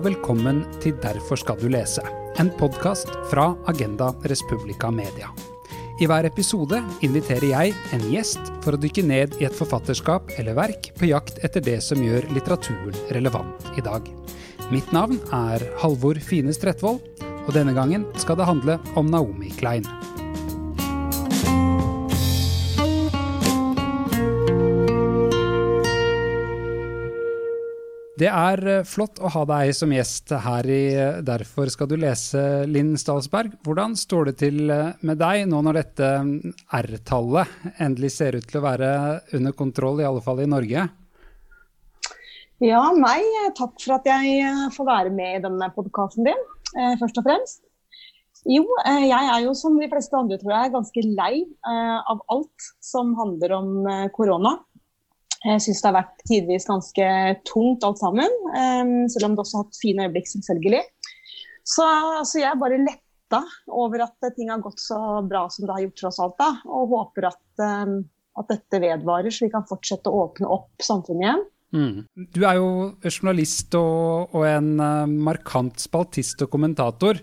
og 0.00 0.06
velkommen 0.06 0.62
til 0.80 0.94
Derfor 0.96 1.36
skal 1.36 1.58
du 1.60 1.66
lese, 1.68 2.00
en 2.40 2.48
podkast 2.56 3.10
fra 3.28 3.50
Agenda 3.68 4.06
Respublica 4.30 4.88
Media. 4.88 5.28
I 6.00 6.06
hver 6.08 6.24
episode 6.24 6.78
inviterer 7.04 7.50
jeg 7.50 7.74
en 7.92 8.06
gjest 8.08 8.40
for 8.64 8.72
å 8.72 8.80
dykke 8.80 9.04
ned 9.04 9.36
i 9.42 9.44
et 9.44 9.58
forfatterskap 9.58 10.32
eller 10.40 10.56
verk 10.56 10.88
på 10.96 11.10
jakt 11.10 11.42
etter 11.44 11.60
det 11.66 11.76
som 11.84 12.00
gjør 12.00 12.30
litteraturen 12.32 12.96
relevant 13.12 13.68
i 13.76 13.84
dag. 13.84 14.08
Mitt 14.72 14.88
navn 14.96 15.20
er 15.36 15.66
Halvor 15.82 16.22
Fines 16.24 16.56
Stretvold, 16.56 17.02
og 17.44 17.52
denne 17.52 17.76
gangen 17.76 18.08
skal 18.16 18.40
det 18.40 18.48
handle 18.48 18.80
om 18.96 19.12
Naomi 19.12 19.52
Klein. 19.60 19.84
Det 28.20 28.28
er 28.28 28.60
eh, 28.68 28.82
flott 28.84 29.20
å 29.24 29.30
ha 29.32 29.46
deg 29.48 29.70
som 29.72 29.92
gjest 29.94 30.34
her 30.44 30.66
i 30.68 30.82
eh, 30.92 31.20
Derfor 31.24 31.70
skal 31.72 31.88
du 31.88 31.96
lese, 32.00 32.66
Linn 32.68 32.92
Stalsberg. 33.00 33.54
Hvordan 33.64 33.94
står 33.96 34.28
det 34.28 34.34
til 34.42 34.68
eh, 34.68 34.90
med 35.08 35.16
deg 35.22 35.46
nå 35.48 35.62
når 35.64 35.78
dette 35.80 36.10
mm, 36.26 36.34
R-tallet 36.82 37.80
endelig 37.80 38.12
ser 38.18 38.36
ut 38.36 38.44
til 38.50 38.60
å 38.60 38.66
være 38.66 38.90
under 39.38 39.56
kontroll, 39.56 40.02
i 40.02 40.08
alle 40.08 40.20
fall 40.24 40.44
i 40.44 40.50
Norge? 40.52 40.84
Ja, 42.60 42.82
nei, 42.92 43.22
takk 43.56 43.78
for 43.80 43.96
at 43.96 44.04
jeg 44.10 44.52
får 44.74 44.90
være 44.90 45.16
med 45.16 45.38
i 45.38 45.42
denne 45.46 45.70
podkasten 45.72 46.26
din, 46.28 46.42
først 47.00 47.16
og 47.22 47.24
fremst. 47.24 47.62
Jo, 48.44 48.66
jeg 48.84 49.16
er 49.16 49.46
jo 49.46 49.54
som 49.56 49.78
de 49.80 49.88
fleste 49.88 50.18
andre, 50.18 50.36
tror 50.42 50.52
jeg, 50.52 50.74
ganske 50.74 51.04
lei 51.08 51.46
av 51.64 52.20
alt 52.36 52.68
som 52.84 53.14
handler 53.16 53.56
om 53.56 53.88
korona. 54.12 54.58
Jeg 55.40 55.62
syns 55.64 55.80
det 55.80 55.88
har 55.88 55.96
vært 55.96 56.24
tidvis 56.28 56.66
ganske 56.68 57.04
tungt 57.48 57.84
alt 57.86 58.00
sammen, 58.02 58.32
um, 58.52 58.96
selv 59.08 59.30
om 59.30 59.36
det 59.36 59.44
også 59.44 59.56
har 59.56 59.66
hatt 59.66 59.78
fine 59.80 60.06
øyeblikk, 60.06 60.28
selvfølgelig. 60.28 60.82
Så 61.64 61.86
så 62.28 62.42
jeg 62.42 62.50
er 62.50 62.60
bare 62.60 62.80
letta 62.82 63.40
over 63.72 64.04
at 64.04 64.32
ting 64.36 64.50
har 64.52 64.60
gått 64.64 64.82
så 64.82 64.98
bra 65.24 65.46
som 65.52 65.64
det 65.64 65.76
har 65.76 65.84
gjort 65.86 66.02
tross 66.02 66.20
alt. 66.20 66.36
da, 66.40 66.50
Og 66.68 66.92
håper 66.92 67.30
at, 67.30 67.46
um, 67.64 68.02
at 68.40 68.52
dette 68.52 68.82
vedvarer, 68.82 69.32
så 69.32 69.46
vi 69.46 69.54
kan 69.54 69.64
fortsette 69.68 70.12
å 70.12 70.26
åpne 70.26 70.50
opp 70.50 70.84
samfunnet 70.84 71.24
igjen. 71.24 71.48
Mm. 71.70 72.26
Du 72.34 72.42
er 72.42 72.58
jo 72.58 72.70
journalist 73.06 73.74
og, 73.78 74.34
og 74.34 74.44
en 74.48 74.74
uh, 74.82 75.06
markant 75.06 75.80
spaltist 75.80 76.42
og 76.44 76.50
kommentator. 76.52 77.22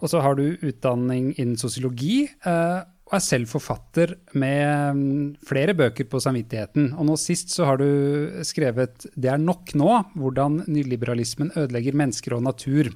Og 0.00 0.08
så 0.12 0.22
har 0.24 0.36
du 0.38 0.60
utdanning 0.64 1.32
innen 1.34 1.58
sosiologi. 1.60 2.24
Uh, 2.44 2.84
og 3.10 3.16
er 3.18 3.24
selv 3.24 3.50
forfatter 3.50 4.14
med 4.38 4.94
mm, 4.94 5.22
flere 5.46 5.74
bøker 5.74 6.06
på 6.06 6.20
samvittigheten. 6.22 6.92
Og 6.94 7.08
nå 7.08 7.16
sist 7.18 7.50
så 7.50 7.66
har 7.66 7.80
du 7.82 8.40
skrevet 8.46 9.06
'Det 9.18 9.30
er 9.32 9.38
nok 9.38 9.74
nå', 9.74 10.14
hvordan 10.14 10.64
nyliberalismen 10.70 11.50
ødelegger 11.56 11.98
mennesker 11.98 12.36
og 12.38 12.44
natur. 12.46 12.94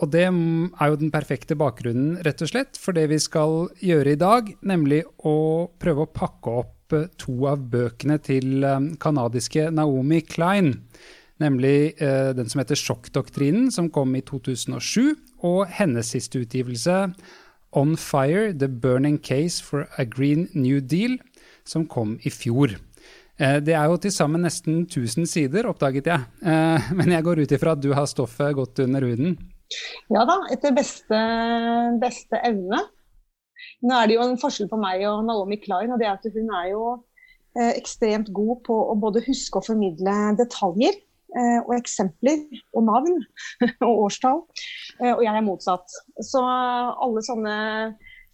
Og 0.00 0.10
det 0.12 0.24
er 0.24 0.88
jo 0.88 0.96
den 0.96 1.10
perfekte 1.12 1.56
bakgrunnen, 1.56 2.20
rett 2.24 2.40
og 2.42 2.48
slett, 2.48 2.76
for 2.76 2.92
det 2.92 3.08
vi 3.08 3.18
skal 3.18 3.68
gjøre 3.80 4.12
i 4.12 4.20
dag, 4.20 4.52
nemlig 4.62 5.02
å 5.24 5.68
prøve 5.80 6.04
å 6.04 6.12
pakke 6.12 6.54
opp 6.62 6.92
eh, 6.92 7.08
to 7.20 7.46
av 7.48 7.58
bøkene 7.72 8.18
til 8.18 8.64
kanadiske 9.00 9.66
eh, 9.68 9.74
Naomi 9.76 10.20
Klein. 10.20 10.74
Nemlig 11.40 12.00
eh, 12.00 12.32
den 12.36 12.48
som 12.48 12.60
heter 12.60 12.76
'Sjokkdoktrinen', 12.76 13.70
som 13.70 13.88
kom 13.88 14.14
i 14.16 14.20
2007, 14.20 15.16
og 15.40 15.68
hennes 15.72 16.12
siste 16.12 16.40
utgivelse, 16.44 17.14
on 17.72 17.96
Fire, 17.96 18.52
The 18.52 18.68
Burning 18.68 19.18
Case 19.18 19.60
for 19.62 19.88
a 19.98 20.04
Green 20.04 20.48
New 20.54 20.80
Deal, 20.80 21.18
som 21.64 21.86
kom 21.86 22.18
i 22.22 22.30
fjor. 22.30 22.76
Eh, 23.40 23.58
det 23.64 23.74
er 23.76 23.88
jo 23.88 23.98
til 24.00 24.12
sammen 24.12 24.44
nesten 24.44 24.84
1000 24.84 25.28
sider, 25.30 25.68
oppdaget 25.70 26.10
jeg. 26.10 26.26
Eh, 26.44 26.90
men 26.98 27.12
jeg 27.14 27.24
går 27.26 27.42
ut 27.44 27.54
ifra 27.56 27.76
at 27.76 27.82
du 27.82 27.92
har 27.96 28.08
stoffet 28.10 28.56
godt 28.58 28.82
under 28.84 29.06
huden? 29.06 29.36
Ja 30.10 30.24
da, 30.26 30.40
etter 30.50 30.74
beste, 30.74 31.20
beste 32.02 32.40
evne. 32.46 32.82
Nå 33.86 33.94
er 33.96 34.08
det 34.08 34.16
jo 34.16 34.24
en 34.24 34.40
forskjell 34.40 34.68
på 34.68 34.80
meg 34.80 35.04
og 35.08 35.22
Naomi 35.28 35.60
Klein, 35.62 35.92
og 35.94 36.00
det 36.00 36.08
er 36.08 36.18
at 36.18 36.26
hun 36.34 36.50
er 36.58 36.72
jo 36.72 36.82
eh, 37.56 37.72
ekstremt 37.76 38.32
god 38.34 38.64
på 38.66 38.76
å 38.92 38.96
både 39.00 39.22
huske 39.28 39.60
og 39.60 39.68
formidle 39.70 40.16
detaljer. 40.40 40.98
Eh, 41.30 41.58
og 41.62 41.76
eksempler 41.76 42.40
og 42.74 42.86
navn 42.88 43.18
og 43.86 44.06
årstall. 44.06 44.40
Eh, 44.98 45.12
og 45.12 45.22
jeg 45.22 45.30
er 45.30 45.46
motsatt. 45.46 45.98
Så 46.26 46.42
alle 46.42 47.22
sånne 47.26 47.56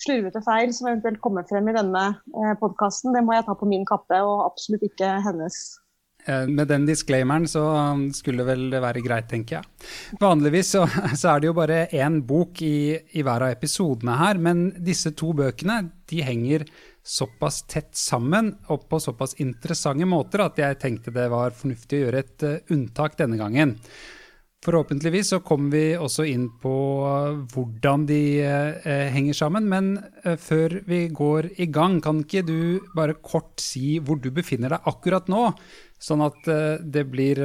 slurvete 0.00 0.42
feil 0.44 0.72
som 0.76 0.90
eventuelt 0.90 1.20
kommer 1.24 1.44
frem 1.48 1.68
i 1.68 1.76
denne 1.76 2.04
eh, 2.16 2.54
podkasten, 2.60 3.12
det 3.16 3.24
må 3.24 3.36
jeg 3.36 3.46
ta 3.48 3.56
på 3.56 3.68
min 3.68 3.84
kappe, 3.88 4.20
og 4.24 4.46
absolutt 4.48 4.86
ikke 4.88 5.18
hennes. 5.26 5.64
Med 6.26 6.66
den 6.66 6.88
disclaimeren 6.88 7.44
så 7.46 7.60
skulle 8.10 8.42
det 8.42 8.48
vel 8.48 8.80
være 8.82 8.98
greit, 9.04 9.28
tenker 9.30 9.60
jeg. 9.60 9.84
Vanligvis 10.18 10.72
så, 10.74 10.82
så 11.20 11.36
er 11.36 11.42
det 11.42 11.52
jo 11.52 11.54
bare 11.54 11.84
én 11.94 12.18
bok 12.26 12.64
i, 12.66 12.96
i 13.14 13.22
hver 13.22 13.44
av 13.46 13.54
episodene 13.54 14.16
her, 14.18 14.40
men 14.42 14.72
disse 14.74 15.12
to 15.14 15.30
bøkene 15.38 15.84
de 16.10 16.24
henger 16.26 16.66
såpass 17.06 17.62
tett 17.70 17.94
sammen 17.96 18.50
og 18.72 18.88
på 18.90 18.98
såpass 19.02 19.36
interessante 19.42 20.08
måter 20.08 20.42
at 20.42 20.58
jeg 20.58 20.78
tenkte 20.82 21.14
det 21.14 21.28
var 21.30 21.54
fornuftig 21.54 22.00
å 22.00 22.04
gjøre 22.06 22.22
et 22.24 22.46
uh, 22.46 22.74
unntak 22.74 23.14
denne 23.20 23.38
gangen. 23.38 23.76
Forhåpentligvis 24.66 25.30
så 25.30 25.38
kommer 25.46 25.76
vi 25.76 25.84
også 25.94 26.24
inn 26.26 26.48
på 26.58 26.74
hvordan 27.52 28.06
de 28.08 28.20
uh, 28.42 29.10
henger 29.14 29.36
sammen. 29.38 29.68
Men 29.70 29.92
før 30.42 30.80
vi 30.88 31.04
går 31.14 31.52
i 31.62 31.68
gang, 31.70 32.00
kan 32.02 32.24
ikke 32.24 32.42
du 32.48 32.58
bare 32.96 33.14
kort 33.22 33.62
si 33.62 34.00
hvor 34.02 34.18
du 34.18 34.32
befinner 34.34 34.74
deg 34.74 34.90
akkurat 34.90 35.30
nå? 35.30 35.52
Sånn 36.02 36.24
at 36.26 36.44
det 36.82 37.06
blir 37.08 37.38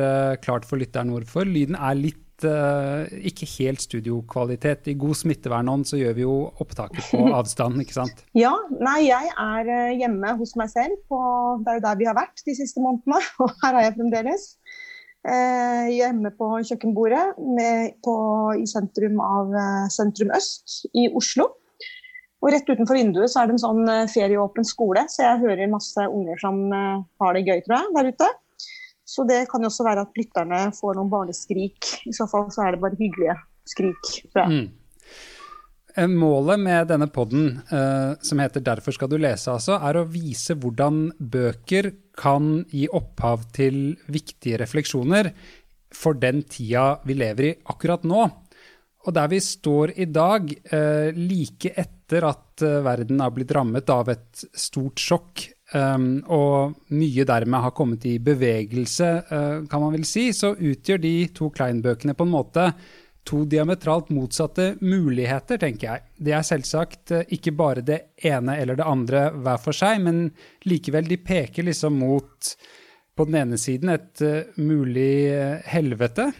klart 0.43 0.65
for 0.67 0.81
lytteren 0.81 1.13
hvorfor. 1.13 1.45
Lyden 1.47 1.77
er 1.77 1.95
litt 1.95 2.30
ikke 2.45 3.47
helt 3.57 3.83
studiokvalitet. 3.83 4.89
I 4.91 4.97
god 4.99 5.17
smittevernånd 5.19 5.87
så 5.89 5.99
gjør 5.99 6.15
vi 6.17 6.25
jo 6.25 6.35
opptaket 6.63 7.11
på 7.11 7.23
avstand, 7.39 7.81
ikke 7.83 7.97
sant? 7.97 8.23
Ja, 8.37 8.53
nei 8.81 9.05
jeg 9.07 9.31
er 9.31 9.71
uh, 9.71 9.93
hjemme 9.97 10.35
hos 10.39 10.55
meg 10.59 10.71
selv. 10.73 10.99
På, 11.11 11.21
det 11.61 11.73
er 11.73 11.79
jo 11.79 11.85
der 11.87 12.01
vi 12.01 12.09
har 12.09 12.17
vært 12.17 12.43
de 12.47 12.57
siste 12.57 12.83
månedene, 12.83 13.21
og 13.43 13.55
her 13.63 13.79
er 13.79 13.87
jeg 13.87 13.97
fremdeles. 13.99 14.51
Uh, 15.21 15.87
hjemme 15.93 16.33
på 16.33 16.51
kjøkkenbordet 16.65 17.25
med, 17.57 17.97
på, 18.05 18.15
i 18.57 18.67
sentrum 18.69 19.19
av 19.21 19.57
sentrum 19.93 20.33
øst 20.37 20.85
i 20.97 21.09
Oslo. 21.13 21.51
Og 22.41 22.49
rett 22.49 22.65
utenfor 22.65 22.97
vinduet 22.97 23.29
så 23.29 23.43
er 23.43 23.49
det 23.49 23.59
en 23.59 23.61
sånn 23.61 23.89
ferieåpen 24.09 24.65
skole, 24.65 25.03
så 25.13 25.27
jeg 25.27 25.43
hører 25.43 25.69
masse 25.69 26.07
unger 26.09 26.39
som 26.41 26.63
har 26.73 27.37
det 27.37 27.43
gøy, 27.45 27.59
tror 27.67 27.75
jeg, 27.77 27.91
der 27.93 28.09
ute. 28.15 28.29
Så 29.11 29.25
det 29.27 29.43
kan 29.51 29.63
jo 29.63 29.67
også 29.71 29.83
være 29.83 30.05
at 30.05 30.19
lytterne 30.19 30.59
får 30.77 30.95
noen 30.95 31.11
barneskrik. 31.11 31.89
I 32.07 32.13
så 32.15 32.29
fall 32.31 32.47
så 32.53 32.63
er 32.63 32.75
det 32.75 32.83
bare 32.83 32.99
hyggelige 32.99 33.35
skrik. 33.67 34.11
Mm. 34.31 34.69
Eh, 35.95 36.07
målet 36.07 36.59
med 36.59 36.87
denne 36.87 37.09
poden, 37.11 37.57
uh, 37.73 38.15
som 38.23 38.39
heter 38.39 38.63
'Derfor 38.63 38.95
skal 38.95 39.09
du 39.09 39.17
lese', 39.17 39.51
altså, 39.51 39.75
er 39.75 39.99
å 39.99 40.07
vise 40.07 40.55
hvordan 40.55 41.11
bøker 41.19 41.91
kan 42.15 42.63
gi 42.71 42.87
opphav 42.87 43.51
til 43.51 43.97
viktige 44.07 44.59
refleksjoner 44.61 45.33
for 45.91 46.13
den 46.13 46.43
tida 46.43 47.01
vi 47.03 47.13
lever 47.13 47.43
i 47.49 47.55
akkurat 47.67 48.03
nå. 48.03 48.31
Og 49.01 49.13
der 49.13 49.27
vi 49.27 49.39
står 49.39 49.97
i 49.97 50.05
dag, 50.05 50.47
uh, 50.71 51.11
like 51.11 51.73
etter 51.75 52.23
at 52.23 52.63
uh, 52.63 52.79
verden 52.85 53.19
har 53.19 53.31
blitt 53.31 53.51
rammet 53.51 53.89
av 53.89 54.07
et 54.09 54.45
stort 54.55 54.95
sjokk 54.95 55.49
Um, 55.71 56.19
og 56.27 56.73
mye 56.91 57.23
dermed 57.23 57.63
har 57.63 57.71
kommet 57.71 58.03
i 58.09 58.17
bevegelse, 58.19 59.07
uh, 59.29 59.61
kan 59.71 59.79
man 59.79 59.93
vel 59.95 60.03
si, 60.03 60.25
så 60.35 60.51
utgjør 60.51 60.99
de 60.99 61.13
to 61.31 61.47
Klein-bøkene 61.55 62.15
på 62.17 62.27
en 62.27 62.33
måte 62.33 62.65
to 63.23 63.45
diametralt 63.47 64.09
motsatte 64.11 64.73
muligheter, 64.83 65.61
tenker 65.61 65.87
jeg. 65.87 66.05
Det 66.27 66.35
er 66.35 66.43
selvsagt 66.43 67.15
uh, 67.15 67.23
ikke 67.31 67.55
bare 67.55 67.85
det 67.87 68.01
ene 68.19 68.57
eller 68.59 68.81
det 68.81 68.89
andre 68.91 69.25
hver 69.31 69.63
for 69.63 69.77
seg, 69.77 70.03
men 70.03 70.25
likevel, 70.67 71.07
de 71.07 71.21
peker 71.23 71.69
liksom 71.69 72.01
mot 72.03 72.53
på 73.15 73.29
den 73.29 73.41
ene 73.45 73.59
siden 73.61 73.95
et 73.95 74.27
uh, 74.27 74.51
mulig 74.59 75.13
helvete 75.71 76.33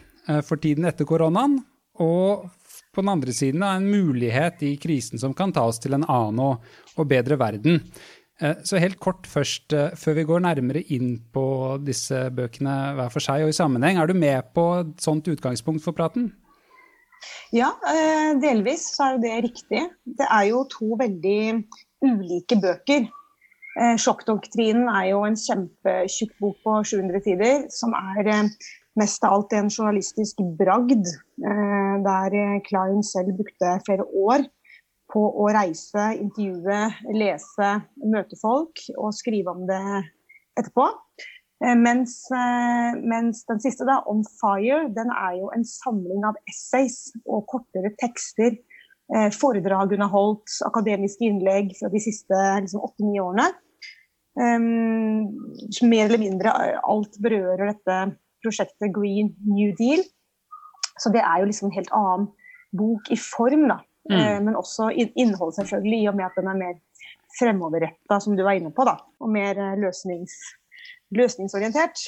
for 0.45 0.59
tiden 0.61 0.85
etter 0.85 1.07
koronaen, 1.07 1.55
og 2.03 2.49
på 2.91 3.01
den 3.01 3.09
andre 3.09 3.33
siden 3.33 3.63
en 3.65 3.87
mulighet 3.89 4.61
i 4.67 4.75
krisen 4.79 5.19
som 5.19 5.33
kan 5.33 5.51
ta 5.55 5.63
oss 5.67 5.79
til 5.81 5.95
en 5.95 6.05
annen 6.05 6.43
og, 6.43 6.73
og 6.99 7.07
bedre 7.09 7.39
verden. 7.39 7.79
Eh, 8.41 8.57
så 8.65 8.79
helt 8.81 8.99
kort 8.99 9.27
først, 9.29 9.73
eh, 9.73 9.93
før 9.95 10.17
vi 10.17 10.25
går 10.25 10.41
nærmere 10.41 10.81
inn 10.93 11.19
på 11.33 11.77
disse 11.85 12.29
bøkene 12.33 12.95
hver 12.97 13.11
for 13.13 13.21
seg 13.21 13.45
og 13.45 13.53
i 13.53 13.57
sammenheng. 13.57 13.99
Er 14.01 14.07
du 14.07 14.13
med 14.17 14.53
på 14.55 14.65
et 14.81 15.01
sånt 15.01 15.27
utgangspunkt 15.29 15.83
for 15.83 15.93
praten? 15.93 16.31
Ja, 17.53 17.69
eh, 17.85 18.33
delvis 18.41 18.95
så 18.95 19.03
er 19.03 19.11
jo 19.13 19.21
det 19.21 19.43
riktig. 19.45 19.81
Det 20.05 20.25
er 20.25 20.43
jo 20.49 20.63
to 20.65 20.97
veldig 20.97 21.65
ulike 22.01 22.57
bøker. 22.61 23.09
Sjokkdoktrinen 24.03 24.89
er 24.91 25.11
jo 25.13 25.21
en 25.23 25.37
kjempetjukk 25.39 26.33
bok 26.41 26.57
på 26.65 26.71
700 26.83 27.21
sider, 27.23 27.69
som 27.71 27.93
er 27.95 28.49
mest 28.99 29.23
av 29.23 29.31
alt 29.31 29.53
en 29.53 29.69
journalistisk 29.69 30.41
bragd, 30.59 31.07
der 31.39 32.59
Klein 32.67 32.99
selv 33.01 33.37
brukte 33.37 33.77
flere 33.85 34.03
år 34.03 34.43
på 35.11 35.21
å 35.43 35.47
reise, 35.53 36.07
intervjue, 36.17 36.79
lese, 37.17 37.69
møte 38.07 38.37
folk 38.41 38.81
og 38.97 39.13
skrive 39.15 39.53
om 39.53 39.65
det 39.69 39.83
etterpå. 40.59 40.87
Mens, 41.77 42.15
mens, 42.31 43.43
den 43.45 43.59
siste, 43.61 43.85
da, 43.85 43.99
'On 44.09 44.23
Fire', 44.39 44.87
den 44.95 45.11
er 45.13 45.35
jo 45.37 45.51
en 45.53 45.65
samling 45.67 46.23
av 46.25 46.39
essays 46.49 47.11
og 47.25 47.45
kortere 47.51 47.91
tekster. 48.01 48.55
Foredrag 49.35 49.93
hun 49.93 50.01
har 50.01 50.09
holdt, 50.09 50.55
akademiske 50.65 51.27
innlegg 51.27 51.75
fra 51.77 51.91
de 51.93 52.01
siste 52.01 52.39
liksom, 52.63 52.81
åtte-ni 52.81 53.21
årene. 53.21 53.51
Um, 54.39 55.27
mer 55.83 56.07
eller 56.07 56.21
mindre 56.21 56.53
alt 56.87 57.17
berører 57.21 57.73
dette 57.73 57.97
prosjektet 58.41 58.93
Green 58.95 59.33
New 59.43 59.73
Deal. 59.77 60.01
Så 60.97 61.11
det 61.13 61.21
er 61.21 61.41
jo 61.41 61.49
liksom 61.49 61.69
en 61.69 61.75
helt 61.75 61.91
annen 61.95 62.29
bok 62.77 63.11
i 63.11 63.17
form, 63.19 63.67
da. 63.69 63.81
Mm. 64.09 64.17
Uh, 64.17 64.39
men 64.47 64.57
også 64.57 64.89
innhold, 64.95 65.53
selvfølgelig, 65.57 66.03
i 66.03 66.09
og 66.09 66.17
med 66.17 66.27
at 66.29 66.39
den 66.39 66.49
er 66.51 66.59
mer 66.59 66.79
fremoverretta, 67.37 68.19
som 68.23 68.35
du 68.37 68.43
var 68.47 68.57
inne 68.59 68.73
på, 68.75 68.85
da. 68.87 68.97
Og 69.21 69.31
mer 69.31 69.59
uh, 69.59 69.73
løsnings, 69.79 70.37
løsningsorientert. 71.15 72.05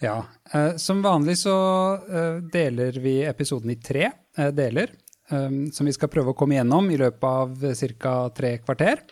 Ja. 0.00 0.22
Uh, 0.54 0.74
som 0.80 1.04
vanlig 1.04 1.38
så 1.42 1.54
deler 2.52 2.98
vi 3.00 3.20
episoden 3.28 3.72
i 3.74 3.80
tre 3.80 4.10
deler. 4.56 4.94
Som 5.30 5.86
vi 5.86 5.92
skal 5.94 6.08
prøve 6.10 6.32
å 6.32 6.34
komme 6.34 6.56
gjennom 6.56 6.88
i 6.90 6.96
løpet 6.98 7.22
av 7.22 7.92
ca. 8.02 8.14
tre 8.34 8.48
kvarter. 8.64 9.04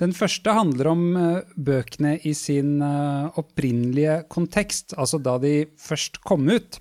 Den 0.00 0.10
første 0.14 0.50
handler 0.56 0.90
om 0.90 1.02
eh, 1.16 1.52
bøkene 1.54 2.16
i 2.26 2.32
sin 2.34 2.80
eh, 2.82 3.38
opprinnelige 3.38 4.24
kontekst, 4.32 4.96
altså 4.98 5.20
da 5.22 5.36
de 5.42 5.68
først 5.78 6.18
kom 6.26 6.48
ut. 6.50 6.80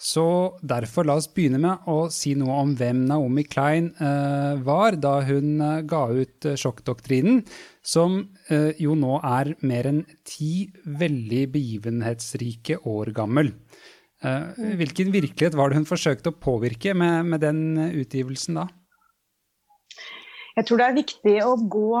Så 0.00 0.24
derfor 0.64 1.04
la 1.04 1.18
oss 1.20 1.28
begynne 1.28 1.58
med 1.60 1.88
å 1.90 2.06
si 2.14 2.32
noe 2.38 2.54
om 2.62 2.70
hvem 2.78 3.02
Naomi 3.10 3.44
Klein 3.44 3.90
eh, 4.00 4.54
var 4.64 4.96
da 4.96 5.18
hun 5.28 5.60
ga 5.88 6.02
ut 6.08 6.48
Sjokkdoktrinen, 6.56 7.42
som 7.84 8.22
jo 8.80 8.96
nå 8.98 9.18
er 9.24 9.52
mer 9.66 9.88
enn 9.90 10.00
ti 10.26 10.70
veldig 10.84 11.42
begivenhetsrike 11.52 12.80
år 12.88 13.12
gammel. 13.16 13.52
hvilken 14.20 15.12
virkelighet 15.14 15.54
var 15.56 15.70
det 15.70 15.78
hun 15.78 15.88
forsøkte 15.88 16.32
å 16.32 16.36
påvirke 16.36 16.92
med, 16.92 17.30
med 17.32 17.40
den 17.40 17.60
utgivelsen 18.02 18.58
da? 18.58 18.66
Jeg 20.56 20.66
tror 20.68 20.80
det 20.80 20.88
er 20.88 20.98
viktig 20.98 21.36
å 21.46 21.54
gå 21.72 21.92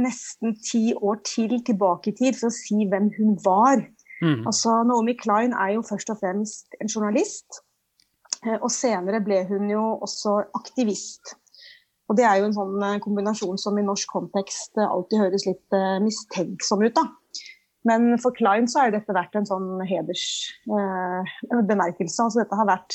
nesten 0.00 0.56
ti 0.62 0.92
år 0.94 1.20
til 1.26 1.54
tilbake 1.66 2.10
i 2.10 2.16
tid 2.18 2.38
for 2.38 2.50
å 2.50 2.54
si 2.54 2.86
hvem 2.90 3.10
hun 3.18 3.36
var. 3.44 3.84
Mm. 4.24 4.46
Altså, 4.48 4.80
Naomi 4.88 5.14
Klein 5.20 5.52
er 5.52 5.74
jo 5.76 5.84
først 5.84 6.10
og 6.14 6.20
fremst 6.22 6.76
en 6.80 6.88
journalist. 6.88 7.60
Eh, 8.44 8.58
og 8.60 8.70
senere 8.72 9.20
ble 9.24 9.42
hun 9.50 9.68
jo 9.70 9.84
også 10.04 10.38
aktivist. 10.56 11.36
Og 12.08 12.16
det 12.18 12.24
er 12.28 12.40
jo 12.40 12.48
en 12.48 12.56
sånn 12.56 12.80
eh, 12.84 13.00
kombinasjon 13.04 13.60
som 13.60 13.78
i 13.80 13.84
norsk 13.84 14.08
kontekst 14.16 14.80
eh, 14.80 14.88
alltid 14.88 15.20
høres 15.26 15.44
litt 15.48 15.78
mistenksom 16.04 16.86
ut, 16.86 16.96
da. 16.96 17.04
Men 17.84 18.18
for 18.20 18.32
Klein 18.36 18.68
så 18.70 18.80
har 18.80 18.90
dette 18.94 19.14
vært 19.14 19.34
en 19.36 19.46
sånn 19.48 19.80
hedersbemerkelse. 19.84 22.16
Eh, 22.16 22.24
altså 22.24 22.38
dette 22.40 22.56
har 22.56 22.66
vært 22.68 22.92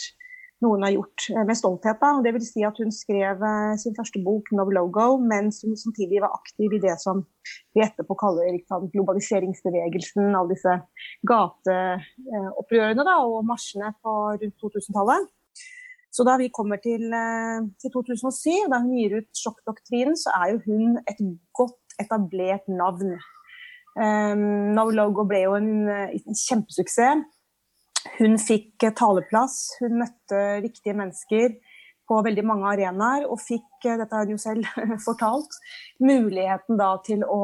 noe 0.64 0.76
hun 0.76 0.84
har 0.84 0.94
gjort 0.94 1.26
eh, 1.32 1.46
med 1.48 1.58
stolthet. 1.58 2.00
Da. 2.02 2.12
Det 2.24 2.34
vil 2.36 2.46
si 2.46 2.66
at 2.68 2.80
hun 2.82 2.92
skrev 2.94 3.44
eh, 3.46 3.74
sin 3.82 3.96
første 3.98 4.22
bok 4.26 4.52
'No 4.52 4.66
Logo', 4.68 5.20
mens 5.24 5.64
hun 5.66 5.78
samtidig 5.80 6.22
var 6.24 6.36
aktiv 6.36 6.76
i 6.76 6.82
det 6.84 6.98
som 7.04 7.24
vi 7.76 7.84
etterpå 7.86 8.18
kaller 8.20 8.52
liksom, 8.58 8.90
globaliseringsbevegelsen, 8.94 10.36
alle 10.36 10.56
disse 10.56 10.76
gateopprørene 11.32 13.08
da, 13.08 13.18
og 13.24 13.48
marsjene 13.48 13.94
på 14.04 14.16
rundt 14.36 14.58
2000-tallet. 14.64 15.30
Så 16.10 16.26
da 16.26 16.36
vi 16.42 16.50
kommer 16.50 16.82
til, 16.82 17.08
eh, 17.14 17.60
til 17.82 17.94
2007, 17.96 18.68
da 18.72 18.82
hun 18.84 18.96
gir 18.98 19.20
ut 19.20 19.30
'Sjokkdoktrinen', 19.32 20.20
så 20.20 20.36
er 20.42 20.54
jo 20.54 20.64
hun 20.68 20.98
et 21.08 21.20
godt 21.54 22.00
etablert 22.00 22.68
navn. 22.68 23.20
Um, 24.00 24.72
no 24.76 24.86
Logo 24.90 25.26
ble 25.28 25.42
jo 25.44 25.56
en, 25.58 25.90
en 25.90 26.36
kjempesuksess. 26.48 27.26
Hun 28.20 28.38
fikk 28.40 28.86
taleplass, 28.96 29.76
hun 29.82 30.00
møtte 30.00 30.44
viktige 30.64 30.96
mennesker 30.96 31.58
på 32.10 32.20
veldig 32.26 32.44
mange 32.48 32.70
arenaer 32.72 33.28
og 33.30 33.40
fikk, 33.42 33.68
eh, 33.86 33.98
dette 34.00 34.16
har 34.16 34.26
hun 34.26 34.34
jo 34.34 34.42
selv 34.42 34.68
fortalt, 35.08 35.58
muligheten 36.02 36.80
da 36.80 36.94
til 37.06 37.26
å, 37.26 37.42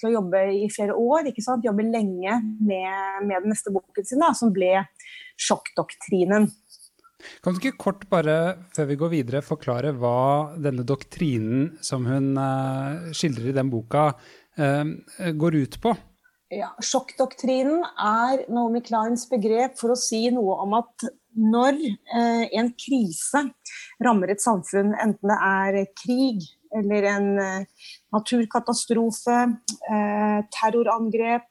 til 0.00 0.10
å, 0.10 0.14
jobbe 0.18 0.44
i 0.56 0.68
flere 0.72 0.96
år. 0.96 1.28
Jobbe 1.36 1.88
lenge 1.88 2.38
med, 2.64 3.26
med 3.26 3.36
den 3.42 3.52
neste 3.52 3.72
boken 3.74 4.06
sin, 4.08 4.22
da, 4.22 4.32
som 4.36 4.54
ble 4.54 4.72
'Sjokkdoktrinen'. 5.36 6.48
Kan 7.42 7.56
du 7.56 7.60
ikke 7.60 7.80
kort 7.80 8.04
bare, 8.12 8.56
før 8.76 8.90
vi 8.90 8.98
går 9.00 9.10
videre, 9.12 9.44
forklare 9.44 9.92
hva 9.98 10.52
denne 10.62 10.84
doktrinen 10.86 11.72
som 11.84 12.04
hun 12.06 12.36
uh, 12.38 13.08
skildrer 13.16 13.50
i 13.50 13.56
den 13.56 13.72
boka, 13.72 14.12
går 14.56 15.56
ut 15.56 15.74
på? 15.82 15.92
Ja, 16.54 16.68
Sjokkdoktrinen 16.78 17.80
er 17.98 18.44
Naomi 18.54 18.78
Kleins 18.86 19.24
begrep 19.26 19.80
for 19.80 19.90
å 19.90 19.98
si 19.98 20.28
noe 20.30 20.54
om 20.62 20.76
at 20.78 21.02
når 21.34 21.80
eh, 21.82 22.44
en 22.60 22.68
krise 22.78 23.42
rammer 24.06 24.30
et 24.30 24.44
samfunn, 24.44 24.92
enten 24.94 25.32
det 25.32 25.38
er 25.42 25.78
krig 25.98 26.46
eller 26.78 27.08
en 27.10 27.26
eh, 27.42 27.88
naturkatastrofe, 28.14 29.40
eh, 29.90 30.38
terrorangrep, 30.54 31.50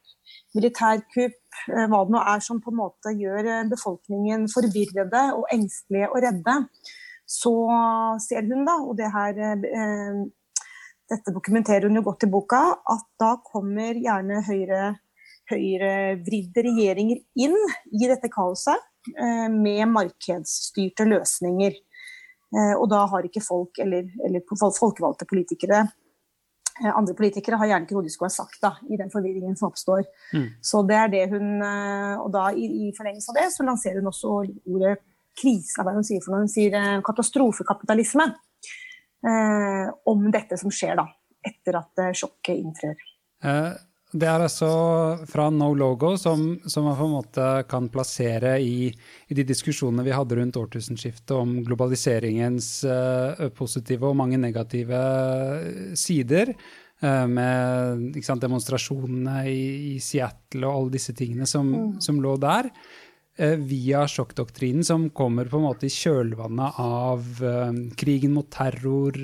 militærkupp, 0.55 1.37
eh, 1.67 1.85
hva 1.91 2.01
det 2.07 2.15
nå 2.15 2.23
er 2.31 2.47
som 2.47 2.63
på 2.63 2.71
en 2.71 2.79
måte 2.79 3.11
gjør 3.19 3.51
eh, 3.51 3.67
befolkningen 3.75 4.47
forvirrede 4.53 5.25
og 5.35 5.51
engstelige 5.51 6.07
og 6.13 6.23
redde, 6.23 6.55
så 7.27 7.55
ser 8.23 8.47
hun 8.47 8.63
da, 8.63 8.79
og 8.79 8.95
det 8.95 9.11
her 9.11 9.43
eh, 9.43 10.23
dette 11.09 11.33
dokumenterer 11.33 11.87
hun 11.87 11.99
jo 11.99 12.05
godt 12.05 12.25
i 12.25 12.31
boka, 12.31 12.61
at 12.93 13.07
da 13.21 13.35
kommer 13.45 13.97
gjerne 13.99 14.41
høyre, 14.47 14.85
høyrevridde 15.51 16.63
regjeringer 16.65 17.21
inn 17.45 17.57
i 17.93 18.07
dette 18.09 18.31
kaoset 18.33 18.79
eh, 19.13 19.45
med 19.53 19.85
markedsstyrte 19.93 21.05
løsninger. 21.09 21.77
Eh, 22.55 22.73
og 22.73 22.87
da 22.93 23.03
har 23.11 23.27
ikke 23.27 23.43
folk, 23.45 23.77
eller, 23.81 24.09
eller 24.25 24.45
folkevalgte 24.49 25.27
politikere 25.29 25.83
eh, 25.83 26.89
andre 26.89 27.17
politikere 27.17 27.59
har 27.61 27.69
gjerne 27.69 27.85
ikke 27.85 27.97
noe 27.99 28.07
de 28.07 28.13
skulle 28.13 28.31
ha 28.31 28.37
sagt 28.39 28.57
da, 28.65 28.73
i 28.89 28.97
den 28.97 29.13
forvirringen 29.13 29.57
som 29.59 29.69
oppstår. 29.69 30.07
Mm. 30.33 30.47
Så 30.65 30.81
det 30.89 30.97
er 31.03 31.13
det 31.13 31.25
hun, 31.35 31.51
Og 32.23 32.31
da 32.33 32.47
i, 32.53 32.65
i 32.87 32.95
forlengelse 32.97 33.29
av 33.33 33.43
det 33.43 33.51
så 33.53 33.67
lanserer 33.67 34.01
hun 34.01 34.09
også 34.09 34.39
ordet 34.41 34.97
krise, 35.35 35.83
hva 35.83 35.93
hun 35.93 36.05
sier 36.07 36.23
for 36.23 36.33
noe. 36.33 36.47
Hun 36.47 36.51
sier 36.51 37.03
katastrofekapitalisme 37.05 38.31
om 40.05 40.31
dette 40.31 40.57
som 40.57 40.71
skjer 40.73 40.97
da, 40.99 41.07
etter 41.45 41.79
at 41.79 42.01
eh, 42.03 42.15
sjokket 42.17 42.61
inntrer. 42.61 43.03
Eh, 43.45 43.73
det 44.15 44.27
er 44.29 44.45
altså 44.45 44.69
fra 45.27 45.49
No 45.51 45.73
Logo, 45.75 46.13
som, 46.21 46.45
som, 46.71 46.85
man 46.87 46.95
på 46.95 47.07
en 47.07 47.15
måte 47.17 47.47
kan 47.67 47.89
plassere 47.91 48.53
i, 48.63 48.87
i, 48.87 49.35
de 49.35 49.43
diskusjonene 49.43 50.05
vi 50.05 50.13
hadde 50.15 50.37
rundt 50.39 50.59
årtusenskiftet 50.61 51.33
om 51.35 51.57
globaliseringens 51.65 52.69
positive 53.57 54.07
og 54.07 54.15
mange 54.15 54.39
negative 54.39 55.01
sider. 55.99 56.53
Med 57.03 58.15
sant, 58.23 58.45
demonstrasjonene 58.45 59.41
i, 59.51 59.65
i, 59.89 59.99
Seattle 59.99 60.63
og 60.63 60.77
alle 60.77 60.95
disse 60.95 61.11
tingene 61.17 61.49
som, 61.49 61.73
mm. 61.73 61.91
som 62.05 62.21
lå 62.23 62.37
der. 62.39 62.71
Eh, 63.35 63.57
via 63.59 64.05
sjokkdoktrinen, 64.07 64.85
som 64.87 65.09
kommer 65.11 65.49
på 65.51 65.59
en 65.59 65.65
måte 65.67 65.89
i 65.89 65.91
kjølvannet 65.91 66.77
av 66.79 67.25
uh, 67.43 67.73
krigen 67.99 68.31
mot 68.35 68.47
terror, 68.51 69.19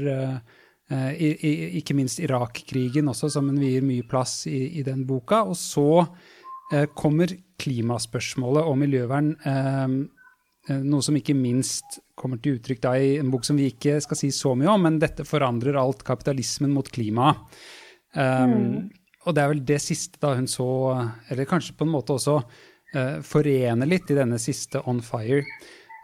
i, 0.91 1.27
i, 1.47 1.51
ikke 1.79 1.95
minst 1.95 2.19
Irak-krigen 2.19 3.07
også, 3.07 3.29
som 3.31 3.45
hun 3.47 3.61
vier 3.61 3.85
mye 3.85 4.03
plass 4.03 4.41
i, 4.51 4.81
i 4.81 4.83
den 4.83 5.05
boka. 5.07 5.37
Og 5.47 5.55
så 5.55 6.03
kommer 6.99 7.31
klimaspørsmålet 7.63 8.67
og 8.67 8.75
miljøvern, 8.81 9.29
noe 10.67 11.05
som 11.07 11.15
ikke 11.15 11.37
minst 11.37 12.01
kommer 12.19 12.41
til 12.43 12.57
uttrykk 12.59 12.81
da 12.83 12.91
i 12.99 13.13
en 13.21 13.31
bok 13.31 13.47
som 13.47 13.55
vi 13.55 13.69
ikke 13.71 14.01
skal 14.03 14.19
si 14.19 14.33
så 14.35 14.51
mye 14.51 14.73
om, 14.73 14.83
men 14.83 14.99
dette 14.99 15.23
forandrer 15.23 15.79
alt 15.79 16.03
kapitalismen 16.03 16.75
mot 16.75 16.91
klima. 16.91 17.31
Um, 18.11 18.51
mm. 18.51 18.75
Og 19.25 19.37
det 19.37 19.43
er 19.45 19.51
vel 19.53 19.63
det 19.71 19.79
siste 19.83 20.19
da 20.21 20.33
hun 20.35 20.49
så, 20.49 20.67
eller 21.31 21.49
kanskje 21.49 21.77
på 21.77 21.87
en 21.87 21.95
måte 21.95 22.17
også 22.17 22.41
forene 23.24 23.88
litt 23.88 24.10
i 24.12 24.17
denne 24.17 24.39
siste 24.41 24.81
On 24.89 25.00
Fire. 25.05 25.43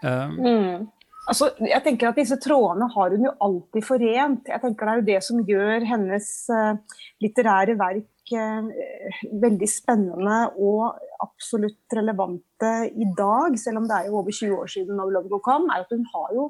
Uh, 0.03 0.37
mm. 0.37 0.85
Altså, 1.27 1.49
jeg 1.59 1.83
tenker 1.83 2.07
at 2.07 2.19
Disse 2.19 2.37
trådene 2.39 2.87
har 2.93 3.11
hun 3.11 3.25
jo 3.27 3.33
alltid 3.43 3.83
forent. 3.83 4.47
Jeg 4.47 4.63
tenker 4.63 4.85
Det 4.85 4.93
er 4.93 5.01
jo 5.01 5.07
det 5.09 5.23
som 5.25 5.41
gjør 5.49 5.87
hennes 5.89 6.29
uh, 6.53 7.01
litterære 7.23 7.75
verk 7.79 8.07
veldig 8.27 9.67
spennende 9.71 10.37
og 10.59 10.97
absolutt 11.23 11.95
relevante 11.95 12.71
i 12.91 13.07
dag, 13.17 13.55
selv 13.59 13.81
om 13.81 13.87
det 13.87 13.97
er 13.97 14.09
jo 14.09 14.17
over 14.19 14.31
20 14.31 14.57
år 14.57 14.71
siden 14.73 14.99
Logo 15.13 15.39
kom, 15.43 15.69
er 15.71 15.85
at 15.85 15.93
hun 15.93 16.05
har 16.13 16.33
jo 16.35 16.49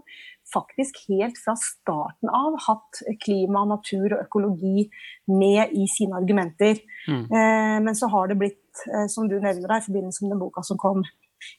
faktisk 0.54 1.02
helt 1.10 1.38
fra 1.42 1.58
starten 1.60 2.32
av 2.32 2.56
hatt 2.68 3.02
klima, 3.24 3.66
natur 3.68 4.14
og 4.14 4.22
økologi 4.24 4.88
med 5.32 5.74
i 5.76 5.88
sine 5.92 6.20
argumenter. 6.20 6.80
Mm. 7.08 7.26
Eh, 7.26 7.78
men 7.84 7.98
så 8.00 8.10
har 8.14 8.32
det 8.32 8.40
blitt 8.40 8.64
Eh, 8.86 9.08
som 9.08 9.28
du 9.28 9.40
nevner 9.40 9.72
her, 9.72 9.82
i 9.82 9.88
forbindelse 9.88 10.26
med 10.26 10.36
den 10.36 10.42
boka 10.42 10.64
som 10.66 10.80
kom 10.82 11.04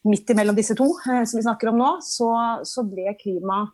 midt 0.09 0.31
imellom 0.31 0.57
disse 0.59 0.77
to, 0.79 0.89
eh, 1.09 1.25
som 1.25 1.39
vi 1.39 1.47
snakker 1.47 1.73
om 1.73 1.81
nå, 1.81 1.91
så, 2.05 2.31
så 2.67 2.87
ble 2.87 3.17
klima 3.21 3.67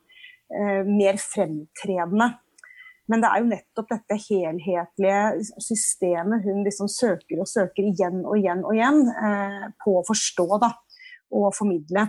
mer 0.55 1.17
fremtredende. 1.19 2.27
Men 3.11 3.23
det 3.23 3.31
er 3.33 3.41
jo 3.41 3.47
nettopp 3.49 3.89
dette 3.91 4.19
helhetlige 4.21 5.63
systemet 5.65 6.45
hun 6.45 6.61
liksom 6.63 6.87
søker 6.93 7.41
og 7.43 7.49
søker 7.49 7.89
igjen 7.89 8.21
og 8.23 8.37
igjen 8.39 8.61
og 8.63 8.77
igjen 8.77 9.01
eh, 9.09 9.65
på 9.83 9.97
å 9.99 10.05
forstå 10.07 10.47
da, 10.63 10.71
og 11.35 11.49
formidle. 11.57 12.05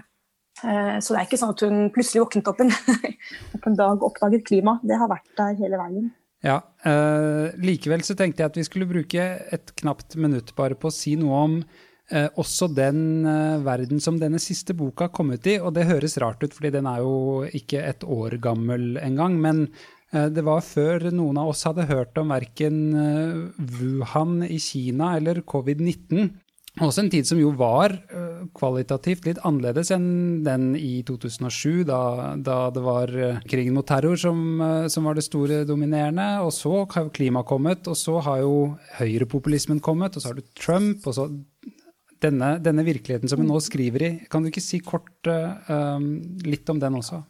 Eh, 0.63 0.97
så 1.03 1.13
det 1.13 1.19
er 1.19 1.27
ikke 1.27 1.39
sånn 1.41 1.55
at 1.55 1.63
hun 1.65 1.89
plutselig 1.95 2.23
våknet 2.23 2.51
opp 2.51 2.61
en, 2.63 2.71
opp 3.57 3.65
en 3.67 3.79
dag 3.79 3.97
og 3.97 4.11
oppdaget 4.11 4.45
klima. 4.47 4.77
Det 4.83 4.99
har 5.01 5.11
vært 5.11 5.33
der 5.39 5.57
hele 5.59 5.81
veien. 5.81 6.13
Ja, 6.45 6.59
eh, 6.85 7.55
Likevel 7.63 8.05
så 8.05 8.15
tenkte 8.17 8.43
jeg 8.43 8.51
at 8.51 8.59
vi 8.59 8.67
skulle 8.67 8.89
bruke 8.89 9.25
et 9.55 9.73
knapt 9.81 10.15
minutt 10.21 10.53
bare 10.57 10.77
på 10.77 10.91
å 10.91 10.93
si 10.93 11.15
noe 11.17 11.41
om 11.47 11.57
eh, 12.11 12.27
også 12.37 12.69
den 12.75 13.25
eh, 13.25 13.57
verden 13.65 14.01
som 14.03 14.19
denne 14.21 14.41
siste 14.41 14.75
boka 14.77 15.09
kom 15.13 15.33
ut 15.33 15.49
i. 15.49 15.57
Og 15.59 15.73
det 15.75 15.87
høres 15.89 16.19
rart 16.21 16.43
ut, 16.45 16.53
fordi 16.53 16.73
den 16.77 16.89
er 16.89 17.01
jo 17.03 17.43
ikke 17.49 17.81
et 17.81 18.05
år 18.05 18.37
gammel 18.43 18.99
engang. 19.01 19.39
Men 19.41 19.65
eh, 20.13 20.29
det 20.33 20.45
var 20.45 20.65
før 20.65 21.09
noen 21.11 21.41
av 21.41 21.51
oss 21.53 21.65
hadde 21.67 21.89
hørt 21.89 22.17
om 22.21 22.33
verken 22.35 22.81
eh, 23.01 23.43
Wuhan 23.79 24.43
i 24.45 24.61
Kina 24.61 25.15
eller 25.19 25.41
covid-19. 25.41 26.29
Også 26.83 27.05
en 27.05 27.09
tid 27.11 27.27
som 27.27 27.39
jo 27.39 27.53
var 27.55 27.93
kvalitativt 28.57 29.23
litt 29.29 29.37
annerledes 29.47 29.93
enn 29.95 30.41
den 30.43 30.73
i 30.75 31.05
2007, 31.07 31.85
da, 31.87 31.99
da 32.35 32.57
det 32.75 32.83
var 32.83 33.13
krigen 33.47 33.77
mot 33.77 33.87
terror 33.87 34.19
som, 34.19 34.59
som, 34.91 35.07
var 35.07 35.15
det 35.15 35.23
store 35.23 35.61
dominerende. 35.69 36.25
Og 36.43 36.51
så 36.51 36.81
har 36.83 37.05
jo 37.05 37.13
klima 37.15 37.45
kommet, 37.47 37.87
og 37.87 37.95
så 37.95 38.19
har 38.27 38.41
jo 38.43 38.57
høyrepopulismen 38.99 39.79
kommet, 39.79 40.19
og 40.19 40.23
så 40.23 40.33
har 40.33 40.35
du 40.41 40.43
Trump, 40.59 41.07
og 41.07 41.15
så 41.15 41.29
denne, 42.23 42.55
denne, 42.63 42.85
virkeligheten 42.85 43.29
som 43.29 43.41
vi 43.41 43.47
nå 43.47 43.59
skriver 43.63 44.05
i. 44.05 44.11
Kan 44.31 44.43
du 44.43 44.51
ikke 44.51 44.63
si 44.63 44.81
kort 44.83 45.29
uh, 45.29 45.99
litt 46.45 46.69
om 46.71 46.81
den 46.81 46.99
også? 46.99 47.21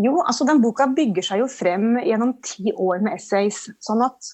Jo, 0.00 0.14
altså 0.24 0.46
den 0.48 0.62
boka 0.62 0.86
bygger 0.96 1.26
seg 1.26 1.42
jo 1.42 1.48
frem 1.52 1.98
gjennom 2.00 2.38
ti 2.44 2.72
år 2.72 3.02
med 3.04 3.18
essays. 3.18 3.66
sånn 3.84 4.04
at 4.06 4.30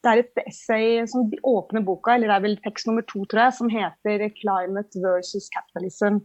det 0.00 0.10
er 0.10 0.20
et 0.22 0.38
essay 0.46 1.02
som 1.08 1.26
åpner 1.44 1.82
boka, 1.84 2.14
eller 2.14 2.30
det 2.30 2.36
er 2.36 2.44
vel 2.46 2.56
tekst 2.64 2.88
nummer 2.88 3.04
to, 3.08 3.26
tror 3.28 3.42
jeg, 3.44 3.56
som 3.58 3.68
heter 3.68 4.22
'Climate 4.32 5.02
versus 5.04 5.50
Capitalism' 5.52 6.22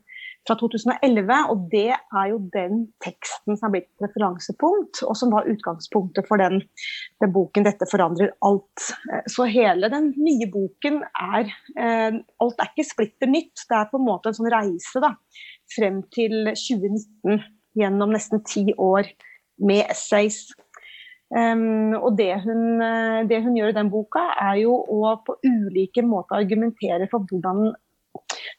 fra 0.47 0.55
2011. 0.55 1.35
Og 1.51 1.67
det 1.71 1.91
er 1.91 2.25
jo 2.31 2.37
den 2.53 2.87
teksten 3.03 3.57
som 3.57 3.67
har 3.67 3.73
blitt 3.75 4.05
referansepunkt, 4.05 5.03
og 5.03 5.17
som 5.19 5.33
var 5.35 5.49
utgangspunktet 5.51 6.27
for 6.27 6.39
den, 6.39 6.61
den, 7.19 7.33
boken 7.35 7.67
'Dette 7.67 7.89
forandrer 7.91 8.31
alt'. 8.47 8.85
Så 9.27 9.43
hele 9.43 9.91
den 9.91 10.13
nye 10.17 10.47
boken 10.51 11.03
er 11.35 11.51
eh, 11.75 12.13
Alt 12.39 12.59
er 12.59 12.71
ikke 12.71 12.91
splitter 12.93 13.27
nytt. 13.27 13.67
Det 13.69 13.75
er 13.75 13.91
på 13.91 13.99
en 13.99 14.07
måte 14.07 14.31
en 14.31 14.39
sånn 14.39 14.53
reise 14.53 15.03
da, 15.03 15.15
frem 15.75 16.03
til 16.15 16.53
2019 16.55 17.43
gjennom 17.75 18.13
nesten 18.15 18.43
ti 18.47 18.71
år 18.77 19.09
med 19.59 19.83
essays. 19.91 20.53
Um, 21.33 21.95
og 21.97 22.19
det 22.19 22.35
hun, 22.43 22.81
eh, 22.85 23.23
det 23.25 23.41
hun, 23.41 23.55
gjør 23.57 23.71
i 23.73 23.79
den 23.79 23.89
boka, 23.89 24.27
er 24.45 24.59
jo 24.61 24.75
å 24.77 25.15
på 25.25 25.39
ulike 25.41 26.03
måter 26.05 26.37
argumentere 26.37 27.09
for 27.09 27.25
hvordan 27.25 27.73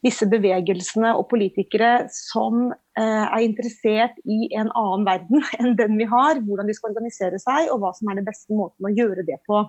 disse 0.05 0.27
bevegelsene 0.29 1.13
og 1.17 1.29
politikere 1.31 2.09
som 2.13 2.67
uh, 2.69 3.25
er 3.25 3.45
interessert 3.45 4.19
i 4.29 4.51
en 4.59 4.69
annen 4.77 5.07
verden 5.07 5.47
enn 5.61 5.77
den 5.79 5.97
vi 6.01 6.09
har, 6.11 6.43
hvordan 6.45 6.69
de 6.69 6.75
skal 6.77 6.91
organisere 6.93 7.41
seg 7.41 7.71
og 7.73 7.81
hva 7.85 7.95
som 7.97 8.11
er 8.11 8.19
den 8.19 8.27
beste 8.27 8.53
måten 8.57 8.89
å 8.89 8.93
gjøre 8.93 9.25
det 9.29 9.39
på. 9.49 9.63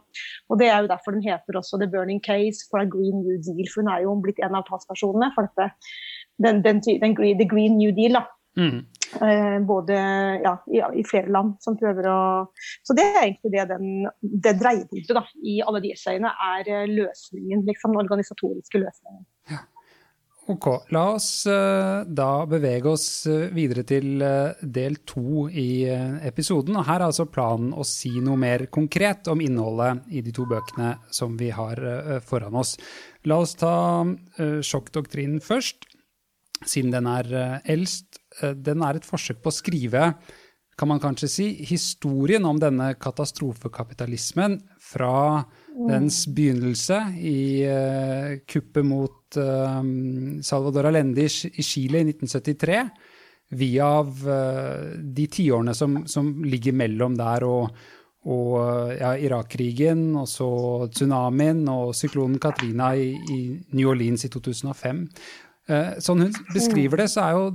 Og 0.50 0.60
Det 0.60 0.68
er 0.68 0.82
jo 0.82 0.92
derfor 0.92 1.16
den 1.16 1.26
heter 1.26 1.62
også 1.62 1.80
The 1.80 1.90
Burning 1.94 2.20
Case 2.26 2.66
for 2.68 2.82
a 2.82 2.90
Green 2.90 3.22
New 3.22 3.38
Deal, 3.38 3.70
for 3.72 3.86
hun 3.86 3.94
er 3.94 4.04
jo 4.08 4.18
blitt 4.26 4.42
en 4.44 4.58
av 4.58 4.68
talspersonene 4.68 5.32
for 5.38 5.48
dette. 5.48 5.70
Den, 6.44 6.62
den, 6.66 6.82
den, 6.82 7.16
The 7.16 7.48
Green 7.48 7.78
New 7.78 7.94
Deal. 7.96 8.20
da. 8.20 8.26
Mm. 8.58 8.86
Eh, 9.22 9.60
både 9.66 9.94
ja, 10.44 10.64
i, 10.68 11.00
i, 11.00 11.04
flere 11.08 11.32
land 11.32 11.56
som 11.64 11.78
prøver 11.80 12.10
å 12.12 12.20
Så 12.84 12.96
det 12.98 13.06
er 13.06 13.22
egentlig 13.22 13.54
det 13.54 13.64
den, 13.70 13.88
det 14.20 14.58
dreiepunktet 14.60 15.16
da, 15.16 15.24
i 15.48 15.62
alle 15.64 15.82
de 15.86 15.94
essayene 15.96 16.34
er 16.50 16.68
eh, 16.68 16.90
løsningen, 16.92 17.64
liksom 17.70 17.96
den 17.96 18.04
organisatoriske 18.04 18.82
løsningen. 18.84 19.24
Ja. 19.54 19.64
Ok, 20.48 20.68
la 20.96 21.02
oss 21.12 21.30
uh, 21.52 22.06
da 22.08 22.46
bevege 22.48 22.88
oss 22.88 23.08
videre 23.52 23.84
til 23.84 24.22
del 24.64 24.94
to 25.04 25.48
i 25.52 25.84
episoden. 26.24 26.78
Og 26.80 26.88
her 26.88 27.02
er 27.02 27.10
altså 27.10 27.26
planen 27.28 27.74
å 27.76 27.84
si 27.88 28.14
noe 28.24 28.40
mer 28.40 28.64
konkret 28.72 29.28
om 29.28 29.44
innholdet 29.44 30.08
i 30.08 30.24
de 30.24 30.32
to 30.36 30.46
bøkene 30.48 30.94
som 31.12 31.36
vi 31.40 31.50
har 31.52 31.84
foran 32.24 32.56
oss. 32.56 32.78
La 33.28 33.42
oss 33.44 33.58
ta 33.60 33.74
sjokkdoktrinen 34.40 35.44
først, 35.44 35.84
siden 36.64 36.96
den 36.96 37.12
er 37.12 37.60
eldst. 37.68 38.17
Den 38.56 38.84
er 38.86 39.00
et 39.00 39.08
forsøk 39.08 39.40
på 39.44 39.52
å 39.52 39.58
skrive 39.58 40.12
kan 40.78 40.92
man 40.92 41.02
kanskje 41.02 41.30
si, 41.30 41.46
historien 41.66 42.46
om 42.46 42.60
denne 42.62 42.92
katastrofekapitalismen 43.02 44.60
fra 44.78 45.42
dens 45.74 46.24
begynnelse 46.30 47.00
i 47.18 47.40
uh, 47.66 48.38
kuppet 48.46 48.86
mot 48.86 49.38
uh, 49.42 49.82
Salvador 50.46 50.90
Allende 50.90 51.26
i 51.26 51.66
Chile 51.66 52.04
i 52.04 52.10
1973, 52.12 52.82
via 53.58 53.90
uh, 54.06 54.84
de 55.02 55.26
tiårene 55.34 55.74
som, 55.78 56.04
som, 56.10 56.30
ligger 56.46 56.78
mellom 56.78 57.18
der 57.18 57.46
og, 57.48 57.74
og 58.30 58.94
ja, 58.94 59.16
Irak-krigen, 59.18 60.12
og 60.22 60.30
så 60.30 60.52
tsunamien 60.94 61.64
og 61.74 61.96
syklonen 61.98 62.38
Katrina 62.44 62.92
i, 62.94 63.16
i 63.18 63.40
New 63.74 63.90
Orleans 63.96 64.28
i 64.28 64.32
2005. 64.34 65.06
Sånn 66.00 66.22
hun 66.24 66.36
beskriver 66.54 67.02
det, 67.02 67.10
så 67.12 67.26
er 67.26 67.34
jo 67.36 67.48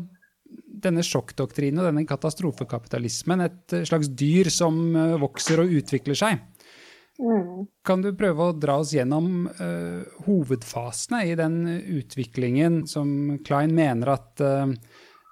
denne 0.83 1.05
sjokkdoktrinen 1.07 1.83
og 1.83 1.91
denne 1.91 2.07
katastrofekapitalismen 2.09 3.45
et 3.47 3.77
slags 3.89 4.11
dyr 4.19 4.51
som 4.53 4.81
eh, 4.97 5.19
vokser 5.23 5.63
og 5.63 5.77
utvikler 5.81 6.19
seg. 6.19 6.43
Mm. 7.21 7.69
Kan 7.85 8.03
du 8.03 8.11
prøve 8.17 8.49
å 8.49 8.57
dra 8.57 8.79
oss 8.81 8.95
gjennom 8.97 9.45
uh, 9.45 10.01
hovedfasene 10.25 11.21
i 11.29 11.35
den 11.39 11.59
utviklingen 11.69 12.83
som 12.89 13.37
Klein 13.45 13.75
mener 13.77 14.15
at 14.15 14.43
uh, 14.43 14.73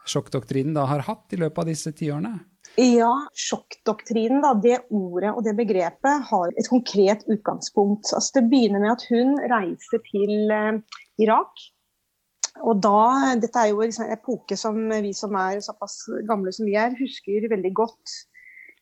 sjokkdoktrinen 0.06 0.76
da 0.76 0.84
har 0.90 1.06
hatt 1.08 1.32
i 1.32 1.40
løpet 1.40 1.62
av 1.64 1.70
disse 1.72 1.94
tiårene? 1.96 2.34
Ja, 2.78 3.10
sjokkdoktrinen, 3.34 4.42
da, 4.44 4.52
det 4.60 4.76
ordet 4.94 5.32
og 5.32 5.42
det 5.48 5.56
begrepet, 5.58 6.28
har 6.28 6.52
et 6.54 6.68
konkret 6.70 7.24
utgangspunkt. 7.32 8.12
Altså, 8.12 8.38
det 8.38 8.46
begynner 8.52 8.84
med 8.84 8.92
at 8.92 9.08
hun 9.10 9.34
reiser 9.50 10.04
til 10.12 10.52
uh, 10.52 11.00
Irak 11.24 11.64
og 12.64 12.80
da, 12.84 13.36
Dette 13.40 13.62
er 13.62 13.70
jo 13.72 13.84
en 13.84 14.12
epoke 14.12 14.56
som 14.58 14.76
vi 14.90 15.12
som 15.16 15.36
er 15.38 15.62
såpass 15.64 16.02
gamle 16.28 16.52
som 16.54 16.68
vi 16.68 16.76
er, 16.78 16.96
husker 16.98 17.48
veldig 17.50 17.72
godt. 17.78 18.18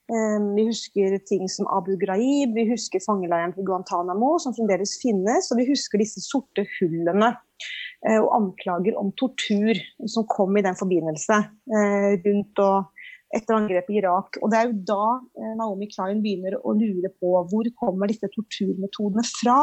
Um, 0.08 0.54
vi 0.56 0.64
husker 0.70 1.18
ting 1.28 1.44
som 1.52 1.68
Abu 1.68 1.92
Ghraib, 2.00 2.54
vi 2.56 2.64
husker 2.70 3.02
fangeleiren 3.04 3.52
til 3.52 3.66
Guantánamo, 3.68 4.38
som 4.40 4.54
fremdeles 4.56 4.96
finnes. 5.02 5.50
Og 5.52 5.60
vi 5.60 5.68
husker 5.68 6.00
disse 6.00 6.22
sorte 6.24 6.64
hullene 6.78 7.34
uh, 7.34 8.20
og 8.22 8.30
anklager 8.38 8.96
om 8.96 9.12
tortur 9.20 9.76
som 10.08 10.24
kom 10.32 10.56
i 10.56 10.64
den 10.64 10.78
forbindelse. 10.78 11.42
Uh, 11.68 12.14
rundt 12.24 12.64
og 12.64 12.94
etter 13.36 13.58
angrepet 13.58 13.92
i 13.92 13.98
Irak. 14.00 14.38
Og 14.40 14.48
Det 14.48 14.58
er 14.58 14.70
jo 14.70 14.78
da 14.88 15.02
uh, 15.20 15.52
Naomi 15.60 15.90
Klein 15.92 16.24
begynner 16.24 16.56
å 16.62 16.72
lure 16.78 17.12
på 17.20 17.34
hvor 17.50 17.68
kommer 17.76 18.08
disse 18.08 18.32
torturmetodene 18.32 19.26
fra. 19.28 19.58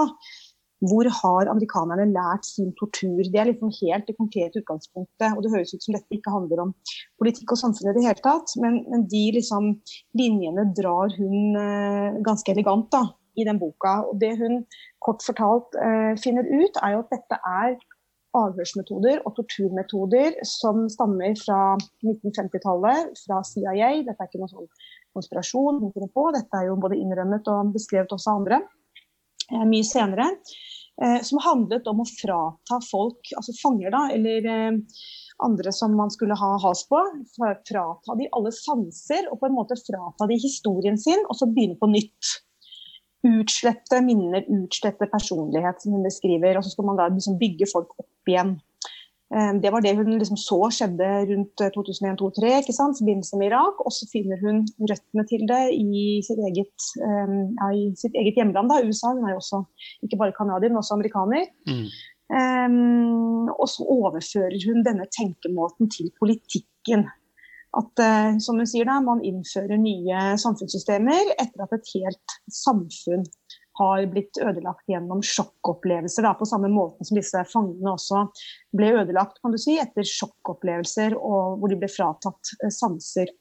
Hvor 0.83 1.07
har 1.07 1.49
amerikanerne 1.49 2.09
lært 2.11 2.47
sin 2.47 2.73
tortur? 2.75 3.23
Det 3.23 3.39
er 3.39 3.47
liksom 3.47 3.71
helt 3.79 4.07
det 4.09 4.17
konkrete 4.17 4.59
utgangspunktet. 4.59 5.31
og 5.31 5.43
Det 5.43 5.53
høres 5.53 5.73
ut 5.73 5.85
som 5.85 5.95
dette 5.95 6.17
ikke 6.17 6.33
handler 6.33 6.65
om 6.65 6.73
politikk 7.21 7.55
og 7.55 7.61
samfunn 7.61 7.91
i 7.91 7.95
det 7.95 8.03
hele 8.03 8.25
tatt, 8.25 8.51
men, 8.59 8.81
men 8.91 9.05
de 9.11 9.23
liksom, 9.37 9.71
linjene 10.19 10.67
drar 10.75 11.15
hun 11.15 11.55
eh, 11.61 12.19
ganske 12.27 12.51
elegant 12.51 12.91
da, 12.91 13.05
i 13.39 13.47
den 13.47 13.59
boka. 13.61 14.01
og 14.09 14.19
Det 14.19 14.35
hun 14.41 14.65
kort 14.99 15.23
fortalt 15.23 15.79
eh, 15.79 16.13
finner 16.19 16.43
ut, 16.43 16.81
er 16.83 16.97
jo 16.97 17.03
at 17.05 17.15
dette 17.15 17.39
er 17.39 17.77
avhørsmetoder 18.35 19.21
og 19.23 19.37
torturmetoder 19.37 20.41
som 20.43 20.89
stammer 20.91 21.37
fra 21.39 21.77
1950-tallet, 22.03 23.15
fra 23.23 23.39
CIA. 23.47 23.93
Dette 24.03 24.19
er 24.19 24.27
ikke 24.27 24.43
noen 24.43 24.51
sånn 24.51 24.71
konspirasjon, 25.15 25.85
dette 26.35 26.59
er 26.59 26.67
jo 26.67 26.75
både 26.83 26.99
innrømmet 26.99 27.47
og 27.47 27.71
beskrevet 27.77 28.11
også 28.11 28.33
av 28.33 28.41
andre 28.41 28.65
mye 29.51 29.85
senere. 29.85 30.31
Eh, 31.03 31.21
som 31.27 31.41
handlet 31.43 31.87
om 31.91 31.99
å 31.99 32.07
frata 32.07 32.79
folk, 32.87 33.33
altså 33.35 33.51
fanger, 33.59 33.91
da, 33.91 34.05
eller 34.15 34.45
eh, 34.47 34.77
andre 35.43 35.73
som 35.75 35.95
man 35.97 36.11
skulle 36.13 36.37
ha 36.39 36.53
has 36.63 36.85
på, 36.87 37.01
frata 37.35 38.15
de 38.15 38.29
alle 38.37 38.53
sanser 38.55 39.27
og 39.27 39.41
på 39.41 39.49
en 39.49 39.57
måte 39.57 39.75
frata 39.81 40.27
de 40.31 40.37
historien 40.39 40.95
sin, 40.99 41.25
og 41.27 41.35
så 41.35 41.49
begynne 41.51 41.75
på 41.81 41.91
nytt. 41.91 42.31
Utslette 43.25 43.99
minner, 44.05 44.45
utslette 44.53 45.09
personlighet, 45.11 45.81
som 45.81 45.97
hun 45.97 46.05
beskriver. 46.05 46.59
Og 46.59 46.63
så 46.63 46.75
skal 46.75 46.85
man 46.91 46.99
da 46.99 47.09
liksom 47.09 47.39
bygge 47.41 47.67
folk 47.71 47.95
opp 47.97 48.29
igjen. 48.29 48.53
Eh, 49.35 49.53
det 49.63 49.71
var 49.73 49.83
det 49.83 49.95
hun 49.97 50.15
liksom 50.15 50.37
så 50.39 50.59
skjedde 50.71 51.07
rundt 51.31 51.63
2001-2003 51.75 52.51
eh, 52.51 52.69
i 52.71 52.75
forbindelse 52.99 53.39
med 53.39 53.49
Irak. 53.49 53.81
Og 53.85 53.91
så 53.97 54.07
finner 54.13 54.39
hun 54.45 54.63
røttene 54.91 55.25
til 55.31 55.43
det 55.51 55.63
i 55.75 56.05
sitt 56.27 56.39
eget, 56.49 56.89
eh, 57.07 57.35
ja, 57.59 57.69
i 57.75 57.85
sitt 57.99 58.15
eget 58.15 58.39
hjemland, 58.39 58.71
da, 58.71 58.79
USA. 58.87 59.11
Hun 59.11 59.27
er 59.27 59.35
jo 59.35 59.43
også 59.43 59.63
ikke 60.07 60.19
bare 60.21 60.37
canadier, 60.39 60.71
men 60.71 60.83
også 60.83 60.95
amerikaner. 60.97 61.49
Mm. 61.67 61.87
Um, 62.25 63.49
og 63.53 63.67
så 63.69 63.85
overfører 63.85 64.57
hun 64.65 64.81
denne 64.87 65.05
tenkemåten 65.13 65.91
til 65.93 66.09
politikken. 66.19 67.05
at 67.75 68.01
uh, 68.01 68.39
som 68.39 68.57
hun 68.57 68.69
sier 68.71 68.87
da, 68.87 68.95
man 69.03 69.21
innfører 69.21 69.77
nye 69.77 70.19
samfunnssystemer 70.39 71.35
etter 71.35 71.65
at 71.65 71.73
et 71.75 71.89
helt 71.91 72.35
samfunn 72.63 73.25
har 73.77 74.05
blitt 74.11 74.39
ødelagt 74.39 74.87
gjennom 74.91 75.23
sjokkopplevelser. 75.25 76.25
Da, 76.25 76.33
på 76.39 76.47
samme 76.47 76.69
måte 76.71 77.07
som 77.07 77.19
disse 77.19 77.41
fangene 77.51 77.95
også 77.95 78.25
ble 78.75 78.93
ødelagt 79.01 79.41
kan 79.43 79.55
du 79.55 79.59
si, 79.61 79.77
etter 79.81 80.07
sjokkopplevelser 80.07 81.17
og 81.19 81.59
hvor 81.59 81.71
de 81.71 81.79
ble 81.81 81.91
fratatt 81.91 82.55
eh, 82.61 82.73
sanser. 82.73 83.31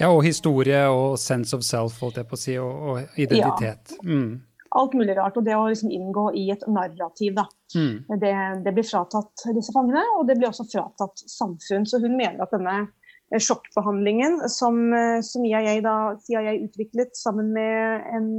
Ja, 0.00 0.08
og 0.08 0.22
historie 0.24 0.86
og 0.88 1.18
sense 1.20 1.56
of 1.56 1.64
self, 1.66 1.98
holdt 2.00 2.20
jeg 2.20 2.28
på 2.30 2.38
å 2.38 2.40
si, 2.40 2.56
og, 2.60 2.88
og 2.88 3.20
identitet. 3.20 3.94
Ja. 3.98 4.06
Mm. 4.08 4.40
Alt 4.72 4.94
mulig 4.96 5.18
rart. 5.18 5.36
Og 5.36 5.44
det 5.44 5.56
å 5.56 5.66
liksom 5.68 5.92
inngå 5.92 6.30
i 6.38 6.46
et 6.54 6.64
narrativ, 6.64 7.34
da. 7.36 7.44
Mm. 7.76 8.18
Det, 8.22 8.32
det 8.64 8.72
blir 8.72 8.88
fratatt 8.88 9.44
disse 9.52 9.74
fangene, 9.74 10.04
og 10.16 10.24
det 10.28 10.38
blir 10.38 10.48
også 10.48 10.64
fratatt 10.70 11.24
samfunn. 11.28 11.84
Så 11.88 12.00
hun 12.00 12.16
mener 12.16 12.40
at 12.40 12.54
denne 12.56 12.78
eh, 12.80 13.42
sjokkbehandlingen 13.42 14.40
som, 14.52 14.80
eh, 14.96 15.18
som 15.28 15.44
da, 15.84 15.96
CIA 16.24 16.56
utviklet 16.62 17.12
sammen 17.20 17.52
med 17.52 18.08
en 18.16 18.32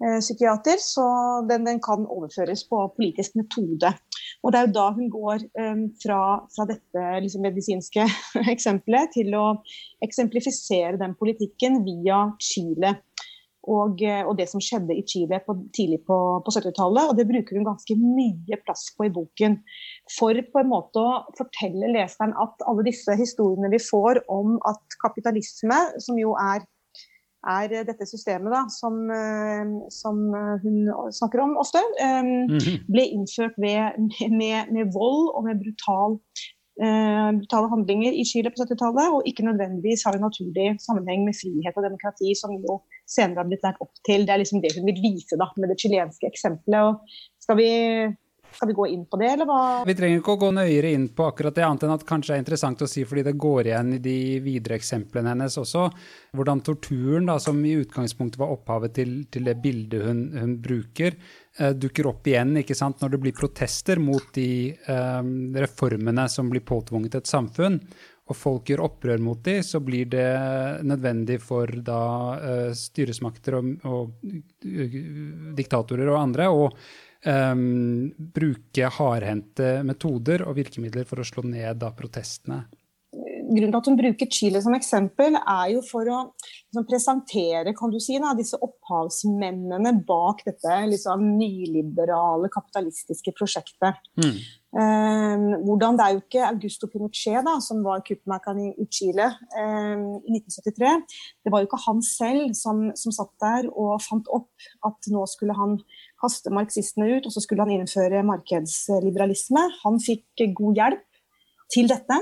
psykiater, 0.00 0.80
så 0.80 1.04
den, 1.48 1.66
den, 1.68 1.80
kan 1.84 2.06
overføres 2.08 2.62
på 2.70 2.86
politisk 2.96 3.34
metode. 3.36 3.90
Og 4.40 4.52
Det 4.52 4.58
er 4.60 4.66
jo 4.66 4.72
da 4.76 4.86
hun 4.96 5.10
går 5.12 5.44
um, 5.60 5.82
fra, 6.00 6.20
fra, 6.54 6.66
dette 6.70 7.04
liksom, 7.20 7.44
medisinske 7.44 8.06
eksempelet 8.54 9.12
til 9.18 9.36
å 9.36 9.46
eksemplifisere 10.04 10.96
den 11.00 11.16
politikken 11.20 11.82
via 11.84 12.24
Chile. 12.40 12.96
Og, 13.68 14.00
eh, 14.00 14.22
og 14.24 14.38
det 14.38 14.46
som 14.48 14.62
skjedde 14.64 14.94
i 14.96 15.04
Chile 15.04 15.36
på, 15.44 15.52
tidlig 15.76 16.00
på, 16.08 16.16
på 16.44 16.52
70-tallet. 16.54 17.10
Og 17.10 17.18
det 17.18 17.26
bruker 17.28 17.58
hun 17.58 17.68
ganske 17.68 17.96
mye 18.00 18.58
plass 18.64 18.86
på 18.96 19.06
i 19.06 19.12
boken. 19.12 19.58
For 20.16 20.40
på 20.52 20.62
en 20.62 20.70
måte 20.70 21.02
å 21.02 21.20
fortelle 21.38 21.92
leseren 21.92 22.32
at 22.40 22.64
alle 22.70 22.86
disse 22.88 23.14
historiene 23.20 23.72
vi 23.72 23.82
får 23.84 24.22
om 24.32 24.56
at 24.68 25.00
kapitalisme, 25.04 25.80
som 26.00 26.18
jo 26.20 26.32
er 26.40 26.64
er 27.48 27.72
dette 27.88 28.06
systemet 28.08 28.52
da, 28.52 28.62
som, 28.72 29.00
eh, 29.14 29.72
som, 29.94 30.22
hun 30.62 30.78
snakker 31.16 31.44
om 31.44 31.56
ofte, 31.60 31.82
mhm. 32.00 32.86
ble 32.90 33.06
innført 33.16 33.56
ved, 33.60 34.00
med, 34.28 34.72
med, 34.72 34.94
vold 34.94 35.30
og 35.34 35.46
med 35.48 35.60
brutal, 35.62 36.18
uh, 36.80 37.30
brutale 37.36 37.70
handlinger 37.72 38.16
i 38.16 38.24
Chile 38.28 38.52
på 38.52 38.62
70-tallet, 38.62 39.16
og 39.16 39.26
ikke 39.28 39.46
nødvendigvis 39.48 40.04
har 40.06 40.16
en 40.16 40.26
naturlig 40.28 40.74
sammenheng 40.84 41.26
med 41.26 41.36
frihet 41.40 41.76
og 41.76 41.86
demokrati, 41.86 42.32
som 42.38 42.56
jo 42.60 42.80
senere 43.08 43.42
har 43.42 43.50
blitt 43.50 43.66
lært 43.66 43.80
opp 43.84 43.92
til. 44.06 44.24
Det 44.26 44.34
er 44.34 44.42
liksom 44.42 44.62
det 44.64 44.74
hun 44.76 44.88
vil 44.88 45.02
vise 45.02 45.38
da, 45.40 45.50
med 45.56 45.72
det 45.72 45.80
chilenske 45.82 46.28
eksempelet. 46.30 46.92
Og 46.92 47.44
skal 47.44 47.60
vi 47.60 47.70
skal 48.54 48.68
vi 48.68 48.76
gå 48.76 48.86
inn 48.92 49.04
på 49.08 49.18
det, 49.20 49.28
eller 49.34 49.48
hva? 49.48 49.60
Vi 49.86 49.94
trenger 49.98 50.20
ikke 50.20 50.34
å 50.34 50.40
gå 50.40 50.50
nøyere 50.56 50.92
inn 50.94 51.06
på 51.16 51.26
akkurat 51.30 51.56
det, 51.56 51.64
annet 51.66 51.86
enn 51.86 51.94
at 51.94 52.06
kanskje 52.08 52.36
er 52.36 52.42
interessant 52.42 52.82
å 52.84 52.88
si, 52.90 53.04
fordi 53.08 53.24
det 53.30 53.36
går 53.40 53.70
igjen 53.70 53.94
i 53.96 54.02
de 54.04 54.16
videre 54.44 54.78
eksemplene 54.80 55.34
hennes 55.34 55.58
også, 55.60 55.86
hvordan 56.36 56.62
torturen, 56.66 57.30
da, 57.30 57.38
som 57.42 57.58
i 57.64 57.76
utgangspunktet 57.80 58.40
var 58.40 58.54
opphavet 58.56 58.96
til, 59.00 59.16
til 59.32 59.48
det 59.48 59.56
bildet 59.64 60.06
hun, 60.06 60.22
hun 60.36 60.54
bruker, 60.62 61.18
eh, 61.58 61.74
dukker 61.74 62.10
opp 62.12 62.30
igjen 62.30 62.62
ikke 62.62 62.78
sant, 62.78 63.02
når 63.02 63.16
det 63.16 63.24
blir 63.26 63.36
protester 63.40 64.02
mot 64.02 64.30
de 64.36 64.48
eh, 64.70 65.34
reformene 65.66 66.28
som 66.32 66.50
blir 66.52 66.66
påtvunget 66.66 67.20
et 67.20 67.30
samfunn. 67.30 67.80
Og 68.30 68.36
folk 68.38 68.70
gjør 68.70 68.84
opprør 68.86 69.22
mot 69.22 69.40
dem, 69.42 69.62
så 69.66 69.80
blir 69.82 70.06
det 70.10 70.26
nødvendig 70.86 71.40
for 71.42 71.70
da 71.82 72.02
uh, 72.38 72.70
styresmakter 72.78 73.56
og, 73.58 73.70
og 73.90 74.20
uh, 74.22 74.98
diktatorer 75.58 76.12
og 76.12 76.20
andre 76.20 76.46
å 76.46 76.68
um, 77.26 78.10
bruke 78.34 78.92
hardhendte 78.96 79.80
metoder 79.86 80.46
og 80.46 80.56
virkemidler 80.58 81.08
for 81.08 81.22
å 81.22 81.26
slå 81.26 81.44
ned 81.48 81.80
da 81.82 81.92
protestene. 81.96 82.64
Grunnen 83.50 83.72
til 83.72 83.80
at 83.80 83.88
hun 83.90 83.98
bruker 83.98 84.28
Chile 84.30 84.60
som 84.62 84.74
eksempel, 84.76 85.34
er 85.40 85.72
jo 85.72 85.80
for 85.82 86.06
å 86.06 86.18
liksom, 86.38 86.84
presentere 86.86 87.74
kan 87.74 87.90
du 87.90 87.98
si, 88.02 88.14
da, 88.22 88.30
disse 88.38 88.58
opphavsmennene 88.62 89.96
bak 90.06 90.44
dette 90.46 90.76
liksom, 90.92 91.24
nyliberale, 91.40 92.50
kapitalistiske 92.54 93.34
prosjektet. 93.34 93.98
Mm. 94.22 94.38
Um, 94.70 95.46
hvordan 95.66 95.96
Det 95.98 96.04
er 96.04 96.14
jo 96.14 96.20
ikke 96.22 96.44
Augusto 96.46 96.86
Pinochet, 96.86 97.40
da, 97.42 97.56
som 97.58 97.82
var 97.82 98.04
kuppmakeren 98.06 98.60
i, 98.68 98.70
i, 98.78 98.86
Chile 98.86 99.26
um, 99.58 100.04
i 100.22 100.38
1973. 100.38 100.92
Det 101.42 101.50
var 101.50 101.64
jo 101.64 101.70
ikke 101.72 101.82
han 101.88 102.04
selv 102.06 102.54
som, 102.54 102.84
som 102.94 103.16
satt 103.16 103.34
der 103.42 103.66
og 103.72 103.96
fant 104.06 104.30
opp 104.30 104.70
at 104.86 105.10
nå 105.10 105.26
skulle 105.32 105.58
han 105.58 105.80
kaste 106.20 106.52
marxistene 106.54 107.08
ut, 107.16 107.26
og 107.26 107.34
så 107.34 107.42
skulle 107.44 107.64
han 107.64 107.72
innføre 107.74 108.24
markedsliberalisme. 108.28 109.62
Han 109.84 109.98
fikk 110.02 110.44
god 110.58 110.80
hjelp 110.80 111.06
til 111.72 111.90
dette 111.90 112.18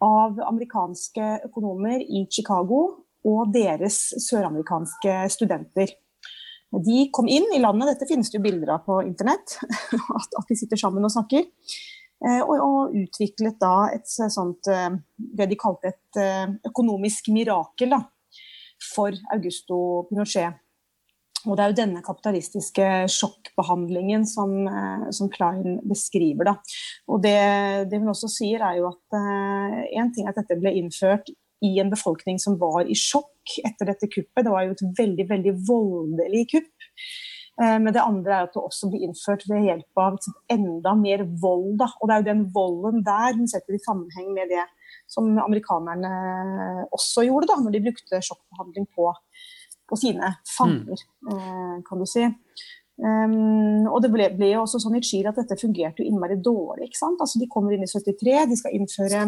av 0.00 0.38
amerikanske 0.46 1.32
økonomer 1.50 2.00
i 2.00 2.24
Chicago 2.32 2.82
og 3.28 3.52
deres 3.52 3.98
søramerikanske 4.24 5.16
studenter. 5.32 5.92
De 6.70 7.04
kom 7.12 7.28
inn 7.28 7.48
i 7.54 7.60
landet, 7.60 7.92
dette 7.92 8.06
finnes 8.08 8.30
det 8.30 8.38
jo 8.38 8.44
bilder 8.44 8.76
av 8.76 8.84
på 8.86 9.00
internett, 9.02 9.58
at 10.18 10.48
de 10.48 10.56
sitter 10.58 10.80
sammen 10.80 11.04
og 11.04 11.12
snakker. 11.12 11.48
Eh, 12.20 12.40
og, 12.44 12.56
og 12.60 12.96
utviklet 13.00 13.56
da 13.62 13.88
et 13.94 14.08
sånt 14.08 14.68
eh, 14.68 14.90
det 15.16 15.46
de 15.50 15.56
kalte 15.60 15.88
et 15.94 16.18
eh, 16.20 16.50
økonomisk 16.68 17.30
mirakel 17.32 17.94
da, 17.94 18.02
for 18.92 19.16
Augusto 19.34 19.80
Pinochet. 20.10 20.60
Og 21.48 21.56
det 21.56 21.64
er 21.64 21.72
jo 21.72 21.78
denne 21.78 22.02
kapitalistiske 22.04 22.86
sjokkbehandlingen 23.12 24.26
som, 24.28 24.52
eh, 24.68 25.06
som 25.16 25.30
Klein 25.32 25.78
beskriver. 25.88 26.50
Da. 26.50 26.54
Og 27.08 27.22
det, 27.24 27.36
det, 27.90 28.00
hun 28.00 28.12
også 28.12 28.28
sier, 28.32 28.60
er 28.60 28.80
jo 28.80 28.90
at 28.90 29.18
én 29.88 30.10
uh, 30.10 30.12
ting 30.14 30.26
er 30.26 30.34
at 30.34 30.42
dette 30.42 30.58
ble 30.60 30.74
innført 30.82 31.32
i 31.64 31.74
en 31.80 31.92
befolkning 31.92 32.40
som 32.40 32.58
var 32.60 32.88
i 32.88 32.96
sjokk 32.96 33.56
etter 33.64 33.88
dette 33.88 34.08
kuppet. 34.08 34.44
Det 34.44 34.52
var 34.52 34.66
jo 34.66 34.76
et 34.76 34.86
veldig, 35.00 35.28
veldig 35.32 35.54
voldelig 35.68 36.46
kupp. 36.52 36.90
Uh, 37.60 37.78
men 37.80 37.88
det 37.96 38.04
andre 38.04 38.36
er 38.36 38.50
at 38.50 38.52
det 38.56 38.66
også 38.66 38.90
blir 38.92 39.06
innført 39.08 39.46
ved 39.48 39.64
hjelp 39.70 40.04
av 40.04 40.20
enda 40.52 40.94
mer 40.98 41.24
vold. 41.40 41.72
Da. 41.80 41.88
Og 42.00 42.10
det 42.10 42.16
er 42.16 42.22
jo 42.22 42.30
den 42.34 42.44
volden 42.52 43.06
der 43.06 43.40
hun 43.40 43.48
setter 43.48 43.78
i 43.78 43.84
sammenheng 43.86 44.34
med 44.36 44.52
det 44.52 44.66
som 45.10 45.26
amerikanerne 45.42 46.10
også 46.94 47.24
gjorde 47.26 47.48
da 47.50 47.56
når 47.58 47.74
de 47.74 47.82
brukte 47.88 48.20
sjokkbehandling 48.22 48.86
på 48.94 49.08
på 49.90 49.98
sine 49.98 50.34
fanger, 50.56 51.02
mm. 51.26 51.80
kan 51.86 52.00
du 52.00 52.06
si. 52.08 52.26
Um, 53.00 53.86
og 53.88 54.02
det 54.04 54.10
ble, 54.12 54.26
ble, 54.36 54.50
jo 54.52 54.66
også 54.66 54.80
sånn 54.82 54.98
i 54.98 55.02
Chile 55.04 55.30
at 55.30 55.38
dette 55.40 55.56
fungerte 55.60 56.02
jo 56.02 56.10
innmari 56.10 56.36
dårlig. 56.36 56.90
ikke 56.90 57.00
sant? 57.00 57.20
Altså 57.22 57.40
De 57.40 57.48
kommer 57.50 57.74
inn 57.74 57.86
i 57.86 57.88
73, 57.88 58.34
de 58.50 58.58
skal 58.60 58.76
innføre 58.76 59.22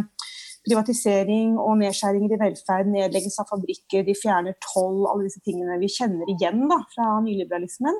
privatisering 0.66 1.56
og 1.58 1.78
nedskjæringer 1.80 2.36
i 2.36 2.40
velferd, 2.42 2.90
nedleggelse 2.92 3.42
av 3.42 3.50
fabrikker, 3.50 4.04
de 4.06 4.14
fjerner 4.18 4.58
toll, 4.62 5.06
alle 5.10 5.26
disse 5.26 5.42
tingene 5.42 5.80
vi 5.80 5.90
kjenner 5.90 6.28
igjen 6.30 6.66
da, 6.70 6.78
fra 6.92 7.16
nyliberalismen. 7.24 7.98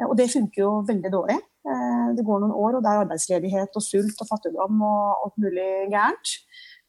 Eh, 0.00 0.06
og 0.08 0.16
det 0.18 0.30
funker 0.32 0.64
jo 0.64 0.72
veldig 0.88 1.12
dårlig. 1.14 1.38
Eh, 1.70 2.06
det 2.18 2.26
går 2.26 2.42
noen 2.42 2.56
år, 2.56 2.76
og 2.76 2.84
det 2.84 2.92
er 2.92 3.04
arbeidsledighet 3.04 3.80
og 3.80 3.86
sult 3.86 4.24
og 4.24 4.30
fattigdom 4.32 4.84
og 4.90 5.26
alt 5.26 5.40
mulig 5.46 5.70
gærent. 5.92 6.36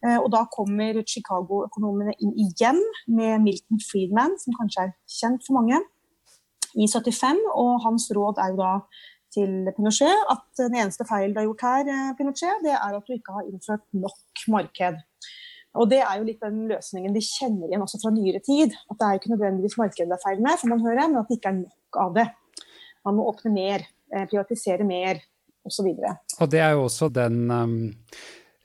Eh, 0.01 0.17
og 0.17 0.31
da 0.33 0.45
kommer 0.49 0.97
Chicago-økonomene 1.05 2.15
inn 2.23 2.33
igjen 2.41 2.79
med 3.11 3.43
Milton 3.45 3.81
Friedman, 3.85 4.33
som 4.41 4.57
kanskje 4.57 4.87
er 4.87 4.93
kjent 5.19 5.45
for 5.45 5.59
mange, 5.59 5.77
i 6.73 6.87
75. 6.89 7.41
Og 7.53 7.81
hans 7.85 8.07
råd 8.15 8.41
er 8.41 8.53
jo 8.53 8.61
da 8.61 8.73
til 9.31 9.69
Pinochet 9.75 10.25
at 10.31 10.43
den 10.59 10.75
eneste 10.81 11.05
feil 11.07 11.31
du 11.31 11.39
har 11.39 11.47
gjort 11.47 11.65
her, 11.67 11.93
eh, 11.93 12.11
Pinochet, 12.17 12.65
det 12.65 12.73
er 12.73 12.97
at 12.97 13.07
du 13.07 13.13
ikke 13.15 13.37
har 13.37 13.47
innført 13.47 13.85
nok 13.93 14.45
marked. 14.51 14.99
Og 15.79 15.87
det 15.87 16.01
er 16.03 16.17
jo 16.19 16.27
litt 16.27 16.41
den 16.43 16.65
løsningen 16.67 17.13
vi 17.15 17.23
kjenner 17.23 17.69
igjen 17.69 17.83
også 17.85 18.01
fra 18.01 18.11
nyere 18.11 18.41
tid. 18.43 18.73
At 18.91 18.97
det 18.99 19.07
er 19.07 19.19
ikke 19.19 19.31
nødvendigvis 19.31 19.77
markedet 19.79 20.09
det 20.09 20.17
er 20.17 20.25
feil 20.25 20.41
med, 20.43 20.59
som 20.59 20.73
man 20.73 20.83
hører, 20.83 21.07
men 21.07 21.21
at 21.21 21.29
det 21.29 21.37
ikke 21.39 21.53
er 21.53 21.61
nok 21.61 21.99
av 22.01 22.15
det. 22.17 22.27
Man 23.07 23.17
må 23.17 23.29
åpne 23.29 23.53
mer, 23.53 23.85
eh, 24.11 24.25
privatisere 24.25 24.83
mer, 24.83 25.21
osv. 25.61 25.87
Og, 25.93 26.37
og 26.41 26.51
det 26.51 26.59
er 26.59 26.71
jo 26.73 26.87
også 26.89 27.07
den 27.13 27.51
um 27.53 27.75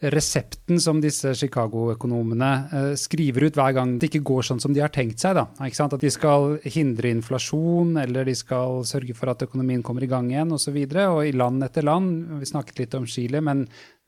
resepten 0.04 0.76
som 0.80 0.98
disse 1.00 1.30
Chicago-økonomene 1.38 2.50
eh, 2.68 2.90
skriver 3.00 3.46
ut 3.48 3.56
hver 3.56 3.72
gang 3.78 3.94
det 3.96 4.10
ikke 4.10 4.26
går 4.28 4.44
sånn 4.50 4.60
som 4.60 4.74
de 4.76 4.82
har 4.84 4.92
tenkt 4.92 5.22
seg. 5.24 5.38
Da. 5.38 5.46
At 5.56 5.96
de 6.02 6.10
skal 6.12 6.58
hindre 6.68 7.12
inflasjon, 7.14 7.94
eller 8.02 8.28
de 8.28 8.34
skal 8.36 8.82
sørge 8.88 9.16
for 9.16 9.32
at 9.32 9.46
økonomien 9.46 9.84
kommer 9.86 10.04
i 10.04 10.10
gang 10.10 10.28
igjen 10.30 10.52
osv. 10.52 10.76
Og, 10.76 10.92
så 10.92 11.06
og 11.14 11.22
i 11.24 11.32
land 11.32 11.64
etter 11.64 11.86
land, 11.86 12.26
vi 12.42 12.50
snakket 12.52 12.84
litt 12.84 12.98
om 12.98 13.08
Chile, 13.08 13.40
men 13.40 13.64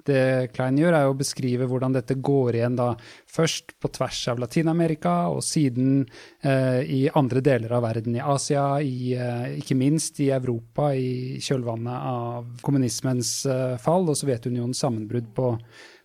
det 0.07 0.53
Klein 0.55 0.79
gjør, 0.79 0.95
er 0.95 1.11
å 1.11 1.17
beskrive 1.17 1.67
hvordan 1.69 1.97
dette 1.97 2.17
går 2.25 2.59
igjen 2.59 2.79
da 2.79 2.93
først 3.29 3.75
på 3.83 3.91
tvers 3.97 4.21
av 4.33 4.41
Latin-Amerika, 4.43 5.15
og 5.33 5.43
siden 5.45 6.05
eh, 6.43 6.81
i 6.85 7.01
andre 7.19 7.43
deler 7.45 7.75
av 7.77 7.85
verden, 7.89 8.17
i 8.17 8.25
Asia, 8.25 8.67
i, 8.81 9.13
eh, 9.19 9.59
ikke 9.59 9.79
minst 9.79 10.21
i 10.25 10.31
Europa, 10.35 10.93
i 10.95 11.39
kjølvannet 11.45 12.09
av 12.15 12.49
kommunismens 12.65 13.33
eh, 13.51 13.77
fall 13.83 14.09
og 14.09 14.19
Sovjetunionens 14.19 14.81
sammenbrudd 14.85 15.33
på, 15.37 15.53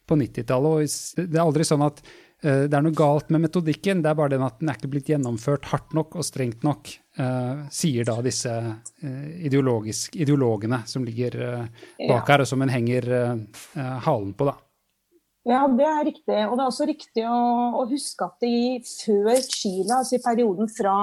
på 0.09 0.19
90-tallet. 0.19 0.99
Det 1.23 1.37
er 1.37 1.45
aldri 1.45 1.67
sånn 1.67 1.85
at 1.85 2.03
det 2.43 2.75
er 2.75 2.83
noe 2.83 2.95
galt 2.95 3.29
med 3.31 3.45
metodikken, 3.45 4.01
det 4.03 4.09
er 4.11 4.17
bare 4.19 4.33
den 4.33 4.43
at 4.43 4.57
den 4.59 4.67
er 4.67 4.75
ikke 4.75 4.91
blitt 4.91 5.07
gjennomført 5.13 5.69
hardt 5.71 5.95
nok 5.95 6.17
og 6.19 6.27
strengt 6.27 6.65
nok, 6.67 6.91
uh, 7.21 7.63
sier 7.71 8.03
da 8.09 8.17
disse 8.25 8.51
uh, 8.51 9.29
ideologene 9.39 10.81
som 10.89 11.07
ligger 11.07 11.39
uh, 11.39 11.87
bak 12.01 12.19
ja. 12.19 12.27
her, 12.33 12.43
og 12.43 12.51
som 12.51 12.65
en 12.65 12.73
henger 12.73 13.07
halen 14.03 14.35
på, 14.35 14.51
da. 14.51 14.57
Ja, 15.43 15.65
det 15.67 15.85
er 15.85 16.05
riktig. 16.07 16.37
Og 16.47 16.55
det 16.55 16.63
er 16.63 16.69
også 16.69 16.85
riktig 16.87 17.25
å, 17.27 17.39
å 17.81 17.87
huske 17.89 18.27
at 18.27 18.45
i, 18.47 18.79
før 18.79 19.41
Chile, 19.43 19.97
altså 19.97 20.15
i 20.15 20.23
perioden 20.23 20.69
fra, 20.71 20.95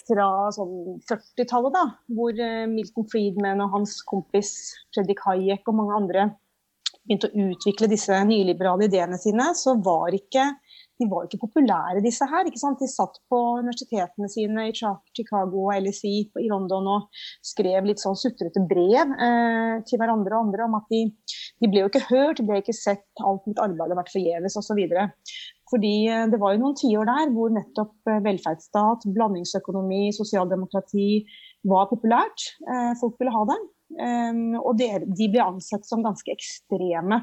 fra 0.00 0.30
sånn 0.54 0.96
40-tallet, 1.06 1.76
da, 1.76 1.84
hvor 2.16 2.42
eh, 2.42 2.64
Milton 2.70 3.06
Friedman 3.12 3.62
og 3.62 3.76
hans 3.76 4.00
kompis 4.08 4.56
Fredrik 4.94 5.22
Hayek 5.28 5.70
og 5.70 5.78
mange 5.78 6.00
andre 6.00 6.26
begynte 7.06 7.30
å 7.30 7.48
utvikle 7.50 7.88
disse 7.90 8.18
nyliberale 8.28 8.90
ideene 8.90 9.18
sine, 9.20 9.52
så 9.58 9.76
var 9.82 10.14
ikke 10.16 10.50
de 10.96 11.06
var 11.10 11.26
ikke 11.26 11.40
populære, 11.42 12.00
disse 12.04 12.24
her. 12.28 12.46
ikke 12.48 12.60
sant? 12.60 12.80
De 12.80 12.88
satt 12.88 13.18
på 13.30 13.38
universitetene 13.60 14.28
sine 14.32 14.68
i 14.70 14.74
Chicago 14.76 15.66
og 15.66 15.74
LSI 15.84 16.14
i 16.40 16.46
London 16.48 16.88
og 16.94 17.18
skrev 17.44 17.88
litt 17.88 18.00
sånn 18.00 18.16
sutrete 18.16 18.62
brev 18.70 19.12
eh, 19.12 19.74
til 19.88 20.00
hverandre 20.00 20.38
og 20.38 20.48
andre 20.48 20.68
om 20.68 20.78
at 20.78 20.88
de, 20.92 21.02
de, 21.60 21.68
ble 21.68 21.84
jo 21.84 21.90
ikke 21.90 22.06
hørt, 22.08 22.40
de 22.40 22.46
ble 22.48 22.62
ikke 22.62 22.76
sett, 22.76 23.04
alt 23.20 23.44
mitt 23.48 23.60
arbeid 23.60 23.92
har 23.92 24.00
vært 24.00 24.14
forgjeves 24.14 24.56
osv. 24.56 24.80
Fordi 25.70 25.94
eh, 26.08 26.26
det 26.32 26.40
var 26.40 26.54
jo 26.54 26.62
noen 26.64 26.80
tiår 26.80 27.10
der 27.10 27.32
hvor 27.36 27.52
nettopp 27.52 28.12
eh, 28.12 28.22
velferdsstat, 28.24 29.08
blandingsøkonomi, 29.16 30.08
sosialdemokrati 30.16 31.10
var 31.68 31.90
populært. 31.92 32.52
Eh, 32.64 32.92
folk 33.02 33.20
ville 33.20 33.34
ha 33.36 33.48
det. 33.52 33.60
Eh, 33.94 34.42
og 34.60 34.72
de, 34.80 34.90
de 35.06 35.30
ble 35.32 35.44
ansett 35.44 35.86
som 35.88 36.04
ganske 36.04 36.32
ekstreme. 36.32 37.22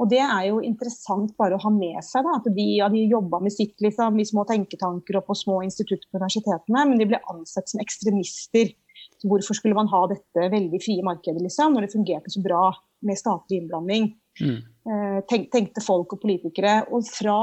Og 0.00 0.08
det 0.08 0.20
er 0.24 0.46
jo 0.48 0.60
interessant 0.64 1.34
bare 1.38 1.58
å 1.58 1.62
ha 1.62 1.70
med 1.74 2.00
seg. 2.04 2.24
Da, 2.24 2.38
at 2.38 2.48
De, 2.56 2.66
ja, 2.78 2.88
de 2.92 3.02
jobba 3.04 3.42
med 3.44 3.52
sitt 3.52 3.76
liksom, 3.84 4.16
i 4.16 4.28
små 4.28 4.46
tenketanker 4.48 5.20
og 5.20 5.26
på 5.28 5.36
små 5.36 5.60
institutter 5.66 6.06
på 6.08 6.20
universitetene, 6.20 6.86
men 6.88 7.00
de 7.00 7.08
ble 7.10 7.20
ansett 7.32 7.68
som 7.68 7.82
ekstremister. 7.84 8.72
Så 9.20 9.28
hvorfor 9.28 9.56
skulle 9.56 9.76
man 9.76 9.90
ha 9.92 10.06
dette 10.08 10.48
veldig 10.52 10.80
frie 10.80 11.04
markedet 11.04 11.42
liksom, 11.44 11.76
når 11.76 11.86
det 11.86 11.94
fungerte 11.94 12.32
så 12.32 12.40
bra 12.44 12.70
med 13.04 13.20
statlig 13.20 13.60
innblanding? 13.60 14.12
Mm. 14.40 14.60
Eh, 14.88 15.18
tenk, 15.28 15.50
tenkte 15.52 15.84
folk 15.84 16.16
og 16.16 16.22
politikere. 16.24 16.78
Og 16.88 17.04
fra, 17.04 17.38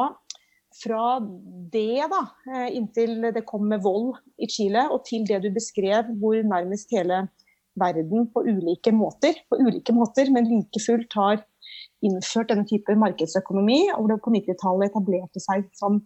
fra 0.81 1.03
det, 1.21 2.07
da, 2.09 2.23
eh, 2.49 2.71
inntil 2.79 3.29
det 3.35 3.45
kom 3.45 3.69
med 3.69 3.85
vold 3.85 4.15
i 4.41 4.49
Chile, 4.49 4.87
og 4.89 5.05
til 5.05 5.29
det 5.29 5.43
du 5.45 5.51
beskrev, 5.53 6.09
hvor 6.17 6.41
nærmest 6.41 6.89
hele 6.97 7.27
verden 7.79 8.27
på 8.33 8.43
ulike 8.47 8.93
måter, 8.95 9.37
på 9.49 9.59
ulike 9.61 9.95
måter 9.95 10.31
men 10.33 10.49
like 10.49 10.81
fullt 10.83 11.17
har 11.17 11.41
innført 12.05 12.51
denne 12.51 12.67
type 12.69 12.93
markedsøkonomi, 12.99 13.87
hvor 13.95 14.11
det 14.11 14.21
på 14.23 14.33
90-tallet 14.35 14.91
etablerte 14.91 15.41
seg 15.41 15.65
som, 15.77 15.99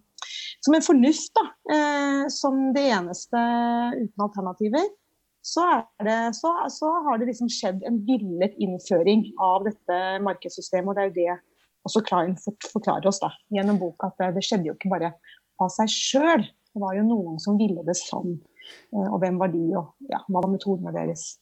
som 0.64 0.76
en 0.76 0.84
fornuft, 0.84 1.32
da, 1.36 1.44
eh, 1.74 2.24
som 2.32 2.70
det 2.76 2.86
eneste 2.96 3.42
uten 3.98 4.26
alternativer, 4.26 4.88
så, 5.42 5.64
det, 6.04 6.36
så, 6.38 6.52
så, 6.70 6.88
har 7.04 7.18
det 7.18 7.26
liksom 7.32 7.48
skjedd 7.50 7.82
en 7.88 7.98
villet 8.06 8.54
innføring 8.62 9.26
av 9.42 9.64
dette 9.66 9.96
markedssystemet. 10.22 10.92
og 10.92 10.94
Det 10.94 11.02
er 11.02 11.08
jo 11.10 11.16
det 11.16 11.88
også 11.88 12.02
Klein 12.06 12.36
forklarer 12.38 13.08
oss 13.10 13.18
da, 13.22 13.32
gjennom 13.50 13.80
boka, 13.80 14.12
at 14.12 14.22
det, 14.22 14.36
det 14.36 14.44
skjedde 14.46 14.70
jo 14.70 14.76
ikke 14.76 14.92
bare 14.92 15.10
av 15.62 15.72
seg 15.74 15.90
sjøl. 15.90 16.46
Det 16.46 16.80
var 16.80 16.94
jo 16.96 17.08
noen 17.08 17.42
som 17.42 17.58
ville 17.58 17.82
det 17.84 17.98
sånn. 17.98 18.36
Eh, 18.94 19.08
og 19.08 19.18
hvem 19.24 19.40
var 19.42 19.50
de, 19.52 19.64
og 19.80 20.12
ja, 20.12 20.22
hva 20.28 20.44
var 20.44 20.52
metodene 20.54 20.94
deres? 20.94 21.32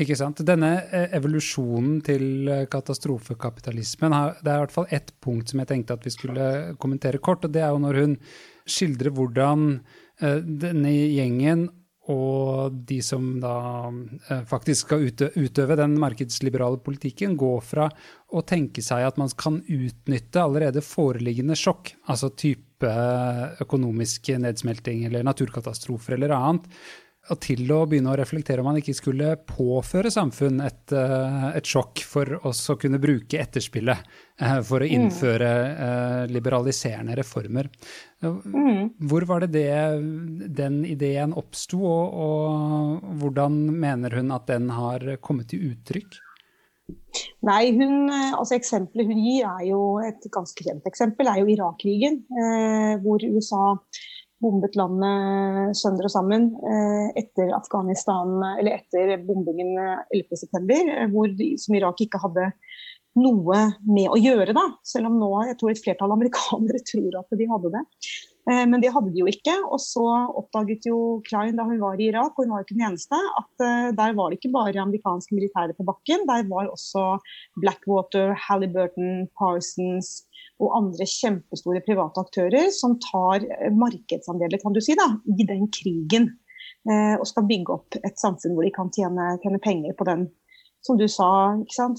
Ikke 0.00 0.16
sant. 0.16 0.40
Denne 0.48 0.70
eh, 0.88 1.10
evolusjonen 1.18 1.98
til 2.04 2.48
eh, 2.48 2.62
katastrofekapitalismen, 2.72 4.14
det 4.40 4.48
er 4.48 4.56
i 4.56 4.62
hvert 4.64 4.76
fall 4.76 4.94
ett 4.96 5.12
punkt 5.20 5.52
som 5.52 5.60
jeg 5.60 5.68
tenkte 5.74 5.96
at 5.96 6.06
vi 6.06 6.12
skulle 6.14 6.46
kommentere 6.80 7.20
kort. 7.20 7.44
og 7.44 7.52
Det 7.52 7.60
er 7.60 7.74
jo 7.74 7.82
når 7.82 8.00
hun 8.00 8.14
skildrer 8.64 9.12
hvordan 9.16 9.66
eh, 10.22 10.40
denne 10.40 10.94
gjengen 10.94 11.68
og 12.10 12.72
de 12.88 12.96
som 13.04 13.26
da 13.38 13.52
faktisk 14.48 14.88
skal 14.88 15.04
utøve 15.36 15.76
den 15.78 15.92
markedsliberale 16.00 16.80
politikken, 16.82 17.36
går 17.38 17.60
fra 17.62 17.84
å 18.34 18.42
tenke 18.42 18.82
seg 18.82 19.04
at 19.06 19.20
man 19.20 19.30
kan 19.38 19.60
utnytte 19.60 20.42
allerede 20.42 20.82
foreliggende 20.82 21.54
sjokk, 21.60 21.92
altså 22.10 22.32
type 22.34 22.90
økonomisk 23.62 24.32
nedsmelting 24.42 25.04
eller 25.06 25.28
naturkatastrofer 25.28 26.16
eller 26.16 26.34
annet, 26.34 26.66
og 27.28 27.38
til 27.44 27.68
å 27.74 27.82
begynne 27.88 28.10
å 28.14 28.16
reflektere 28.18 28.62
om 28.62 28.70
man 28.70 28.78
ikke 28.80 28.94
skulle 28.96 29.34
påføre 29.46 30.10
samfunn 30.12 30.62
et, 30.64 30.92
eh, 30.96 31.44
et 31.58 31.68
sjokk 31.68 32.00
for 32.08 32.38
oss 32.48 32.62
å 32.72 32.78
kunne 32.80 33.00
bruke 33.02 33.38
etterspillet 33.38 34.08
eh, 34.40 34.56
for 34.66 34.80
å 34.80 34.88
mm. 34.88 34.94
innføre 34.96 35.50
mm. 35.50 36.32
liberaliserende 36.32 37.18
reformer. 37.20 37.68
Mm. 38.24 38.96
Hvor 39.10 39.28
var 39.28 39.44
det, 39.44 39.52
det 39.52 40.48
den 40.56 40.80
ideen 40.88 41.36
oppsto, 41.36 41.82
og, 41.84 42.16
og, 42.24 43.06
hvordan 43.20 43.62
mener 43.68 44.16
hun 44.16 44.32
at 44.34 44.48
den 44.50 44.72
har 44.74 45.04
kommet 45.20 45.52
til 45.52 45.70
uttrykk? 45.74 46.18
Nei, 47.46 47.70
hun, 47.76 48.10
altså 48.10 48.56
Eksempelet 48.56 49.08
hun 49.08 49.20
gir, 49.22 49.44
er 49.46 49.66
jo 49.68 49.82
et 50.02 50.24
ganske 50.32 50.64
kjent 50.66 50.88
eksempel, 50.88 51.28
er 51.30 51.42
jo 51.42 51.52
Irak-krigen. 51.52 52.22
Eh, 52.32 52.94
hvor 53.04 53.22
USA 53.22 53.76
bombet 54.40 54.76
landet 54.78 55.76
sønder 55.78 56.08
og 56.08 56.12
sammen 56.12 56.48
eh, 56.64 57.10
etter 57.20 57.52
Afghanistan, 57.56 58.38
eller 58.58 58.78
etter 58.78 59.16
bombingen 59.26 59.74
11.9., 60.16 60.78
eh, 60.80 61.04
hvor 61.12 61.30
de, 61.36 61.52
som 61.60 61.76
Irak 61.76 62.00
ikke 62.06 62.22
hadde 62.22 62.50
noe 63.20 63.60
med 63.90 64.08
å 64.10 64.18
gjøre. 64.20 64.54
da, 64.56 64.66
Selv 64.86 65.10
om 65.10 65.18
nå 65.20 65.30
jeg 65.48 65.58
tror 65.60 65.74
et 65.74 65.82
flertall 65.84 66.14
amerikanere 66.16 66.82
tror 66.92 67.20
at 67.22 67.38
de 67.38 67.48
hadde 67.50 67.74
det. 67.76 67.84
Eh, 68.50 68.64
men 68.66 68.82
det 68.82 68.90
hadde 68.94 69.12
de 69.14 69.22
jo 69.22 69.28
ikke. 69.30 69.54
Og 69.70 69.78
så 69.82 70.06
oppdaget 70.40 70.88
jo 70.90 71.20
Klein 71.28 71.58
da 71.58 71.68
hun 71.68 71.80
var 71.82 72.00
i 72.00 72.10
Irak, 72.10 72.34
og 72.34 72.44
hun 72.44 72.56
var 72.56 72.66
ikke 72.66 72.76
den 72.76 72.88
eneste, 72.90 73.20
at 73.40 73.66
der 73.96 74.16
var 74.18 74.30
det 74.30 74.40
ikke 74.40 74.54
bare 74.54 74.82
amerikanske 74.82 75.36
militære 75.36 75.76
på 75.78 75.86
bakken. 75.86 76.26
Der 76.30 76.48
var 76.50 76.72
også 76.72 77.04
Blackwater, 77.62 78.34
Halliburton, 78.48 79.28
Parsons, 79.38 80.24
og 80.60 80.76
andre 80.76 81.06
kjempestore 81.08 81.82
private 81.86 82.22
aktører 82.22 82.68
som 82.74 82.98
tar 83.02 83.44
eh, 83.46 83.70
markedsandeler 83.72 84.60
kan 84.62 84.76
du 84.76 84.80
si, 84.84 84.96
da, 84.98 85.08
i 85.24 85.46
den 85.48 85.66
krigen. 85.72 86.30
Eh, 86.88 87.16
og 87.16 87.26
skal 87.28 87.48
bygge 87.48 87.74
opp 87.76 87.96
et 88.00 88.20
samfunn 88.20 88.54
hvor 88.56 88.66
de 88.66 88.72
kan 88.74 88.92
tjene, 88.94 89.34
tjene 89.42 89.60
penger 89.62 89.96
på 89.96 90.06
den, 90.08 90.28
som 90.84 90.96
du 91.00 91.06
sa, 91.12 91.30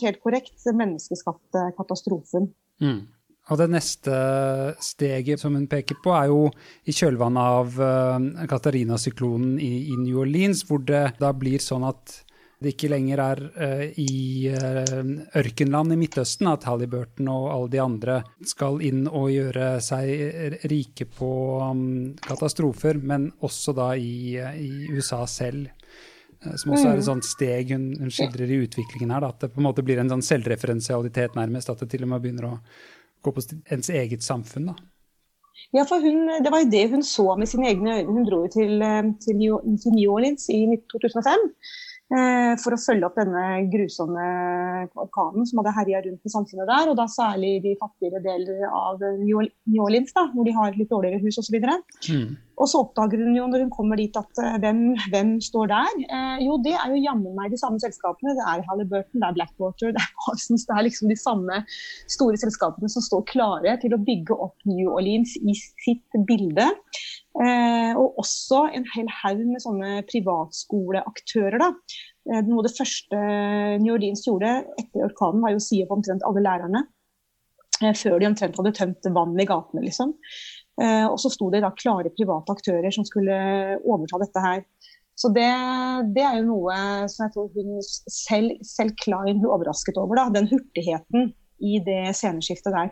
helt 0.02 0.22
korrekt, 0.24 0.58
menneskeskapte 0.66 1.68
katastrofen. 1.78 2.50
Mm. 2.82 3.04
Og 3.50 3.58
det 3.58 3.72
neste 3.74 4.16
steget 4.84 5.42
som 5.42 5.56
hun 5.58 5.68
peker 5.70 5.98
på, 6.04 6.14
er 6.14 6.30
jo 6.30 6.44
i 6.86 6.94
kjølvannet 6.94 7.42
av 7.42 7.80
uh, 7.82 8.46
Katarina-syklonen 8.50 9.56
i, 9.58 9.72
i, 9.90 9.98
New 9.98 10.22
Orleans, 10.22 10.62
hvor 10.68 10.84
det 10.86 11.08
da 11.20 11.34
blir 11.34 11.64
sånn 11.64 11.88
at 11.90 12.22
det 12.62 12.76
ikke 12.76 12.92
lenger 12.94 13.24
er 13.24 13.42
uh, 13.58 13.84
i 13.98 14.46
uh, 14.54 15.02
ørkenland 15.42 15.96
i 15.96 15.98
Midtøsten 16.04 16.52
at 16.52 16.70
Halliburton 16.70 17.32
og 17.34 17.50
alle 17.50 17.74
de 17.74 17.82
andre 17.82 18.20
skal 18.46 18.78
inn 18.86 19.08
og 19.10 19.32
gjøre 19.34 19.74
seg 19.82 20.62
rike 20.70 21.10
på 21.10 21.34
um, 21.66 21.84
katastrofer, 22.22 23.02
men 23.02 23.32
også 23.42 23.74
da 23.74 23.96
i, 23.98 24.38
i 24.38 24.72
USA 24.94 25.26
selv. 25.26 25.74
Som 26.42 26.72
også 26.74 26.88
er 26.88 26.96
et 26.96 27.04
mm. 27.04 27.06
sånt 27.06 27.26
steg 27.28 27.70
hun, 27.76 27.92
hun 28.02 28.10
skildrer 28.14 28.50
i 28.50 28.64
utviklingen 28.64 29.12
her. 29.14 29.22
Da, 29.22 29.34
at 29.34 29.44
det 29.44 29.52
på 29.54 29.62
en 29.62 29.68
måte 29.68 29.84
blir 29.86 30.00
en 30.02 30.10
sånn 30.10 30.24
selvreferensialitet 30.26 31.36
nærmest. 31.38 31.70
At 31.70 31.84
det 31.84 31.92
til 31.92 32.08
og 32.08 32.10
med 32.14 32.24
begynner 32.24 32.48
å 32.50 32.56
gå 33.24 33.34
på 33.36 33.44
ens 33.72 33.90
eget 33.90 34.24
samfunn. 34.24 34.72
da. 34.72 34.76
Ja, 35.74 35.86
for 35.88 36.02
hun, 36.04 36.28
Det 36.44 36.52
var 36.52 36.64
jo 36.64 36.72
det 36.72 36.90
hun 36.90 37.04
så 37.04 37.36
med 37.40 37.48
sine 37.48 37.68
egne 37.70 37.98
øyne. 38.00 38.12
Hun 38.12 38.26
dro 38.26 38.42
jo 38.46 38.52
til, 38.52 38.82
til 39.22 39.94
New 39.96 40.12
Orleans 40.12 40.50
i 40.50 40.66
2005. 40.92 41.54
Eh, 42.12 42.54
for 42.60 42.76
å 42.76 42.80
følge 42.82 43.08
opp 43.08 43.16
denne 43.16 43.42
grusomme 43.72 44.24
orkanen 45.00 45.46
som 45.48 45.62
hadde 45.62 45.72
herja 45.78 46.02
rundt 46.04 46.28
i 46.28 46.32
samfunnet 46.34 46.68
der. 46.68 46.92
Og 46.92 46.98
da 47.00 47.06
særlig 47.08 47.54
de 47.64 47.78
fattigere 47.80 48.20
deler 48.26 48.66
av 48.68 49.00
New 49.22 49.84
Orleans, 49.86 50.12
da, 50.18 50.26
hvor 50.34 50.48
de 50.48 50.56
har 50.58 50.76
litt 50.76 50.92
dårligere 50.92 51.22
hus 51.24 51.40
osv. 51.40 51.56
Mm. 51.62 52.34
Og 52.62 52.68
så 52.68 52.82
oppdager 52.84 53.24
hun 53.24 53.38
jo 53.38 53.48
når 53.48 53.64
hun 53.64 53.72
kommer 53.74 53.98
dit 53.98 54.18
at 54.20 54.42
uh, 54.44 54.58
hvem, 54.62 54.82
hvem, 55.14 55.32
står 55.42 55.72
der? 55.72 56.04
Eh, 56.04 56.44
jo, 56.44 56.60
det 56.66 56.76
er 56.76 56.92
jo 56.92 57.00
jammen 57.00 57.38
meg 57.38 57.56
de 57.56 57.62
samme 57.62 57.80
selskapene. 57.82 58.36
Det 58.38 58.44
er 58.44 58.68
Halliburton, 58.68 59.22
det 59.24 59.30
er 59.30 59.38
Blackwater, 59.40 59.92
det 59.96 60.04
er 60.04 60.12
Parsons. 60.26 60.68
Det 60.68 60.76
er 60.76 60.88
liksom 60.90 61.14
de 61.14 61.20
samme 61.22 61.64
store 62.12 62.44
selskapene 62.44 62.92
som 62.92 63.08
står 63.08 63.24
klare 63.32 63.80
til 63.82 63.96
å 63.96 64.04
bygge 64.04 64.36
opp 64.36 64.68
New 64.68 64.92
Orleans 64.92 65.40
i 65.40 65.56
sitt 65.56 66.22
bilde. 66.28 66.68
Eh, 67.32 67.92
og 67.96 68.18
også 68.20 68.66
en 68.76 68.84
hel 68.92 69.08
haug 69.22 69.44
med 69.48 69.64
sånne 69.64 70.02
privatskoleaktører. 70.10 71.62
Da. 71.62 71.70
Eh, 72.28 72.42
noe 72.48 72.60
av 72.60 72.68
det 72.68 72.76
første 72.76 73.22
New 73.82 73.96
Orleans 73.96 74.26
gjorde 74.28 74.58
etter 74.82 75.06
orkanen, 75.08 75.44
var 75.44 75.54
jo 75.54 75.62
å 75.62 75.64
si 75.64 75.80
opp 75.86 75.96
omtrent 75.96 76.26
alle 76.28 76.44
lærerne. 76.44 76.84
Eh, 77.82 77.96
før 77.98 78.20
de 78.20 78.30
omtrent 78.30 78.58
hadde 78.60 78.76
tømt 78.78 79.12
vann 79.16 79.40
i 79.40 79.48
gatene, 79.48 79.86
liksom. 79.88 80.14
Eh, 80.82 81.06
og 81.08 81.18
så 81.22 81.32
sto 81.32 81.50
det 81.54 81.64
da 81.64 81.72
klare 81.76 82.14
private 82.16 82.56
aktører 82.56 82.94
som 82.94 83.08
skulle 83.08 83.38
overta 83.82 84.22
dette 84.22 84.44
her. 84.44 84.64
Så 85.20 85.30
det, 85.36 85.50
det, 86.16 86.24
er 86.26 86.40
jo 86.40 86.48
noe 86.50 86.76
som 87.12 87.28
jeg 87.28 87.34
tror 87.36 87.50
hun 87.54 87.82
selv, 87.84 88.56
selv 88.66 88.96
Klein 89.04 89.42
hun 89.42 89.52
overrasket 89.52 90.00
over. 90.02 90.18
Da. 90.18 90.30
Den 90.34 90.50
hurtigheten 90.50 91.32
i 91.62 91.78
det 91.86 92.16
sceneskiftet 92.18 92.74
der. 92.74 92.90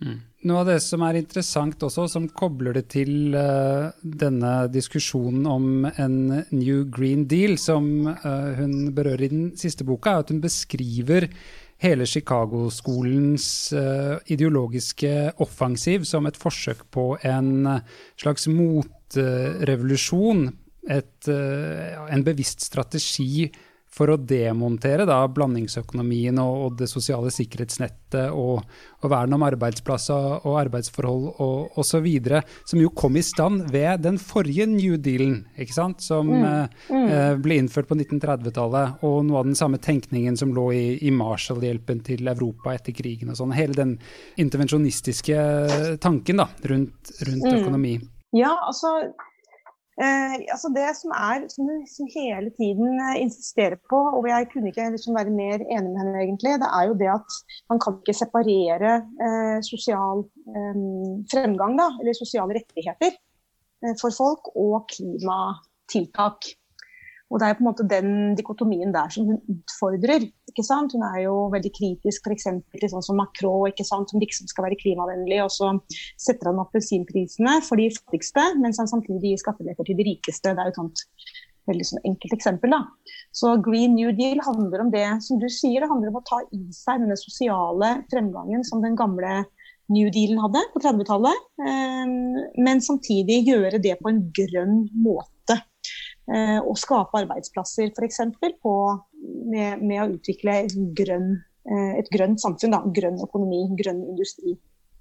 Mm. 0.00 0.20
Noe 0.48 0.62
av 0.62 0.68
det 0.70 0.78
som 0.80 1.02
er 1.04 1.18
interessant 1.20 1.82
også, 1.84 2.06
som 2.08 2.28
kobler 2.32 2.78
det 2.78 2.86
til 2.94 3.34
uh, 3.36 3.92
denne 4.00 4.52
diskusjonen 4.72 5.44
om 5.44 5.84
en 5.90 6.14
New 6.54 6.86
Green 6.88 7.26
Deal, 7.28 7.58
som 7.60 8.08
uh, 8.08 8.56
hun 8.56 8.94
berører 8.96 9.26
i 9.26 9.32
den 9.32 9.50
siste 9.60 9.84
boka, 9.84 10.14
er 10.14 10.24
at 10.24 10.32
hun 10.32 10.40
beskriver 10.40 11.28
hele 11.80 12.06
Chicago-skolens 12.08 13.72
uh, 13.76 14.16
ideologiske 14.32 15.36
offensiv 15.44 16.08
som 16.08 16.28
et 16.28 16.40
forsøk 16.40 16.86
på 16.92 17.18
en 17.20 17.68
slags 18.20 18.48
motrevolusjon. 18.48 20.48
En 20.90 22.22
bevisst 22.24 22.64
strategi 22.64 23.50
for 23.90 24.12
å 24.12 24.16
demontere 24.16 25.04
da, 25.08 25.18
blandingsøkonomien 25.34 26.38
og, 26.38 26.56
og, 26.64 26.76
det 26.78 26.86
sosiale 26.90 27.32
sikkerhetsnettet 27.34 28.30
og, 28.30 28.62
og 29.02 29.10
vern 29.10 29.34
om 29.34 29.44
arbeidsplasser 29.48 30.46
og 30.46 30.58
arbeidsforhold 30.60 31.24
og 31.42 31.80
osv., 31.80 32.06
som 32.70 32.80
jo 32.80 32.92
kom 32.94 33.18
i 33.18 33.24
stand 33.26 33.66
ved 33.74 34.04
den 34.06 34.20
forrige 34.22 34.68
New 34.70 34.94
Dealen, 35.00 35.40
ikke 35.58 35.74
sant? 35.74 36.04
som 36.06 36.30
mm. 36.30 36.46
Mm. 36.90 37.08
Eh, 37.10 37.32
ble 37.42 37.58
innført 37.60 37.90
på 37.90 37.98
1930-tallet, 37.98 39.02
og 39.06 39.18
noe 39.26 39.42
av 39.42 39.50
den 39.50 39.58
samme 39.58 39.80
tenkningen 39.82 40.38
som 40.38 40.54
lå 40.54 40.68
i, 40.76 40.84
i 41.06 41.10
Marshall-hjelpen 41.14 42.04
til 42.06 42.30
Europa 42.30 42.76
etter 42.76 42.94
krigen 42.96 43.34
og 43.34 43.40
sånn. 43.40 43.56
Hele 43.58 43.74
den 43.74 43.96
intervensjonistiske 44.40 45.98
tanken 46.02 46.44
da, 46.44 46.46
rundt, 46.70 47.12
rundt 47.26 47.50
mm. 47.50 47.58
økonomi. 47.58 47.98
Ja, 48.38 48.52
altså 48.62 48.94
Eh, 49.02 49.29
altså 50.00 50.70
det 50.72 50.86
som 50.96 51.12
er, 51.12 51.44
som 51.52 51.66
hun 51.68 52.10
hele 52.14 52.50
tiden 52.56 53.00
eh, 53.00 53.18
insisterer 53.20 53.76
på, 53.90 53.98
og 54.16 54.28
jeg 54.28 54.48
kunne 54.52 54.70
ikke 54.70 54.90
liksom 54.94 55.16
være 55.18 55.34
mer 55.34 55.60
enig 55.60 55.90
med 55.90 56.00
henne 56.00 56.22
egentlig, 56.22 56.54
det 56.62 56.70
er 56.78 56.86
jo 56.88 56.94
det 57.02 57.10
at 57.12 57.36
man 57.72 57.82
kan 57.82 57.98
ikke 57.98 58.16
separere 58.16 58.94
eh, 59.26 59.58
sosial 59.66 60.24
eh, 60.54 60.80
fremgang, 61.32 61.76
da, 61.80 61.90
eller 62.00 62.16
sosiale 62.16 62.56
rettigheter 62.56 63.12
eh, 63.12 63.94
for 64.00 64.14
folk, 64.16 64.52
og 64.56 64.88
klimatiltak. 64.94 66.48
Og 67.30 67.38
det 67.38 67.46
er 67.46 67.58
på 67.58 67.62
en 67.62 67.68
måte 67.68 67.86
den 67.86 68.10
dikotomien 68.38 68.94
der 68.94 69.12
som 69.14 69.28
hun 69.28 69.38
utfordrer. 69.52 70.24
Ikke 70.60 70.68
sant? 70.68 70.94
Hun 70.94 71.04
er 71.08 71.22
jo 71.24 71.34
veldig 71.52 71.72
kritisk 71.76 72.28
f.eks. 72.28 72.48
til 72.76 72.90
sånn 72.92 73.04
som 73.06 73.20
Macron, 73.20 73.68
ikke 73.70 73.86
sant? 73.88 74.12
som 74.12 74.22
liksom 74.22 74.50
skal 74.50 74.68
være 74.68 74.78
klimavennlig. 74.80 75.40
Og 75.44 75.52
så 75.54 75.72
setter 76.20 76.50
han 76.50 76.60
appelsinprisene 76.62 77.60
for 77.66 77.80
de 77.80 77.90
fattigste, 77.96 78.50
mens 78.60 78.80
han 78.82 78.90
samtidig 78.90 79.34
gir 79.34 79.44
skatteletter 79.44 79.88
til 79.88 79.98
de 79.98 80.10
rikeste. 80.12 80.52
Det 80.52 80.60
er 80.60 80.70
jo 80.70 80.74
et 80.74 80.82
sånt 80.82 81.06
veldig 81.70 81.86
sånn 81.86 82.04
enkelt 82.08 82.36
eksempel. 82.36 82.74
da. 82.74 82.82
Så 83.36 83.54
Green 83.64 83.94
New 83.96 84.12
Deal 84.16 84.42
handler 84.44 84.84
om 84.84 84.92
det 84.92 85.06
som 85.24 85.40
du 85.40 85.48
sier, 85.48 85.80
det 85.80 85.90
handler 85.90 86.12
om 86.12 86.20
å 86.20 86.26
ta 86.28 86.42
i 86.52 86.62
seg 86.74 87.04
denne 87.04 87.18
sosiale 87.20 87.94
fremgangen 88.12 88.64
som 88.66 88.82
den 88.84 88.98
gamle 88.98 89.44
New 89.90 90.10
Dealen 90.14 90.38
hadde 90.38 90.62
på 90.70 90.82
30-tallet, 90.84 91.46
eh, 91.66 92.10
men 92.62 92.82
samtidig 92.84 93.40
gjøre 93.48 93.80
det 93.82 93.96
på 93.98 94.12
en 94.12 94.22
grønn 94.36 94.84
måte. 95.02 95.58
Eh, 96.30 96.58
og 96.60 96.78
skape 96.78 97.24
arbeidsplasser 97.24 97.90
f.eks. 97.90 98.20
Med, 99.20 99.82
med 99.82 100.00
å 100.02 100.10
utvikle 100.14 100.62
et, 100.64 100.74
grønn, 100.96 101.32
eh, 101.68 101.94
et 102.00 102.10
grønt 102.12 102.40
samfunn. 102.42 102.76
Da. 102.76 102.82
Grønn 102.96 103.20
økonomi, 103.22 103.64
grønn 103.78 104.02
industri. 104.12 104.56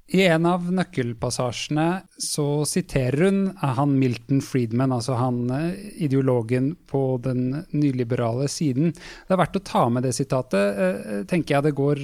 I 0.09 0.23
en 0.25 0.47
av 0.49 0.63
nøkkelpassasjene 0.73 1.85
så 2.17 2.63
siterer 2.65 3.27
hun 3.27 3.41
han 3.61 3.91
Milton 4.01 4.41
Friedman, 4.41 4.95
altså 4.95 5.19
han 5.19 5.43
eh, 5.53 5.83
ideologen 6.01 6.71
på 6.89 7.03
den 7.23 7.61
nyliberale 7.71 8.49
siden. 8.49 8.95
Det 8.95 9.35
er 9.35 9.41
verdt 9.43 9.59
å 9.61 9.65
ta 9.69 9.85
med 9.93 10.07
det 10.07 10.15
sitatet, 10.17 11.27
tenker 11.29 11.57
jeg 11.59 11.69
det 11.69 11.77
går 11.77 12.03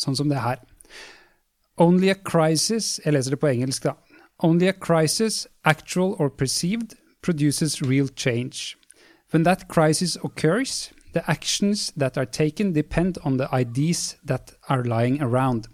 sånn 0.00 0.18
som 0.18 0.30
det 0.30 0.44
her. 0.44 0.62
Only 1.80 2.10
a 2.10 2.14
crisis 2.14 3.00
Jeg 3.04 3.14
leser 3.16 3.34
det 3.34 3.40
på 3.42 3.48
engelsk, 3.48 3.88
da. 3.88 3.96
Only 4.42 4.68
a 4.68 4.72
crisis, 4.72 5.46
actual 5.64 6.14
or 6.18 6.28
perceived, 6.28 6.94
produces 7.22 7.80
real 7.80 8.08
change. 8.08 8.76
When 9.30 9.44
that 9.44 9.68
crisis 9.68 10.16
occurs, 10.22 10.90
the 11.12 11.28
actions 11.30 11.92
that 11.96 12.16
are 12.16 12.26
taken 12.26 12.72
depend 12.72 13.18
on 13.24 13.36
the 13.36 13.48
IDs 13.52 14.16
that 14.24 14.52
are 14.68 14.84
lying 14.84 15.22
around. 15.22 15.68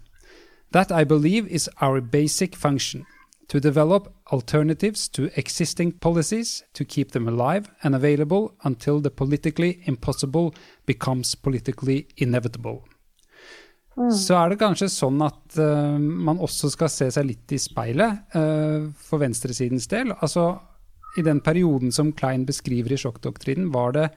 That, 0.71 0.91
I 0.91 1.03
believe, 1.03 1.47
is 1.47 1.69
our 1.81 2.01
basic 2.01 2.55
function 2.55 3.05
to 3.47 3.59
develop 3.59 4.13
alternatives 4.31 5.09
to 5.09 5.31
existing 5.35 5.93
policies 5.93 6.63
to 6.73 6.85
keep 6.85 7.11
them 7.11 7.27
alive 7.27 7.71
and 7.83 7.95
available 7.95 8.53
until 8.63 8.99
the 8.99 9.09
politically 9.09 9.81
impossible 9.85 10.53
becomes 10.85 11.35
politically 11.35 12.07
inevitable. 12.17 12.83
Mm. 13.97 14.11
Så 14.13 14.37
er 14.37 14.53
det 14.53 14.61
kanskje 14.61 14.87
sånn 14.93 15.19
at 15.25 15.57
uh, 15.59 15.97
man 15.99 16.39
også 16.39 16.69
skal 16.71 16.91
se 16.93 17.09
seg 17.11 17.25
litt 17.31 17.51
i 17.51 17.59
speilet 17.59 18.35
uh, 18.37 18.85
for 18.95 19.19
venstresidens 19.19 19.89
del. 19.91 20.13
Altså 20.21 20.53
i 21.17 21.25
den 21.25 21.41
perioden 21.41 21.91
som 21.91 22.13
Klein 22.13 22.45
beskriver 22.47 22.93
i 22.93 22.99
sjokkdoktrinen, 23.01 23.73
var 23.73 23.97
det 23.97 24.07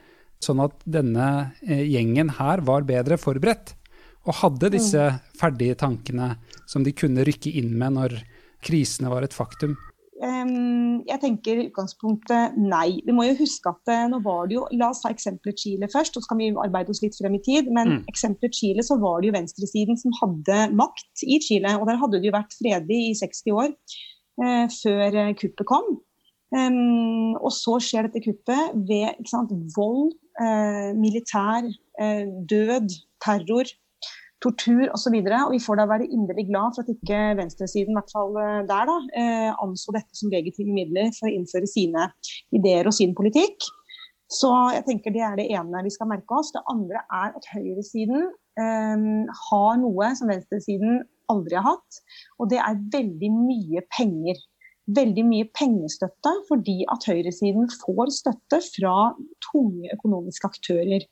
sånn 0.44 0.62
at 0.64 0.74
denne 0.88 1.28
eh, 1.66 1.84
gjengen 1.88 2.34
her 2.38 2.62
var 2.66 2.86
bedre 2.88 3.18
forberedt. 3.20 3.76
Og 4.22 4.38
hadde 4.38 4.70
disse 4.76 5.02
mm. 5.10 5.22
ferdige 5.38 5.78
tankene 5.80 6.34
som 6.70 6.84
de 6.86 6.94
kunne 6.94 7.24
rykke 7.26 7.50
inn 7.58 7.72
med 7.78 7.96
når 7.96 8.20
krisene 8.62 9.10
var 9.10 9.26
et 9.26 9.34
faktum. 9.34 9.74
jeg 10.22 11.18
tenker 11.18 11.58
i 11.58 11.64
utgangspunktet 11.66 12.54
nei. 12.54 13.00
Vi 13.02 13.14
må 13.16 13.24
jo 13.26 13.34
huske 13.40 13.72
at 13.72 13.90
eh, 13.90 14.04
nå 14.12 14.20
var 14.22 14.46
det 14.46 14.54
jo 14.54 14.68
La 14.78 14.92
oss 14.92 15.02
ta 15.02 15.10
eksempelet 15.10 15.58
Chile 15.58 15.88
først, 15.90 16.14
og 16.14 16.22
så 16.22 16.30
kan 16.30 16.38
vi 16.38 16.52
arbeide 16.54 16.94
oss 16.94 17.02
litt 17.02 17.18
frem 17.18 17.34
i 17.34 17.42
tid. 17.42 17.72
Men 17.74 17.96
mm. 17.96 17.98
eksempelet 18.12 18.54
Chile 18.54 18.86
så 18.86 19.00
var 19.02 19.18
det 19.18 19.32
jo 19.32 19.36
venstresiden 19.40 19.98
som 19.98 20.14
hadde 20.20 20.60
makt 20.78 21.26
i 21.26 21.40
Chile. 21.42 21.74
Og 21.80 21.90
der 21.90 21.98
hadde 21.98 22.22
det 22.22 22.30
jo 22.30 22.38
vært 22.38 22.54
fredelig 22.60 23.02
i 23.08 23.18
60 23.24 23.58
år 23.58 23.68
eh, 23.72 24.64
før 24.78 25.20
kuppet 25.42 25.70
kom. 25.74 25.94
Um, 26.52 27.32
og 27.40 27.52
så 27.56 27.78
skjer 27.80 28.08
dette 28.08 28.20
kuppet 28.26 28.74
ved 28.88 29.22
sant, 29.30 29.52
vold, 29.76 30.12
eh, 30.42 30.90
militær, 30.98 31.64
eh, 32.00 32.26
død, 32.48 32.92
terror, 33.24 33.70
tortur 34.42 34.90
osv. 34.92 35.16
Og, 35.16 35.30
og 35.46 35.54
vi 35.54 35.60
får 35.62 35.80
da 35.80 35.86
være 35.90 36.08
inderlig 36.10 36.46
glad 36.50 36.74
for 36.76 36.84
at 36.84 36.92
ikke 36.92 37.20
venstresiden, 37.38 37.94
i 37.94 37.98
hvert 37.98 38.14
fall 38.14 38.36
eh, 38.42 38.58
der, 38.70 38.90
da, 38.90 38.98
eh, 39.22 39.50
anså 39.64 39.94
dette 39.96 40.18
som 40.18 40.32
legitime 40.32 40.76
midler 40.76 41.12
for 41.16 41.30
å 41.30 41.34
innføre 41.36 41.70
sine 41.70 42.10
ideer 42.56 42.90
og 42.90 42.96
sin 42.96 43.16
politikk. 43.18 43.70
Så 44.32 44.50
jeg 44.72 44.86
tenker 44.86 45.12
det 45.12 45.24
er 45.26 45.36
det 45.36 45.50
ene 45.52 45.84
vi 45.84 45.92
skal 45.92 46.08
merke 46.12 46.38
oss. 46.38 46.52
Det 46.54 46.64
andre 46.72 47.02
er 47.04 47.34
at 47.36 47.50
høyresiden 47.52 48.30
eh, 48.60 49.08
har 49.48 49.74
noe 49.82 50.14
som 50.18 50.32
venstresiden 50.32 51.02
aldri 51.32 51.56
har 51.56 51.74
hatt. 51.74 52.00
Og 52.40 52.50
det 52.52 52.60
er 52.60 52.80
veldig 52.92 53.30
mye 53.36 53.84
penger 53.96 54.40
veldig 54.90 55.22
mye 55.28 55.46
pengestøtte 55.54 56.32
fordi 56.48 56.80
at 56.90 57.04
høyresiden 57.06 57.68
får 57.70 58.10
støtte 58.16 58.58
fra 58.64 58.94
tunge 59.46 59.92
økonomiske 59.94 60.48
aktører. 60.48 61.04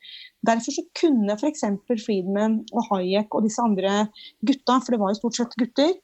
Derfor 0.46 0.74
så 0.74 0.84
kunne 0.98 1.36
f.eks. 1.36 1.62
Friedman 2.04 2.60
og 2.74 2.88
Hayek 2.90 3.34
og 3.34 3.46
disse 3.46 3.62
andre 3.62 4.08
gutta, 4.46 4.80
for 4.80 4.94
det 4.94 5.00
var 5.02 5.12
jo 5.12 5.20
stort 5.20 5.38
sett 5.38 5.54
gutter, 5.60 5.94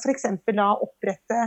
for 0.00 0.14
f.eks. 0.14 0.30
da 0.48 0.70
opprette 0.78 1.42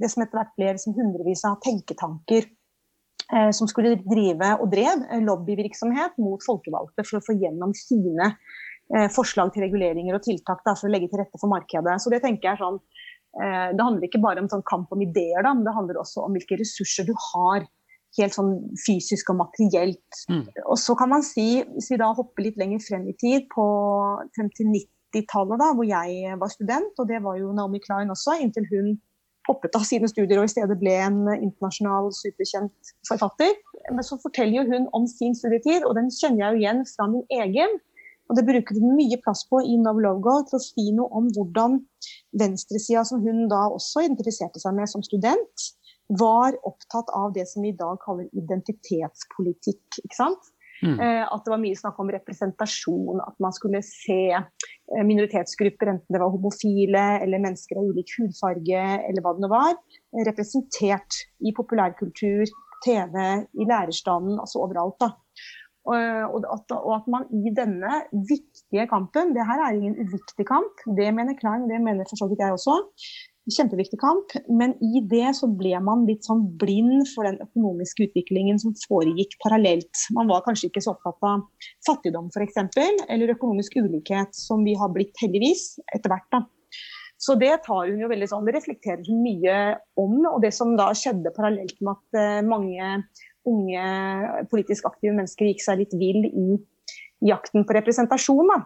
det 0.00 0.08
som 0.08 0.24
etter 0.24 0.40
hvert 0.40 0.56
ble 0.56 0.72
liksom 0.72 0.96
hundrevis 0.96 1.44
av 1.44 1.60
tenketanker 1.64 2.46
eh, 2.46 3.50
som 3.56 3.68
skulle 3.68 3.98
drive 4.00 4.54
og 4.56 4.72
drev 4.72 5.04
lobbyvirksomhet 5.26 6.16
mot 6.22 6.40
folkevalgte 6.46 7.04
for 7.04 7.20
å 7.20 7.24
få 7.26 7.36
gjennom 7.36 7.76
sine 7.76 8.32
eh, 8.32 9.08
forslag 9.12 9.52
til 9.52 9.66
reguleringer 9.66 10.16
og 10.16 10.24
tiltak 10.24 10.64
da, 10.64 10.72
for 10.72 10.88
å 10.88 10.94
legge 10.94 11.10
til 11.12 11.20
rette 11.20 11.40
for 11.42 11.52
markedet. 11.52 12.00
Så 12.00 12.12
det 12.12 12.22
tenker 12.24 12.48
jeg 12.48 12.56
er 12.56 12.64
sånn 12.64 12.80
Eh, 12.80 13.09
det 13.36 13.84
handler 13.84 14.06
ikke 14.08 14.22
bare 14.22 14.42
om 14.42 14.48
sånn 14.50 14.64
kamp 14.66 14.90
om 14.94 15.02
ideer, 15.04 15.44
da, 15.46 15.52
men 15.54 15.66
det 15.66 15.74
handler 15.76 16.00
også 16.00 16.24
om 16.26 16.34
hvilke 16.34 16.58
ressurser 16.60 17.06
du 17.08 17.12
har. 17.32 17.66
Helt 18.18 18.34
sånn 18.34 18.56
fysisk 18.82 19.28
og 19.30 19.38
materielt. 19.38 20.22
Mm. 20.26 20.42
Og 20.64 20.78
så 20.82 20.96
kan 20.98 21.12
man 21.12 21.22
si, 21.22 21.60
hvis 21.76 21.92
vi 21.92 22.00
da 22.00 22.08
hopper 22.16 22.42
litt 22.42 22.58
lenger 22.58 22.82
frem 22.82 23.04
i 23.06 23.14
tid, 23.20 23.46
på, 23.52 23.66
frem 24.34 24.48
til 24.58 24.72
90-tallet, 24.72 25.62
da, 25.62 25.68
hvor 25.78 25.86
jeg 25.86 26.40
var 26.40 26.50
student, 26.50 26.90
og 26.98 27.06
det 27.06 27.20
var 27.22 27.38
jo 27.38 27.54
Naomi 27.54 27.78
Klein 27.84 28.10
også, 28.10 28.40
inntil 28.42 28.66
hun 28.72 28.96
hoppet 29.48 29.76
av 29.76 29.84
sine 29.86 30.08
studier 30.10 30.40
og 30.40 30.48
i 30.48 30.52
stedet 30.52 30.76
ble 30.80 30.94
en 31.00 31.22
internasjonal 31.32 32.10
superkjent 32.14 32.92
forfatter. 33.08 33.54
Men 33.90 34.06
så 34.06 34.18
forteller 34.22 34.60
jo 34.60 34.66
hun 34.74 34.88
om 34.96 35.06
sin 35.10 35.36
studietid, 35.36 35.86
og 35.86 35.96
den 35.98 36.10
kjenner 36.14 36.44
jeg 36.44 36.50
jo 36.50 36.62
igjen 36.64 36.82
fra 36.92 37.08
min 37.10 37.24
egen. 37.40 37.78
Og 38.30 38.38
det 38.38 38.46
bruker 38.46 38.78
vi 38.78 38.92
mye 38.94 39.18
plass 39.24 39.42
på 39.50 39.58
i 39.66 39.74
Novlogo 39.80 40.36
til 40.46 40.60
å 40.60 40.62
si 40.62 40.86
noe 40.94 41.10
om 41.18 41.26
hvordan 41.34 41.80
venstresida, 42.38 43.02
som 43.08 43.24
hun 43.24 43.48
da 43.50 43.64
også 43.74 44.06
identifiserte 44.06 44.62
seg 44.62 44.76
med 44.76 44.90
som 44.90 45.02
student, 45.02 45.66
var 46.20 46.54
opptatt 46.66 47.10
av 47.14 47.34
det 47.34 47.46
som 47.50 47.66
vi 47.66 47.72
i 47.74 47.78
dag 47.78 47.98
kaller 48.02 48.30
identitetspolitikk. 48.38 50.00
ikke 50.04 50.16
sant? 50.16 50.50
Mm. 50.80 50.96
Eh, 50.96 51.24
at 51.26 51.44
det 51.44 51.52
var 51.52 51.60
mye 51.60 51.76
snakk 51.76 51.98
om 52.00 52.10
representasjon, 52.14 53.20
at 53.20 53.36
man 53.42 53.52
skulle 53.52 53.82
se 53.84 54.32
eh, 54.32 55.04
minoritetsgrupper, 55.04 55.92
enten 55.92 56.14
det 56.14 56.22
var 56.22 56.32
homofile 56.32 57.04
eller 57.20 57.42
mennesker 57.42 57.78
av 57.78 57.90
ulik 57.90 58.14
hudfarge 58.16 58.86
eller 59.10 59.20
hva 59.20 59.34
det 59.36 59.44
nå 59.44 59.50
var, 59.52 59.76
representert 60.30 61.20
i 61.44 61.52
populærkultur, 61.56 62.48
TV, 62.80 63.16
i 63.60 63.66
lærerstanden, 63.68 64.38
altså 64.40 64.62
overalt. 64.64 64.96
da. 65.02 65.12
Og 65.88 66.44
at, 66.44 66.72
og 66.76 66.92
at, 66.98 67.06
man 67.08 67.24
i 67.32 67.50
denne 67.56 68.02
viktige 68.28 68.84
kampen 68.90 69.32
Det 69.32 69.46
her 69.48 69.62
er 69.64 69.72
ingen 69.72 69.96
uviktig 69.96 70.44
kamp, 70.48 70.82
det 70.98 71.08
mener 71.16 71.38
Klein, 71.38 71.68
det 71.70 71.80
mener 71.80 72.08
for 72.10 72.20
så 72.20 72.28
vidt 72.28 72.42
jeg 72.44 72.52
også. 72.52 72.76
Kjempeviktig 73.50 73.98
kamp. 74.02 74.34
Men 74.52 74.76
i 74.84 75.00
det 75.10 75.32
så 75.38 75.48
ble 75.48 75.72
man 75.82 76.04
litt 76.06 76.28
sånn 76.28 76.44
blind 76.60 77.08
for 77.14 77.26
den 77.26 77.40
økonomiske 77.42 78.10
utviklingen 78.10 78.60
som 78.62 78.76
foregikk 78.84 79.34
parallelt. 79.42 80.04
Man 80.14 80.30
var 80.30 80.44
kanskje 80.44 80.68
ikke 80.68 80.84
så 80.84 80.94
opptatt 80.94 81.26
av 81.26 81.48
fattigdom 81.88 82.28
f.eks., 82.30 82.60
eller 83.08 83.34
økonomisk 83.34 83.80
ulikhet, 83.80 84.36
som 84.36 84.62
vi 84.68 84.76
har 84.78 84.92
blitt 84.94 85.16
heldigvis 85.24 85.72
etter 85.96 86.12
hvert. 86.12 86.28
da. 86.36 86.44
Så 87.20 87.34
det 87.36 87.52
tar 87.66 87.88
hun 87.90 88.00
jo 88.00 88.08
veldig 88.08 88.28
sånn, 88.30 88.46
det 88.48 88.54
reflekterer 88.56 89.02
hun 89.04 89.18
mye 89.24 89.56
om. 90.00 90.14
Og 90.30 90.38
det 90.44 90.54
som 90.56 90.72
da 90.78 90.88
skjedde 90.96 91.32
parallelt 91.36 91.76
med 91.84 91.92
at 91.92 92.20
uh, 92.20 92.46
mange 92.46 92.94
unge 93.48 93.86
politisk 94.50 94.88
aktive 94.90 95.14
mennesker 95.16 95.48
gikk 95.48 95.64
seg 95.64 95.80
litt 95.82 95.96
vill 95.96 96.26
i 96.28 96.58
jakten 97.30 97.64
på 97.66 97.76
representasjon. 97.76 98.52
da 98.52 98.60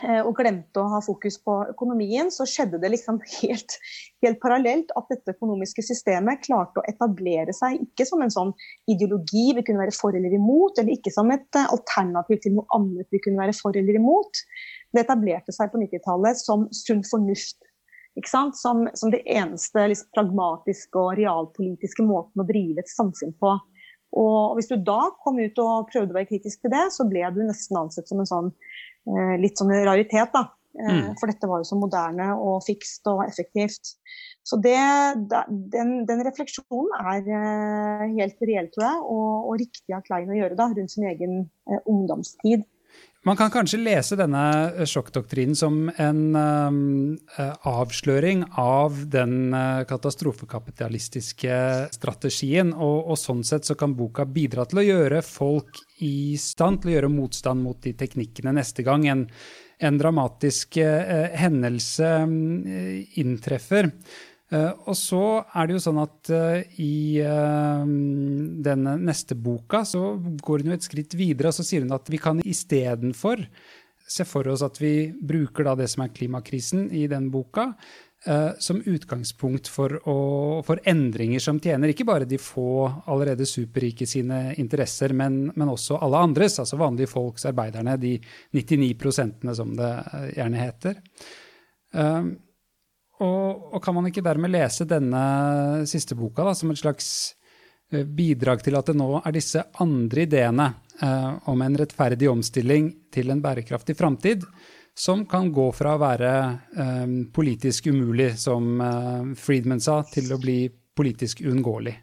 Eh, 0.00 0.20
og 0.24 0.32
glemte 0.38 0.80
å 0.80 0.88
ha 0.94 1.00
fokus 1.04 1.36
på 1.44 1.54
økonomien, 1.74 2.30
så 2.32 2.46
skjedde 2.48 2.78
det 2.80 2.92
liksom 2.94 3.18
helt, 3.42 3.76
helt, 4.24 4.38
parallelt 4.42 4.92
at 4.96 5.10
dette 5.12 5.34
økonomiske 5.34 5.84
systemet 5.84 6.44
klarte 6.46 6.80
å 6.80 6.86
etablere 6.88 7.52
seg 7.56 7.82
ikke 7.82 8.06
som 8.08 8.24
en 8.24 8.32
sånn 8.32 8.54
ideologi 8.90 9.50
vi 9.58 9.64
kunne 9.66 9.82
være 9.82 9.96
for 9.96 10.16
eller 10.16 10.32
imot, 10.36 10.80
eller 10.80 10.96
ikke 10.96 11.12
som 11.12 11.32
et 11.34 11.58
eh, 11.58 11.68
alternativ 11.74 12.40
til 12.44 12.56
noe 12.56 12.68
annet 12.76 13.08
vi 13.12 13.20
kunne 13.26 13.42
være 13.42 13.56
for 13.58 13.76
eller 13.76 13.98
imot. 14.00 14.44
Det 14.94 15.04
etablerte 15.04 15.54
seg 15.54 15.72
på 15.72 15.82
90-tallet 15.82 16.40
som 16.40 16.68
sunn 16.74 17.04
fornuft. 17.06 17.60
Som, 18.26 18.88
som, 18.98 19.12
det 19.12 19.20
eneste 19.30 19.84
liksom, 19.86 20.08
pragmatiske 20.16 20.98
og 20.98 21.14
realpolitiske 21.16 22.02
måten 22.04 22.42
å 22.42 22.46
drive 22.48 22.82
et 22.82 22.90
samfunn 22.90 23.30
på. 23.38 23.52
Og 24.18 24.56
hvis 24.58 24.70
du 24.70 24.76
da 24.82 25.00
kom 25.22 25.38
ut 25.38 25.58
og 25.62 25.90
prøvde 25.92 26.14
å 26.14 26.16
være 26.16 26.30
kritisk 26.32 26.64
til 26.64 26.72
det, 26.72 26.88
så 26.94 27.06
ble 27.06 27.22
du 27.34 27.44
nesten 27.44 27.78
ansett 27.78 28.10
som 28.10 28.22
en 28.22 28.28
sånn 28.30 28.48
Eh, 29.08 29.36
litt 29.40 29.60
sånn 29.60 29.72
raritet, 29.72 30.32
da. 30.34 30.46
Eh, 30.78 30.90
mm. 30.90 31.06
For 31.20 31.30
dette 31.30 31.48
var 31.50 31.62
jo 31.62 31.68
så 31.68 31.78
moderne 31.78 32.30
og 32.38 32.60
fikst 32.66 33.08
og 33.10 33.24
effektivt. 33.24 33.94
Så 34.46 34.58
det, 34.62 34.78
den, 35.72 35.94
den, 36.08 36.24
refleksjonen 36.26 36.90
er 37.00 37.30
eh, 37.38 38.04
helt 38.18 38.44
reell, 38.46 38.68
tror 38.74 38.86
jeg, 38.86 39.00
og, 39.14 39.30
og, 39.46 39.54
riktig 39.62 39.96
av 39.96 40.04
Klein 40.06 40.30
å 40.32 40.38
gjøre 40.38 40.58
da, 40.58 40.68
rundt 40.76 40.94
sin 40.94 41.08
egen 41.10 41.42
ungdomstid. 41.84 42.66
Man 43.28 43.36
kan 43.36 43.50
kanskje 43.52 43.82
lese 43.82 44.16
denne 44.16 44.86
sjokkdoktrinen 44.88 45.56
som 45.58 45.90
en 46.00 46.20
um, 46.32 47.18
avsløring 47.68 48.46
av 48.56 48.96
den 49.12 49.52
katastrofekapitalistiske 49.90 51.58
strategien. 51.92 52.72
Og, 52.72 53.10
og, 53.12 53.18
sånn 53.20 53.44
sett 53.44 53.68
så 53.68 53.76
kan 53.76 53.92
boka 53.98 54.24
bidra 54.24 54.64
til 54.70 54.80
å 54.80 54.86
gjøre 54.86 55.20
folk 55.26 55.82
i 56.00 56.38
stand 56.40 56.80
til 56.80 56.94
å 56.94 56.96
gjøre 56.96 57.12
motstand 57.12 57.60
mot 57.60 57.82
de 57.84 57.92
teknikkene 58.00 58.56
neste 58.56 58.86
gang 58.88 59.04
en, 59.12 59.26
en 59.84 60.00
dramatisk 60.00 60.80
uh, 60.80 61.28
hendelse 61.36 62.14
um, 62.24 62.40
inntreffer. 63.20 63.92
Uh, 64.50 64.72
og 64.90 64.96
så 64.98 65.22
er 65.54 65.68
det 65.68 65.76
jo 65.76 65.82
sånn 65.84 66.00
at 66.02 66.30
uh, 66.34 66.78
i 66.82 67.22
den 67.22 68.58
denne 68.66 68.96
neste 68.98 69.36
boka 69.38 69.84
så 69.86 70.16
går 70.18 70.64
hun 70.64 70.72
jo 70.72 70.78
et 70.78 70.86
skritt 70.86 71.14
videre, 71.18 71.52
og 71.52 71.54
så 71.54 71.66
sier 71.66 71.86
hun 71.86 71.94
at 71.94 72.10
vi 72.10 72.18
kan 72.22 72.42
istedenfor 72.42 73.44
se 74.10 74.26
for 74.26 74.48
oss 74.50 74.64
at 74.66 74.80
vi 74.82 75.12
bruker 75.14 75.68
da 75.68 75.76
det 75.78 75.86
som 75.92 76.02
er 76.02 76.14
klimakrisen 76.14 76.88
i 76.90 77.04
den 77.10 77.28
boka, 77.30 77.70
som 78.60 78.82
utgangspunkt 78.84 79.70
for, 79.70 79.94
å, 80.10 80.16
for, 80.66 80.82
endringer 80.90 81.40
som 81.40 81.60
tjener 81.62 81.92
ikke 81.92 82.04
bare 82.04 82.26
de 82.28 82.36
få 82.42 82.84
allerede 83.08 83.46
superrike 83.48 84.04
sine 84.10 84.50
interesser, 84.60 85.14
men, 85.16 85.46
men 85.54 85.70
også 85.72 85.96
alle 86.02 86.20
andres, 86.26 86.58
altså 86.60 86.76
vanlige 86.82 87.08
folks, 87.14 87.46
arbeiderne, 87.48 87.94
de 88.02 88.16
99 88.58 88.90
prosentene 89.00 89.54
som 89.56 89.72
det 89.78 89.92
gjerne 90.34 90.66
heter. 90.66 91.00
Og, 93.20 93.74
og, 93.74 93.78
kan 93.84 93.96
man 93.96 94.08
ikke 94.08 94.24
dermed 94.24 94.52
lese 94.52 94.86
denne 94.88 95.84
siste 95.88 96.16
boka 96.16 96.46
da, 96.46 96.54
som 96.56 96.72
et 96.72 96.80
slags 96.80 97.08
eh, 97.92 98.04
bidrag 98.04 98.64
til 98.64 98.78
at 98.78 98.88
det 98.88 98.96
nå 98.96 99.10
er 99.20 99.34
disse 99.36 99.64
andre 99.84 100.24
ideene 100.24 100.68
eh, 101.02 101.30
om 101.52 101.64
en 101.64 101.76
rettferdig 101.76 102.30
omstilling 102.32 102.88
til 103.12 103.32
en 103.32 103.42
bærekraftig 103.44 103.98
framtid, 103.98 104.46
som 104.96 105.26
kan 105.28 105.52
gå 105.52 105.68
fra 105.76 105.94
å 105.96 106.00
være 106.00 106.32
eh, 106.80 107.16
politisk 107.34 107.90
umulig, 107.92 108.32
som 108.40 108.80
eh, 108.84 109.34
Friedman 109.38 109.84
sa, 109.84 110.00
til 110.08 110.32
å 110.32 110.40
bli 110.40 110.62
politisk 110.96 111.44
uunngåelig? 111.44 111.94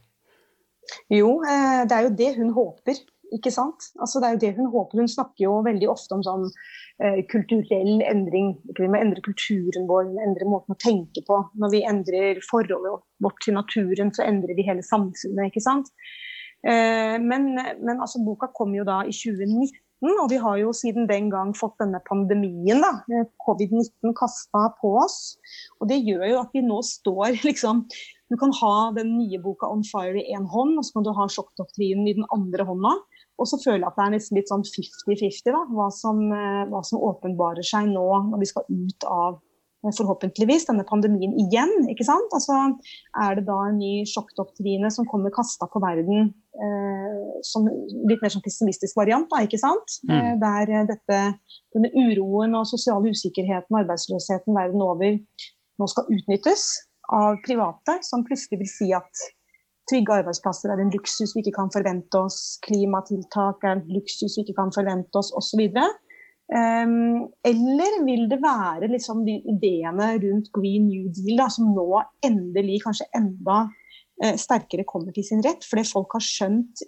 Jo, 1.12 1.34
eh, 1.44 1.82
det 1.88 1.98
er 1.98 2.08
jo 2.08 2.14
det 2.22 2.32
hun 2.38 2.54
håper, 2.56 3.02
ikke 3.36 3.52
sant. 3.52 3.90
Altså, 4.00 4.22
det 4.22 4.28
er 4.28 4.36
jo 4.36 4.44
det 4.46 4.56
hun 4.58 4.70
håper. 4.74 5.02
Hun 5.02 5.12
snakker 5.12 5.48
jo 5.48 5.56
veldig 5.66 5.90
ofte 5.92 6.16
om 6.16 6.24
sånn 6.26 6.46
Eh, 6.98 7.20
kulturell 7.30 8.02
endring. 8.02 8.56
Vi 8.74 8.88
må 8.90 8.98
endre 8.98 9.22
kulturen 9.22 9.84
vår, 9.86 10.08
endre 10.24 10.48
måten 10.50 10.74
å 10.74 10.80
tenke 10.82 11.22
på. 11.28 11.36
Når 11.62 11.70
vi 11.76 11.82
endrer 11.86 12.40
forholdet 12.42 13.04
vårt 13.22 13.44
til 13.46 13.54
naturen, 13.54 14.10
så 14.16 14.26
endrer 14.26 14.58
vi 14.58 14.66
hele 14.66 14.82
samfunnet. 14.86 15.52
ikke 15.52 15.62
sant? 15.62 15.92
Eh, 16.66 17.20
men, 17.22 17.52
men 17.54 18.02
altså, 18.02 18.24
boka 18.26 18.50
kom 18.58 18.74
jo 18.74 18.88
da 18.88 19.04
i 19.06 19.14
2019, 19.14 19.78
og 20.24 20.32
vi 20.34 20.42
har 20.42 20.58
jo 20.58 20.74
siden 20.74 21.06
den 21.10 21.30
gang 21.30 21.54
fått 21.58 21.78
denne 21.84 22.02
pandemien, 22.10 22.82
da, 22.82 23.22
covid-19, 23.46 24.16
kasta 24.18 24.66
på 24.82 24.96
oss. 25.04 25.38
Og 25.78 25.92
det 25.94 26.02
gjør 26.02 26.26
jo 26.32 26.42
at 26.42 26.58
vi 26.58 26.66
nå 26.66 26.82
står 26.82 27.38
liksom 27.50 27.86
Du 28.28 28.36
kan 28.42 28.52
ha 28.58 28.92
den 28.92 29.14
nye 29.22 29.38
boka 29.40 29.70
'On 29.70 29.86
Fire' 29.86 30.18
i 30.20 30.34
én 30.36 30.50
hånd, 30.50 30.82
og 30.82 30.84
så 30.84 30.98
kan 30.98 31.06
du 31.06 31.14
ha 31.16 31.30
sjokkdoktrinen 31.32 32.10
i 32.10 32.18
den 32.18 32.26
andre 32.34 32.66
hånda. 32.68 32.98
Og 33.38 33.50
så 33.50 33.60
føler 33.62 33.84
jeg 33.84 33.90
at 33.90 33.98
det 33.98 34.06
er 34.06 34.14
nesten 34.16 34.40
litt 34.40 34.52
sånn 34.52 34.64
50-50 34.66 35.54
hva, 35.76 35.90
eh, 35.90 36.64
hva, 36.72 36.82
som 36.86 37.04
åpenbarer 37.10 37.66
seg 37.66 37.92
nå 37.92 38.08
når 38.32 38.42
vi 38.42 38.50
skal 38.50 38.66
ut 38.66 39.08
av 39.08 39.38
eh, 39.86 39.94
forhåpentligvis 39.94 40.66
denne 40.70 40.86
pandemien 40.90 41.36
igjen. 41.46 41.74
ikke 41.92 42.08
sant? 42.08 42.34
Altså, 42.34 42.58
Er 43.14 43.38
det 43.38 43.46
da 43.50 43.60
en 43.68 43.78
ny 43.82 44.02
sjokkdoktrine 44.10 44.90
som 44.94 45.08
kommer 45.10 45.34
kasta 45.36 45.70
på 45.70 45.82
verden 45.84 46.32
eh, 46.58 47.22
som 47.46 47.70
litt 48.10 48.24
mer 48.24 48.34
sånn 48.34 48.46
pessimistisk 48.46 48.98
variant, 48.98 49.30
da, 49.34 49.44
ikke 49.46 49.62
sant? 49.62 50.00
Mm. 50.10 50.18
Eh, 50.18 50.34
der 50.42 50.90
dette, 50.96 51.22
denne 51.78 51.94
uroen 51.94 52.58
og 52.58 52.70
sosiale 52.70 53.14
usikkerheten 53.14 53.70
og 53.70 53.84
arbeidsløsheten 53.86 54.58
verden 54.58 54.86
over 54.86 55.22
nå 55.78 55.88
skal 55.94 56.10
utnyttes 56.10 56.72
av 57.14 57.38
private, 57.46 58.00
som 58.04 58.26
plutselig 58.28 58.64
vil 58.64 58.72
si 58.72 58.90
at 58.96 59.28
Trygge 59.88 60.18
arbeidsplasser 60.20 60.74
er 60.74 60.82
en 60.84 60.92
luksus 60.92 61.32
vi 61.36 61.46
ikke 61.46 61.56
kan 61.62 61.72
forvente 61.72 62.20
oss. 62.20 62.58
Klimatiltak 62.66 63.64
er 63.64 63.78
en 63.78 63.86
luksus 63.94 64.36
vi 64.36 64.44
ikke 64.44 64.58
kan 64.58 64.74
forvente 64.76 65.20
oss, 65.20 65.32
osv. 65.38 65.64
Um, 65.68 66.58
ehm, 66.58 67.22
eller 67.48 68.02
vil 68.08 68.26
det 68.32 68.42
være 68.44 68.92
liksom 68.92 69.24
de 69.28 69.38
ideene 69.54 70.14
rundt 70.24 70.52
Green 70.56 70.90
New 70.90 71.08
Deal 71.16 71.40
da, 71.40 71.48
som 71.54 71.72
nå 71.76 71.88
endelig, 72.26 72.82
kanskje 72.84 73.08
enda 73.16 73.62
eh, 74.24 74.36
sterkere 74.40 74.88
kommer 74.88 75.16
til 75.16 75.24
sin 75.28 75.44
rett? 75.46 75.64
Fordi 75.64 75.88
folk 75.88 76.20
har 76.20 76.26
skjønt 76.26 76.84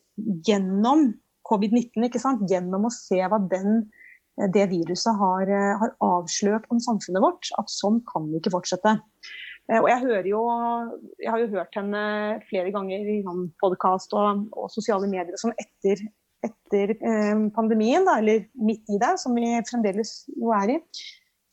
gjennom 0.47 1.07
covid-19, 1.47 2.43
gjennom 2.51 2.87
å 2.89 2.93
se 2.93 3.23
hva 3.23 3.39
den, 3.51 3.85
det 4.51 4.69
viruset 4.71 5.15
har, 5.19 5.47
uh, 5.47 5.77
har 5.79 5.95
avslørt 6.03 6.67
om 6.71 6.83
samfunnet 6.83 7.23
vårt, 7.23 7.47
at 7.59 7.71
sånn 7.71 8.03
kan 8.11 8.27
vi 8.27 8.43
ikke 8.43 8.57
fortsette. 8.59 8.99
Eh, 9.69 9.77
og 9.77 9.89
jeg 9.91 10.01
hører 10.05 10.29
jo 10.29 10.41
Jeg 11.21 11.31
har 11.31 11.43
jo 11.43 11.51
hørt 11.53 11.77
henne 11.77 12.03
flere 12.49 12.73
ganger 12.73 13.11
i 13.13 13.19
sånn 13.25 13.49
podkast 13.61 14.15
og, 14.17 14.47
og, 14.55 14.69
sosiale 14.73 15.09
medier 15.11 15.37
sånn 15.39 15.55
etter, 15.61 16.01
etter 16.45 16.95
eh, 16.97 17.45
pandemien, 17.55 18.07
da, 18.07 18.17
eller 18.21 18.47
midt 18.57 18.89
i 18.89 18.99
det, 19.01 19.15
som 19.21 19.37
vi 19.37 19.51
fremdeles 19.69 20.13
jo 20.33 20.53
er 20.57 20.75
i, 20.77 20.79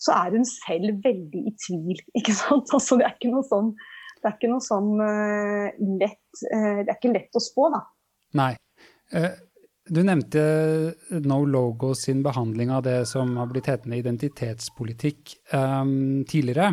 så 0.01 0.15
er 0.17 0.37
hun 0.37 0.47
selv 0.49 1.01
veldig 1.05 1.43
i 1.51 1.55
tvil. 1.67 2.05
ikke 2.21 2.37
sant? 2.37 2.73
Altså, 2.73 2.99
det 3.01 3.09
er 3.09 3.17
ikke 3.19 3.35
noe 3.35 3.47
sånn, 3.49 3.75
det 4.21 4.31
er 4.31 4.39
ikke 4.39 4.53
noe 4.53 4.65
sånn 4.65 4.95
uh, 5.01 5.67
lett 6.01 6.47
uh, 6.51 6.79
Det 6.83 6.89
er 6.89 6.97
ikke 6.97 7.13
lett 7.13 7.37
å 7.37 7.43
spå, 7.43 7.69
da. 7.75 7.83
Nei. 8.37 8.55
Du 9.87 10.01
nevnte 10.03 10.41
No 11.23 11.37
Logo 11.47 11.93
sin 11.95 12.25
behandling 12.25 12.73
av 12.75 12.83
det 12.83 12.97
som 13.07 13.37
har 13.39 13.47
blitt 13.53 13.69
hetende 13.71 14.01
identitetspolitikk 14.01 15.37
um, 15.55 16.25
tidligere. 16.27 16.73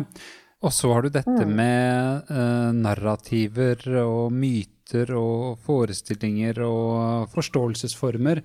Og 0.64 0.72
så 0.72 0.90
har 0.94 1.04
du 1.04 1.12
dette 1.12 1.44
mm. 1.44 1.54
med 1.58 2.30
uh, 2.32 2.70
narrativer 2.72 3.84
og 4.00 4.32
myter 4.32 5.12
og 5.18 5.60
forestillinger 5.64 6.62
og 6.64 7.28
forståelsesformer, 7.34 8.40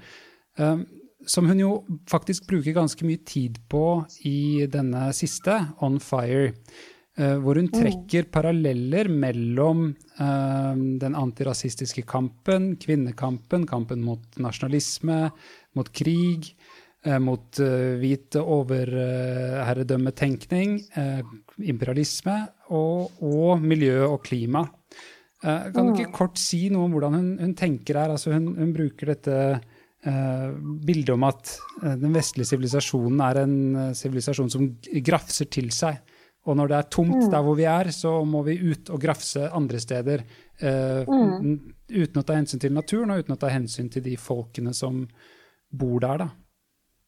uh, 0.59 0.81
som 1.29 1.47
hun 1.47 1.61
jo 1.63 1.71
faktisk 2.09 2.47
bruker 2.49 2.75
ganske 2.75 3.07
mye 3.07 3.23
tid 3.27 3.59
på 3.71 4.01
i 4.27 4.67
denne 4.71 5.09
siste, 5.15 5.55
On 5.85 5.99
Fire. 6.03 6.51
Uh, 7.19 7.37
hvor 7.43 7.59
hun 7.59 7.69
mm. 7.69 7.75
trekker 7.75 8.27
mm. 8.27 8.31
paralleller 8.35 9.11
mellom 9.11 9.89
den 10.19 11.13
antirasistiske 11.15 12.01
kampen, 12.03 12.73
kvinnekampen, 12.75 13.63
kampen 13.67 14.01
mot 14.03 14.35
nasjonalisme, 14.43 15.29
mot 15.79 15.87
krig, 15.95 16.49
Eh, 16.49 16.68
mot 17.23 17.59
uh, 17.63 17.95
hvit 18.01 18.35
overherredømmetenkning, 18.35 20.73
uh, 20.99 21.21
imperialisme 21.63 22.33
og, 22.75 23.15
og, 23.23 23.61
miljø 23.63 24.03
og 24.09 24.19
klima. 24.25 24.65
Uh, 25.39 25.71
kan 25.71 25.85
du 25.85 25.93
ikke 25.93 26.09
mm. 26.09 26.17
kort 26.17 26.35
si 26.41 26.69
noe 26.73 26.83
om 26.89 26.93
hvordan 26.97 27.13
hun, 27.15 27.29
hun 27.39 27.53
tenker 27.55 27.95
her? 28.01 28.09
Altså 28.17 28.33
hun, 28.35 28.45
hun, 28.57 28.73
bruker 28.75 29.05
dette 29.15 29.35
bildet 29.99 31.11
om 31.11 31.23
at 31.27 31.59
den 31.99 32.13
vestlige 32.15 32.47
sivilisasjonen 32.47 33.19
er 33.19 33.35
en 33.41 33.91
sivilisasjon 33.99 34.47
som 34.53 34.63
grafser 35.03 35.51
til 35.51 35.67
seg 35.75 35.99
Og 36.47 36.55
når 36.55 36.71
det 36.71 36.77
er 36.77 36.87
tomt 36.95 37.17
mm. 37.17 37.27
der 37.33 37.43
hvor 37.43 37.55
vi 37.59 37.67
er, 37.67 37.91
så 37.91 38.23
må 38.23 38.39
vi 38.47 38.63
ut 38.71 38.87
og 38.95 39.01
grafse 39.03 39.51
andre 39.51 39.79
steder. 39.83 40.23
Uh, 40.63 41.03
mm. 41.03 41.75
Uten 41.91 42.19
å 42.21 42.23
ta 42.23 42.33
hensyn 42.37 42.63
til 42.63 42.71
naturen, 42.73 43.11
og 43.11 43.19
uten 43.19 43.35
å 43.35 43.41
ta 43.41 43.49
hensyn 43.51 43.89
til 43.91 44.03
de 44.07 44.15
folkene 44.19 44.73
som 44.77 45.07
bor 45.69 45.99
der, 45.99 46.17
da. 46.23 46.29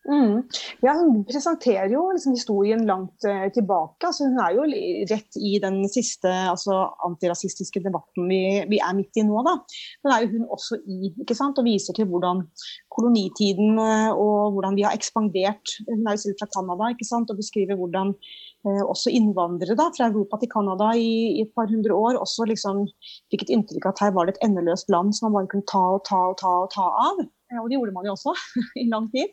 Mm. 0.10 0.41
Ja, 0.82 0.95
Hun 0.97 1.22
presenterer 1.30 1.91
jo 1.93 2.08
liksom 2.10 2.34
historien 2.34 2.82
langt 2.89 3.22
uh, 3.28 3.45
tilbake. 3.54 4.08
Altså, 4.08 4.26
hun 4.26 4.39
er 4.41 4.56
jo 4.58 4.66
rett 5.12 5.38
i 5.38 5.52
den 5.62 5.84
siste 5.93 6.30
altså, 6.49 6.80
antirasistiske 7.06 7.84
debatten 7.86 8.26
vi, 8.30 8.41
vi, 8.72 8.80
er 8.82 8.95
midt 8.97 9.20
i 9.22 9.26
nå. 9.28 9.43
Da. 9.45 9.60
Den 10.02 10.14
er 10.16 10.24
jo 10.24 10.32
hun 10.34 10.47
også 10.58 10.80
i 10.82 11.12
ikke 11.12 11.38
sant? 11.38 11.60
og 11.62 11.68
viser 11.68 11.93
til 11.93 12.08
hvordan 12.10 12.41
kolonitiden 12.89 13.78
uh, 13.78 14.10
og 14.16 14.56
hvordan 14.56 14.80
vi 14.80 14.88
har 14.88 14.97
ekspandert. 14.97 15.76
Hun 15.89 16.08
er 16.08 16.18
jo 16.18 16.24
selv 16.24 16.39
fra 16.39 16.49
Canada 16.56 16.89
ikke 16.95 17.08
sant? 17.08 17.30
og 17.30 17.38
beskriver 17.38 17.78
hvordan 17.78 18.16
uh, 18.16 18.84
også 18.88 19.14
innvandrere 19.14 19.78
da, 19.78 19.91
fra 19.93 20.10
Europa 20.10 20.39
til 20.41 20.49
Canada 20.56 20.95
i, 20.97 21.12
i, 21.36 21.43
et 21.45 21.54
par 21.54 21.70
hundre 21.70 21.93
år 21.93 22.18
også 22.18 22.47
liksom 22.49 22.88
fikk 23.30 23.45
et 23.45 23.54
inntrykk 23.54 23.86
av 23.86 23.93
at 23.93 24.02
her 24.08 24.16
var 24.18 24.26
det 24.26 24.34
et 24.34 24.47
endeløst 24.49 24.89
land 24.89 25.14
som 25.14 25.30
man 25.30 25.43
bare 25.43 25.52
kunne 25.54 25.70
ta 25.70 25.84
og 25.99 26.02
ta 26.10 26.24
og 26.32 26.41
ta 26.41 26.56
og 26.64 26.74
ta 26.74 26.88
av. 27.06 27.22
Og 27.62 27.70
det 27.70 27.78
gjorde 27.78 27.93
man 27.93 28.10
jo 28.10 28.16
også 28.16 28.34
i 28.82 28.88
lang 28.89 29.12
tid. 29.14 29.30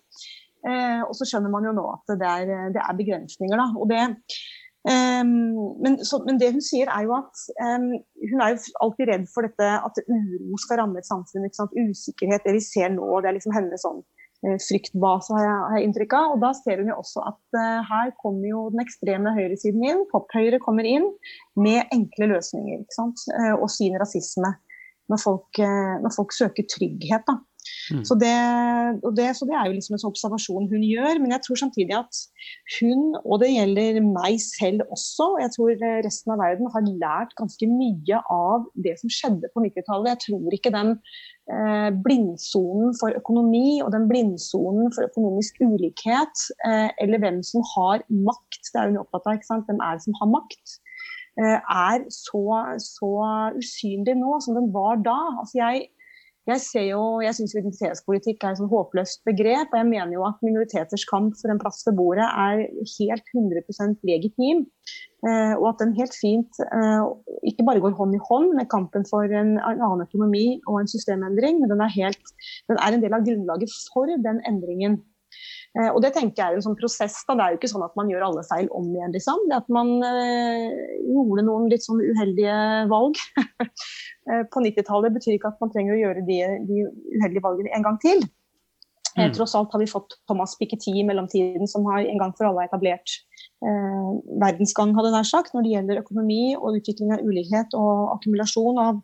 Eh, 0.66 1.02
og 1.06 1.14
så 1.16 1.26
skjønner 1.28 1.52
man 1.52 1.66
jo 1.68 1.74
nå 1.76 1.84
at 1.92 2.16
det 2.18 2.28
er, 2.28 2.70
det 2.74 2.82
er 2.82 2.98
begrensninger. 2.98 3.61
Da. 3.61 3.68
Og 3.78 3.90
det, 3.90 4.02
eh, 4.90 5.24
men, 5.24 5.98
så, 6.06 6.20
men, 6.26 6.40
det 6.40 6.52
hun 6.56 6.64
sier 6.64 6.90
er 6.92 7.06
jo 7.06 7.14
at 7.18 7.46
eh, 7.62 7.88
hun 8.32 8.44
er 8.44 8.54
jo 8.54 8.76
alltid 8.84 9.12
redd 9.12 9.26
for 9.32 9.46
dette 9.46 9.72
at 9.78 10.04
uro 10.04 10.61
skal 10.64 10.82
ramme 10.82 11.00
et 11.00 11.09
samfunn. 11.09 11.48
Usikkerhet, 11.48 12.46
det 12.46 12.59
vi 12.59 12.64
ser 12.64 12.94
nå. 12.94 13.11
Det 13.22 13.30
er 13.30 13.38
liksom 13.38 13.54
hennes 13.54 13.84
sånn 13.86 14.02
uh, 14.02 14.59
fryktbase, 14.66 15.34
har 15.36 15.46
jeg, 15.46 15.59
har 15.70 15.78
jeg 15.78 15.88
inntrykk 15.88 16.16
av. 16.18 16.36
Og 16.36 16.46
da 16.46 16.54
ser 16.59 16.82
hun 16.82 16.92
jo 16.92 17.00
også 17.04 17.26
at 17.30 17.59
uh, 17.59 17.90
her 17.90 18.14
kommer 18.22 18.50
jo 18.50 18.68
den 18.74 18.82
ekstreme 18.84 19.34
høyresiden 19.38 19.84
inn. 19.86 20.06
Pophøyre 20.12 20.62
kommer 20.62 20.88
inn 20.88 21.06
med 21.59 21.86
enkle 21.94 22.32
løsninger 22.34 22.86
og 23.59 23.68
sin 23.72 23.98
rasisme. 24.00 24.56
Når 25.09 25.20
folk, 25.22 25.56
når 26.04 26.12
folk 26.12 26.34
søker 26.36 26.66
trygghet. 26.68 27.22
da. 27.24 27.38
Mm. 27.93 28.03
Så, 28.05 28.16
det, 28.21 28.35
det, 29.16 29.29
så, 29.37 29.47
det, 29.49 29.55
er 29.57 29.69
jo 29.69 29.77
liksom 29.77 29.97
en 29.97 30.03
sånn 30.03 30.12
observasjon 30.12 30.69
hun 30.71 30.85
gjør. 30.85 31.21
Men 31.23 31.35
jeg 31.35 31.45
tror 31.47 31.61
samtidig 31.62 31.97
at 31.97 32.21
hun, 32.79 33.14
og 33.23 33.41
det 33.43 33.51
gjelder 33.55 34.01
meg 34.05 34.39
selv 34.45 34.85
også, 34.95 35.31
jeg 35.43 35.55
tror 35.55 35.85
resten 36.07 36.35
av 36.35 36.43
verden 36.43 36.71
har 36.75 36.89
lært 36.89 37.35
ganske 37.41 37.71
mye 37.71 38.23
av 38.35 38.69
det 38.85 38.97
som 39.01 39.12
skjedde 39.12 39.51
på 39.55 39.64
90-tallet. 39.64 40.12
Jeg 40.14 40.25
tror 40.27 40.59
ikke 40.59 40.75
den 40.75 40.95
eh, 41.53 41.89
blindsonen 42.05 42.93
for 43.01 43.16
økonomi 43.19 43.81
og 43.85 43.93
den 43.95 44.09
blindsonen 44.11 44.93
for 44.97 45.09
økonomisk 45.09 45.62
ulikhet, 45.64 46.45
eh, 46.69 46.91
eller 47.05 47.25
hvem 47.25 47.41
som 47.47 47.64
har 47.77 48.05
makt, 48.09 48.61
det 48.73 48.83
er 48.83 48.93
hun 48.93 49.01
opptatt 49.05 49.27
av, 49.27 49.39
ikke 49.39 49.53
sant? 49.53 49.69
hvem 49.69 49.83
er 49.85 49.97
det 49.97 50.07
som 50.09 50.21
har 50.21 50.31
makt? 50.37 50.79
Eh, 51.39 51.59
er 51.61 52.03
så, 52.11 52.43
så 52.83 53.12
usynlig 53.59 54.16
nå 54.19 54.41
som 54.43 54.57
den 54.59 54.73
var 54.75 54.99
da. 55.05 55.19
Altså 55.39 55.61
jeg, 55.61 55.87
jeg 56.49 56.62
ser 56.64 56.84
jo, 56.88 57.01
jeg 57.20 57.36
syns 57.36 57.53
identitetspolitikk 57.53 58.44
er 58.44 58.55
et 58.55 58.61
sånn 58.61 58.70
håpløst 58.70 59.20
begrep. 59.28 59.68
Og 59.68 59.80
jeg 59.80 59.88
mener 59.90 60.14
jo 60.16 60.24
at 60.28 60.40
minoriteters 60.44 61.05
kamp 61.11 61.36
for 61.40 61.53
en 61.53 61.61
plass 61.61 61.84
ved 61.84 61.99
bordet 61.99 62.24
er 62.24 62.62
helt 62.94 63.34
100% 63.34 64.09
legitim. 64.09 64.64
Eh, 65.26 65.55
og 65.59 65.66
at 65.72 65.82
den 65.82 65.92
helt 65.99 66.14
fint 66.14 66.61
eh, 66.64 67.05
ikke 67.51 67.66
bare 67.66 67.82
går 67.84 67.96
hånd 67.99 68.16
i 68.16 68.22
hånd 68.30 68.55
med 68.57 68.70
kampen 68.72 69.05
for 69.11 69.26
en, 69.26 69.57
en 69.59 69.84
annen 69.84 70.07
økonomi 70.07 70.61
og 70.70 70.80
en 70.80 70.90
systemendring, 70.90 71.59
men 71.61 71.72
den 71.72 71.82
er, 71.84 71.92
helt, 71.96 72.34
den 72.70 72.80
er 72.80 72.96
en 72.96 73.03
del 73.05 73.16
av 73.18 73.26
grunnlaget 73.26 73.74
for 73.92 74.09
den 74.24 74.40
endringen. 74.49 75.01
Eh, 75.79 75.91
og 75.93 76.01
det 76.03 76.12
tenker 76.16 76.43
jeg 76.43 76.57
er 76.57 76.59
en 76.59 76.66
sånn 76.66 76.79
prosess. 76.79 77.20
Da. 77.29 77.37
Det 77.39 77.45
er 77.45 77.55
jo 77.55 77.61
ikke 77.61 77.70
sånn 77.70 77.87
at 77.87 77.95
man 77.99 78.11
gjør 78.11 78.26
alle 78.29 78.47
feil 78.49 78.70
om 78.74 78.89
igjen. 78.91 79.14
Liksom. 79.14 79.45
Det 79.51 79.59
at 79.61 79.68
man 79.72 79.95
eh, 80.07 80.66
gjorde 81.07 81.47
noen 81.47 81.68
litt 81.72 81.87
sånn 81.87 82.03
uheldige 82.03 82.59
valg 82.91 83.20
eh, 84.31 84.43
på 84.51 84.64
90-tallet, 84.64 85.14
betyr 85.14 85.37
ikke 85.37 85.53
at 85.53 85.62
man 85.62 85.72
trenger 85.74 85.95
å 85.95 86.03
gjøre 86.03 86.26
de, 86.29 86.43
de 86.68 86.83
uheldige 87.20 87.47
valgene 87.47 87.74
en 87.76 87.87
gang 87.87 88.03
til. 88.03 88.26
Mm. 89.18 89.33
Tross 89.35 89.55
alt 89.59 89.72
har 89.74 89.83
vi 89.83 89.91
fått 89.91 90.14
Thomas 90.31 90.55
Piketty 90.59 90.93
i 91.01 91.05
mellomtiden, 91.07 91.66
som 91.70 91.87
har 91.91 92.05
en 92.07 92.20
gang 92.20 92.35
for 92.39 92.47
alle 92.47 92.68
etablert 92.68 93.16
eh, 93.66 94.11
verdensgang 94.43 94.95
hadde 94.97 95.11
nær 95.14 95.26
sagt, 95.26 95.55
når 95.55 95.64
det 95.64 95.74
gjelder 95.74 96.03
økonomi 96.05 96.43
og 96.59 96.79
utvikling 96.79 97.14
av 97.16 97.24
ulikhet 97.26 97.74
og 97.79 98.12
akkumulasjon 98.14 98.79
av, 98.83 99.01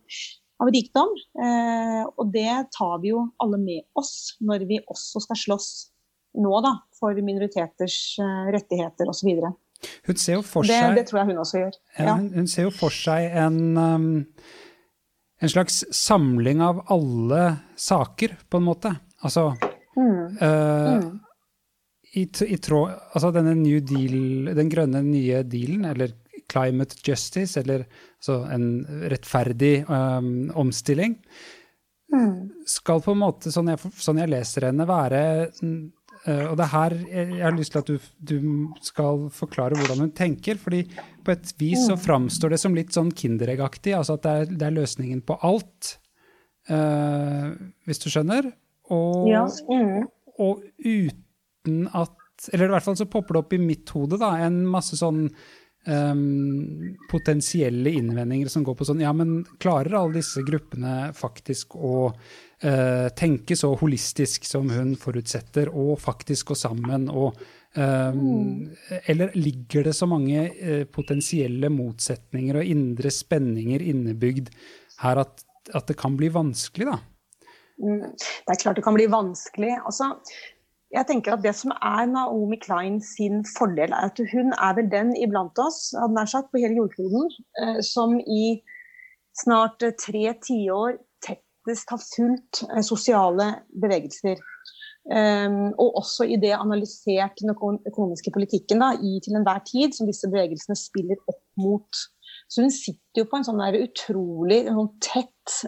av 0.63 0.71
rikdom. 0.75 1.11
Eh, 1.43 2.03
og 2.15 2.31
det 2.35 2.53
tar 2.77 3.01
vi 3.03 3.11
jo 3.15 3.27
alle 3.43 3.59
med 3.63 3.83
oss 3.99 4.37
når 4.45 4.69
vi 4.71 4.79
også 4.87 5.25
skal 5.27 5.41
slåss 5.47 5.73
nå 6.35 6.61
da, 6.65 6.75
for 6.99 7.17
minoriteters 7.23 7.99
uh, 8.23 8.51
rettigheter 8.55 9.11
osv. 9.11 9.31
Hun 10.07 10.21
ser 10.21 10.39
jo 10.39 10.45
for 10.47 10.67
seg 10.67 10.97
Det 10.99 11.07
tror 11.09 11.23
jeg 11.23 11.31
hun 11.33 11.43
også 11.43 11.63
gjør. 11.63 11.79
Ja. 11.99 12.17
Hun, 12.17 12.31
hun, 12.35 12.49
ser 12.51 12.69
jo 12.69 12.75
for 12.75 12.95
seg 12.95 13.37
en, 13.39 13.61
um, 13.77 14.09
en 15.41 15.53
slags 15.53 15.83
samling 15.95 16.63
av 16.65 16.85
alle 16.95 17.45
saker, 17.77 18.39
på 18.49 18.61
en 18.61 18.69
måte. 18.69 18.95
Altså 19.25 19.51
mm. 19.97 20.41
Uh, 20.41 20.91
mm. 21.01 21.11
I, 22.15 22.25
i 22.25 22.57
tråd 22.63 22.93
Altså 23.17 23.31
denne 23.35 23.55
New 23.59 23.81
Deal, 23.87 24.55
den 24.57 24.71
grønne 24.73 25.03
nye 25.07 25.43
dealen, 25.49 25.89
eller 25.93 26.15
climate 26.51 26.99
justice, 27.01 27.57
eller 27.61 27.87
altså 28.19 28.43
en 28.53 28.67
rettferdig 29.09 29.79
um, 29.89 30.51
omstilling, 30.61 31.17
mm. 32.13 32.67
skal 32.69 33.01
på 33.03 33.15
en 33.15 33.23
måte, 33.23 33.53
sånn 33.55 33.73
jeg, 33.73 33.81
sånn 33.97 34.21
jeg 34.21 34.33
leser 34.35 34.69
henne, 34.69 34.89
være 34.89 35.23
Uh, 35.65 36.04
og 36.25 36.55
det 36.57 36.65
er 36.65 36.73
her 36.73 36.95
jeg 37.11 37.43
har 37.43 37.57
lyst 37.57 37.75
til 37.75 37.83
at 37.83 37.91
du, 37.91 38.07
du, 38.25 38.37
skal 38.81 39.27
forklare 39.35 39.77
hvordan 39.77 40.07
hun 40.07 40.13
tenker. 40.17 40.57
fordi 40.57 40.87
på 41.25 41.35
et 41.35 41.53
vis 41.61 41.87
så 41.89 41.99
framstår 42.01 42.55
det 42.55 42.61
som 42.63 42.77
litt 42.77 42.97
sånn 42.97 43.13
Kinderegg-aktig. 43.13 43.93
Altså 43.97 44.17
at 44.17 44.25
det 44.25 44.33
er, 44.33 44.47
det 44.53 44.67
er, 44.69 44.77
løsningen 44.79 45.21
på 45.27 45.37
alt, 45.45 45.99
uh, 46.73 47.53
hvis 47.85 48.01
du 48.01 48.09
skjønner. 48.09 48.49
Og, 48.93 49.29
ja. 49.29 49.45
mm. 49.69 50.09
og, 50.45 50.65
uten 50.85 51.87
at 51.97 52.49
Eller 52.53 52.69
i 52.69 52.75
hvert 52.75 52.85
fall 52.85 52.97
så 52.99 53.07
popper 53.09 53.37
det 53.37 53.41
opp 53.45 53.53
i 53.57 53.63
mitt 53.63 53.89
hode 53.95 54.19
da, 54.21 54.35
en 54.45 54.65
masse 54.69 54.99
sånn 54.99 55.29
um, 55.87 56.97
potensielle 57.11 57.91
innvendinger 57.91 58.49
som 58.53 58.65
går 58.65 58.77
på 58.79 58.87
sånn 58.89 59.03
Ja, 59.05 59.13
men 59.17 59.43
klarer 59.63 59.99
alle 59.99 60.19
disse 60.21 60.45
gruppene 60.47 61.13
faktisk 61.17 61.77
å 61.77 61.97
uh, 62.11 63.09
tenke 63.17 63.57
så 63.59 63.75
holistisk 63.81 64.49
som 64.49 64.71
hun 64.73 64.95
forutsetter, 65.01 65.71
og 65.71 65.99
faktisk 66.03 66.53
gå 66.53 66.59
sammen? 66.59 67.09
og 67.09 67.41
um, 67.77 68.71
Eller 69.07 69.35
ligger 69.39 69.91
det 69.91 69.97
så 69.97 70.09
mange 70.11 70.47
uh, 70.51 70.85
potensielle 70.91 71.73
motsetninger 71.73 72.61
og 72.61 72.77
indre 72.77 73.13
spenninger 73.15 73.85
innebygd 73.95 74.53
her 75.03 75.25
at, 75.25 75.45
at 75.75 75.91
det 75.91 75.99
kan 76.01 76.17
bli 76.17 76.31
vanskelig, 76.33 76.93
da? 76.93 77.01
Mm, 77.83 78.13
det 78.15 78.53
er 78.53 78.61
klart 78.61 78.79
det 78.79 78.85
kan 78.87 78.95
bli 78.95 79.07
vanskelig. 79.11 79.73
Altså, 79.83 80.13
jeg 80.95 81.07
tenker 81.09 81.35
at 81.35 81.43
Det 81.43 81.55
som 81.57 81.73
er 81.75 82.07
Naomi 82.11 82.59
Klein 82.63 83.01
sin 83.03 83.43
fordel, 83.57 83.93
er 83.93 84.11
at 84.11 84.21
hun 84.33 84.55
er 84.55 84.77
vel 84.79 84.91
den 84.93 85.15
iblant 85.19 85.59
oss 85.63 85.91
hadde 85.99 86.15
nær 86.15 86.31
sagt, 86.31 86.53
på 86.53 86.63
hele 86.63 86.79
jordkloden 86.79 87.31
eh, 87.63 87.81
som 87.83 88.17
i 88.21 88.61
snart 89.35 89.83
eh, 89.83 89.97
tre 89.99 90.29
tiår 90.47 90.99
tettest 91.25 91.91
har 91.91 92.03
fulgt 92.03 92.65
eh, 92.71 92.83
sosiale 92.87 93.51
bevegelser. 93.83 94.43
Um, 95.05 95.75
og 95.77 95.99
også 96.01 96.25
i 96.33 96.39
det 96.41 96.55
analysert 96.57 97.35
den 97.37 97.51
økonomiske 97.53 98.31
politikken 98.33 98.81
da, 98.81 98.95
i 98.97 99.19
til 99.21 99.37
enhver 99.37 99.61
tid 99.69 99.93
som 99.93 100.09
disse 100.09 100.31
bevegelsene 100.33 100.79
spiller 100.81 101.19
opp 101.29 101.43
mot. 101.61 102.01
Så 102.49 102.65
hun 102.65 102.73
sitter 102.73 103.21
jo 103.21 103.27
på 103.29 103.37
en 103.37 103.45
sånn 103.45 103.61
utrolig 103.83 104.63
sånn 104.71 104.89
tett 105.05 105.59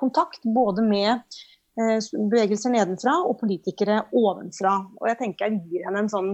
kontakt 0.00 0.48
både 0.48 0.80
med 0.86 1.36
bevegelser 1.76 2.72
nedenfra 2.72 3.18
og 3.26 3.38
politikere 3.42 4.02
ovenfra. 4.16 4.78
Og 5.00 5.10
jeg 5.10 5.20
tenker 5.20 5.48
jeg 5.48 5.60
gir 5.68 5.84
henne 5.88 6.04
en 6.04 6.12
sånn 6.12 6.32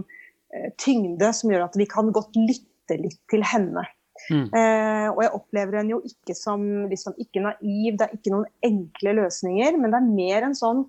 eh, 0.54 0.70
tyngde 0.80 1.32
som 1.36 1.52
gjør 1.52 1.66
at 1.66 1.78
vi 1.78 1.88
kan 1.90 2.12
godt 2.14 2.38
lytte 2.38 2.98
litt 3.00 3.20
til 3.32 3.44
henne. 3.46 3.84
Mm. 4.30 4.48
Eh, 4.54 5.08
og 5.10 5.20
jeg 5.24 5.34
opplever 5.34 5.80
henne 5.80 5.96
jo 5.96 6.00
ikke 6.06 6.36
som 6.38 6.64
liksom, 6.90 7.16
ikke 7.20 7.42
naiv, 7.42 7.96
det 7.98 8.06
er 8.06 8.16
ikke 8.16 8.34
noen 8.34 8.50
enkle 8.66 9.16
løsninger, 9.18 9.78
men 9.80 9.90
det 9.90 9.98
er 9.98 10.10
mer 10.12 10.46
en 10.46 10.58
sånn 10.58 10.82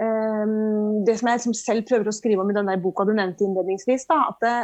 eh, 0.00 0.54
Det 1.04 1.16
som 1.18 1.28
jeg 1.28 1.40
liksom 1.40 1.56
selv 1.58 1.88
prøver 1.90 2.08
å 2.08 2.14
skrive 2.14 2.44
om 2.44 2.52
i 2.52 2.56
den 2.56 2.70
der 2.70 2.80
boka 2.80 3.04
du 3.08 3.12
nevnte 3.12 3.44
innledningsvis, 3.44 4.06
da, 4.08 4.22
at, 4.30 4.40
det, 4.44 4.54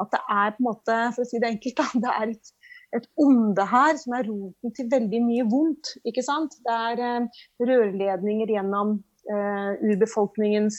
at 0.00 0.14
det 0.14 0.22
er 0.22 0.54
på 0.54 0.62
en 0.62 0.70
måte, 0.70 1.00
for 1.16 1.26
å 1.26 1.28
si 1.28 1.42
det 1.42 1.52
enkelt, 1.56 1.82
da, 1.82 1.88
det 2.06 2.14
er 2.14 2.32
et 2.36 2.54
et 2.96 3.06
onde 3.20 3.64
her 3.68 3.96
som 4.00 4.16
er 4.16 4.28
roten 4.28 4.74
til 4.76 4.88
veldig 4.92 5.20
mye 5.24 5.46
vondt. 5.50 5.94
ikke 6.08 6.24
sant? 6.24 6.56
Det 6.64 6.74
er 6.74 7.02
eh, 7.04 7.40
rørledninger 7.68 8.52
gjennom 8.54 8.96
eh, 9.28 9.72
urbefolkningens 9.90 10.78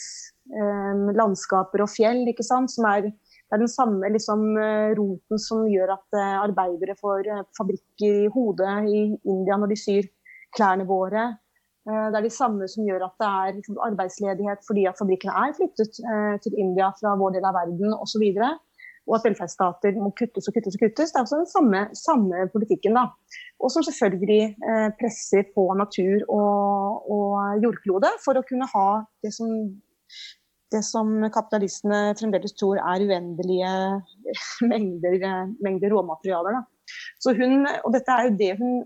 eh, 0.50 1.10
landskaper 1.18 1.86
og 1.86 1.92
fjell, 1.94 2.24
ikke 2.32 2.46
sant? 2.46 2.74
som 2.74 2.88
er, 2.90 3.12
er 3.54 3.62
den 3.62 3.72
samme 3.72 4.10
liksom, 4.16 4.48
eh, 4.58 4.94
roten 4.98 5.42
som 5.42 5.68
gjør 5.70 5.94
at 5.98 6.18
eh, 6.18 6.40
arbeidere 6.46 6.98
får 7.00 7.30
eh, 7.30 7.46
fabrikker 7.58 8.26
i 8.26 8.32
hodet 8.34 8.80
i 8.90 9.04
India 9.14 9.60
når 9.60 9.74
de 9.74 9.80
syr 9.84 10.10
klærne 10.58 10.88
våre. 10.90 11.30
Det 11.90 12.18
er 12.20 12.22
de 12.22 12.30
samme 12.30 12.68
som 12.70 12.84
gjør 12.86 13.06
at 13.08 13.22
det 13.22 13.28
er 13.28 13.54
liksom, 13.56 13.78
arbeidsledighet 13.82 14.66
fordi 14.68 14.84
at 14.86 14.98
fabrikkene 15.00 15.34
er 15.42 15.54
flyttet 15.58 15.96
til 16.44 16.58
India 16.62 16.90
fra 17.00 17.16
vår 17.18 17.38
del 17.38 17.48
av 17.50 17.56
verden 17.56 17.96
osv. 17.96 18.26
og 18.36 18.60
at 19.18 19.26
velferdsstater 19.26 19.98
må 20.00 20.12
kuttes 20.18 20.50
og 20.50 20.56
kuttes 20.56 20.76
og 20.78 20.84
kuttes. 20.84 21.14
Det 21.14 21.20
er 21.20 21.26
også 21.26 21.42
den 21.42 21.52
samme, 21.52 21.84
samme 21.98 22.48
politikken, 22.54 22.98
da. 22.98 23.08
Og 23.60 23.72
som 23.74 23.86
selvfølgelig 23.86 24.42
eh, 24.54 24.90
presser 25.00 25.48
på 25.56 25.66
natur 25.78 26.26
og, 26.28 27.10
og 27.12 27.64
jordklode 27.64 28.12
for 28.24 28.40
å 28.40 28.46
kunne 28.48 28.70
ha 28.74 28.90
det 29.26 29.34
som, 29.36 29.50
det 30.74 30.84
som 30.86 31.16
kapitalistene 31.34 32.14
fremdeles 32.20 32.56
tror 32.60 32.82
er 32.82 33.08
uendelige 33.08 33.74
mengder, 34.72 35.18
mengder 35.64 35.96
råmaterialer. 35.96 36.60
Da. 36.60 37.34
Hun, 37.40 37.66
og 37.84 37.92
dette 37.96 38.16
er 38.16 38.30
jo 38.30 38.38
det 38.40 38.54
hun 38.62 38.80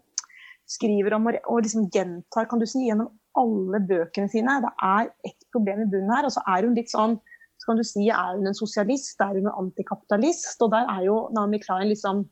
skriver 0.69 1.17
om 1.17 1.27
og, 1.29 1.37
og 1.51 1.65
liksom 1.65 1.89
gjentar 1.93 2.47
kan 2.49 2.61
du 2.61 2.67
si, 2.69 2.85
gjennom 2.87 3.11
alle 3.39 3.81
bøkene 3.83 4.29
sine. 4.31 4.59
Det 4.63 4.71
er 4.85 5.09
ett 5.27 5.47
problem 5.53 5.83
i 5.83 5.89
bunnen 5.89 6.13
her. 6.13 6.27
Og 6.27 6.35
så 6.35 6.43
er 6.49 6.67
hun 6.67 6.75
litt 6.77 6.91
sånn 6.93 7.17
så 7.63 7.71
kan 7.71 7.79
du 7.79 7.85
si 7.87 8.09
er 8.11 8.35
hun 8.35 8.49
en 8.49 8.57
sosialist, 8.57 9.21
er 9.23 9.37
hun 9.37 9.45
en 9.47 9.59
antikapitalist? 9.61 10.59
Og 10.65 10.71
der 10.73 10.89
er 10.91 11.05
jo 11.05 11.19
Naomi 11.31 11.61
Klein 11.63 11.87
liksom 11.87 12.25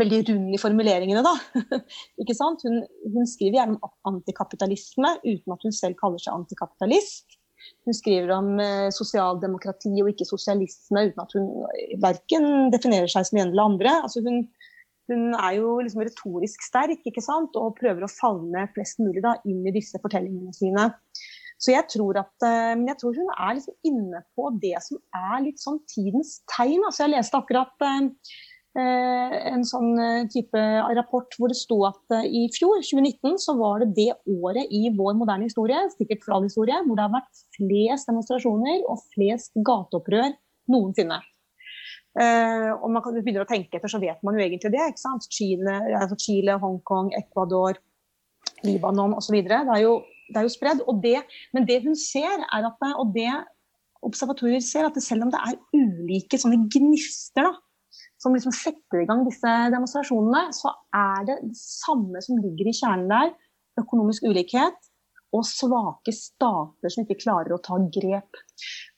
veldig 0.00 0.20
rund 0.30 0.54
i 0.56 0.60
formuleringene, 0.60 1.20
da. 1.24 1.34
ikke 2.22 2.36
sant? 2.36 2.64
Hun, 2.64 2.80
hun, 3.12 3.28
skriver 3.28 3.58
gjerne 3.58 3.76
om 3.76 4.14
antikapitalisme 4.14 5.12
uten 5.26 5.52
at 5.52 5.66
hun 5.66 5.76
selv 5.76 5.98
kaller 6.00 6.22
seg 6.22 6.38
antikapitalist. 6.38 7.36
Hun 7.84 7.96
skriver 7.98 8.32
om 8.32 8.54
eh, 8.62 8.88
sosialdemokrati 8.94 9.92
og 10.00 10.12
ikke 10.14 10.28
sosialisme 10.28 11.08
uten 11.10 11.22
at 11.22 11.36
hun 11.36 12.00
verken 12.00 12.70
definerer 12.72 13.12
seg 13.12 13.28
som 13.28 13.42
en 13.42 13.50
eller 13.50 13.68
andre. 13.74 13.94
Altså 14.08 14.24
hun, 14.24 14.44
hun 15.12 15.36
er 15.36 15.58
jo 15.58 15.76
liksom 15.82 16.04
retorisk 16.06 16.64
sterk 16.64 17.04
ikke 17.04 17.24
sant? 17.24 17.60
og 17.60 17.76
prøver 17.76 18.08
å 18.08 18.12
favne 18.12 18.68
flest 18.72 19.04
mulig 19.04 19.24
da, 19.24 19.36
inn 19.44 19.68
i 19.68 19.74
disse 19.76 20.00
fortellingene 20.00 20.56
sine. 20.56 20.88
Så 21.56 21.72
jeg 21.72 21.88
tror, 21.88 22.18
at, 22.20 22.34
eh, 22.44 22.74
jeg 22.84 22.98
tror 23.00 23.16
hun 23.16 23.30
er 23.32 23.54
liksom 23.56 23.76
inne 23.88 24.20
på 24.36 24.50
det 24.60 24.76
som 24.84 25.00
er 25.16 25.44
litt 25.46 25.62
sånn 25.62 25.78
tidens 25.88 26.40
tegn. 26.52 26.84
Altså 26.84 27.06
jeg 27.06 27.14
leste 27.14 27.38
akkurat 27.38 27.86
eh, 27.86 28.10
eh 28.76 29.36
en 29.48 29.62
sånn 29.64 29.94
type 30.28 30.62
rapport 30.98 31.32
hvor 31.38 31.48
det 31.48 31.56
sto 31.56 31.78
at 31.88 32.16
i 32.28 32.44
fjor, 32.52 32.82
2019, 32.84 33.38
så 33.40 33.54
var 33.56 33.80
det 33.80 33.94
det 33.96 34.10
året 34.28 34.68
i 34.68 34.90
vår 34.92 35.14
moderne 35.16 35.48
historie, 35.48 35.78
sikkert 35.94 36.26
fladhistorie, 36.26 36.76
historie, 36.76 36.82
hvor 36.84 36.98
det 36.98 37.06
har 37.06 37.14
vært 37.14 37.40
flest 37.56 38.10
demonstrasjoner 38.10 38.84
og 38.84 39.00
flest 39.14 39.56
gateopprør 39.56 40.36
noensinne. 40.68 41.22
Og 42.16 42.88
man 42.92 43.02
kan 43.04 43.16
begynner 43.16 43.44
å 43.44 43.48
tenke 43.48 43.76
etter, 43.76 43.92
så 43.92 44.00
vet 44.00 44.20
man 44.24 44.36
jo 44.36 44.44
egentlig 44.44 44.72
det. 44.72 44.84
ikke 44.92 45.04
sant? 45.04 45.24
Chile, 45.32 45.80
altså 45.96 46.16
Chile 46.20 46.56
Hongkong, 46.60 47.10
Ecuador, 47.16 47.80
Libanon 48.64 49.16
osv. 49.16 49.40
Det 49.40 49.56
er 49.56 49.82
jo 49.84 49.98
det 50.28 50.40
er 50.40 50.46
jo 50.46 50.54
spredd. 50.54 50.82
Det, 51.02 51.18
men 51.54 51.68
det 51.68 51.82
hun 51.84 51.96
ser, 51.98 52.42
er 52.46 52.66
at 52.68 52.88
og 52.96 53.12
det 53.14 53.30
observatorier 54.06 54.62
ser, 54.64 54.88
at 54.88 54.98
selv 55.02 55.26
om 55.26 55.32
det 55.32 55.40
er 55.42 55.60
ulike 55.76 56.38
sånne 56.40 56.66
gnister 56.72 57.48
da, 57.48 57.54
som 58.22 58.34
liksom 58.34 58.54
setter 58.54 59.02
i 59.02 59.06
gang 59.08 59.24
disse 59.26 59.52
demonstrasjonene, 59.72 60.48
så 60.56 60.72
er 60.96 61.26
det 61.28 61.40
det 61.44 61.56
samme 61.60 62.20
som 62.24 62.40
ligger 62.42 62.70
i 62.70 62.76
kjernen 62.76 63.10
der. 63.12 63.32
Økonomisk 63.80 64.24
ulikhet 64.24 64.78
og 65.36 65.44
svake 65.44 66.12
stater 66.14 66.92
som 66.92 67.04
ikke 67.04 67.18
klarer 67.24 67.52
å 67.52 67.60
ta 67.62 67.76
grep. 67.92 68.38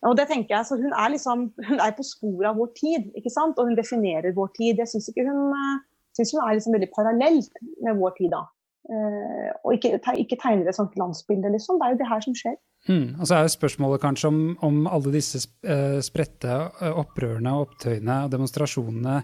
Og 0.07 0.15
det 0.19 0.29
tenker 0.31 0.55
jeg, 0.55 0.69
så 0.69 0.79
Hun 0.79 0.93
er, 0.93 1.11
liksom, 1.15 1.49
hun 1.69 1.81
er 1.83 1.97
på 1.97 2.07
sporet 2.07 2.51
av 2.53 2.61
vår 2.61 2.71
tid, 2.79 3.09
ikke 3.19 3.33
sant? 3.33 3.59
og 3.59 3.71
hun 3.71 3.79
definerer 3.79 4.37
vår 4.37 4.53
tid. 4.59 4.79
Jeg 4.79 4.93
syns 4.93 5.11
hun, 5.17 5.41
eh, 5.57 5.81
synes 6.15 6.35
hun 6.35 6.45
er 6.45 6.55
liksom 6.55 6.77
veldig 6.77 6.91
parallell 6.95 7.41
med 7.83 7.99
vår 7.99 8.15
tid 8.21 8.31
da. 8.37 8.45
Uh, 8.89 9.51
og 9.67 9.75
ikke, 9.77 9.99
ikke 10.17 10.39
tegne 10.41 10.65
et 10.65 10.77
sånt 10.77 10.95
glansbilde, 10.97 11.51
liksom. 11.53 11.77
Det 11.77 11.85
er 11.85 11.93
jo 11.93 12.01
det 12.01 12.09
her 12.09 12.25
som 12.25 12.37
skjer. 12.39 12.57
Mm. 12.89 13.19
Og 13.19 13.29
så 13.29 13.37
er 13.37 13.45
jo 13.45 13.53
spørsmålet 13.53 14.01
kanskje 14.01 14.31
om, 14.31 14.41
om 14.65 14.79
alle 14.89 15.13
disse 15.13 15.43
uh, 15.69 15.99
spredte 16.05 16.49
uh, 16.49 16.95
opprørene, 17.03 17.53
opptøyene 17.67 18.25
og 18.25 18.35
demonstrasjonene 18.37 19.21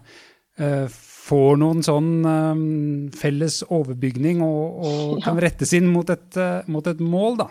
får 0.54 1.56
noen 1.58 1.80
sånn 1.82 3.08
felles 3.18 3.56
overbygning 3.74 4.38
og, 4.46 4.76
og 4.86 5.00
ja. 5.16 5.24
kan 5.24 5.40
rettes 5.42 5.72
inn 5.74 5.88
mot 5.90 6.06
et, 6.14 6.38
mot 6.70 6.86
et 6.86 7.00
mål, 7.02 7.40
da. 7.40 7.48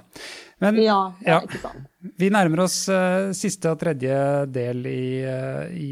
Men 0.64 0.80
ja, 0.80 1.00
ja, 1.28 1.42
vi 2.00 2.30
nærmer 2.32 2.62
oss 2.64 2.78
siste 3.36 3.74
og 3.74 3.82
tredje 3.82 4.16
del 4.56 4.88
i, 4.88 5.04
i 5.84 5.92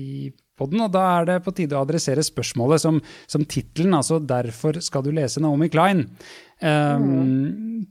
podden, 0.62 0.86
og 0.86 0.94
da 0.94 1.06
er 1.16 1.30
det 1.32 1.40
på 1.46 1.54
tide 1.58 1.78
å 1.78 1.86
adressere 1.86 2.24
spørsmålet 2.26 2.84
som, 2.84 3.02
som 3.28 3.46
tittelen, 3.46 3.98
altså 3.98 4.22
'Derfor 4.22 4.82
skal 4.84 5.04
du 5.06 5.12
lese 5.16 5.42
Naomi 5.42 5.70
Klein', 5.74 6.06
um, 6.62 7.08
mm. 7.08 7.82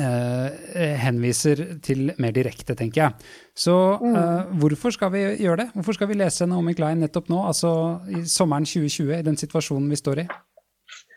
uh, 0.00 0.96
henviser 1.04 1.62
til 1.84 2.10
mer 2.18 2.34
direkte, 2.36 2.74
tenker 2.74 3.02
jeg. 3.04 3.30
Så 3.54 3.76
uh, 4.00 4.48
hvorfor 4.60 4.96
skal 4.96 5.12
vi 5.14 5.22
gjøre 5.44 5.64
det? 5.64 5.68
Hvorfor 5.76 5.98
skal 5.98 6.10
vi 6.10 6.18
lese 6.18 6.48
Naomi 6.48 6.74
Klein 6.74 7.04
nettopp 7.04 7.30
nå, 7.32 7.44
altså 7.46 7.72
i 8.08 8.24
sommeren 8.24 8.66
2020, 8.66 9.14
i 9.20 9.24
den 9.26 9.40
situasjonen 9.40 9.90
vi 9.92 10.02
står 10.02 10.24
i? 10.24 10.28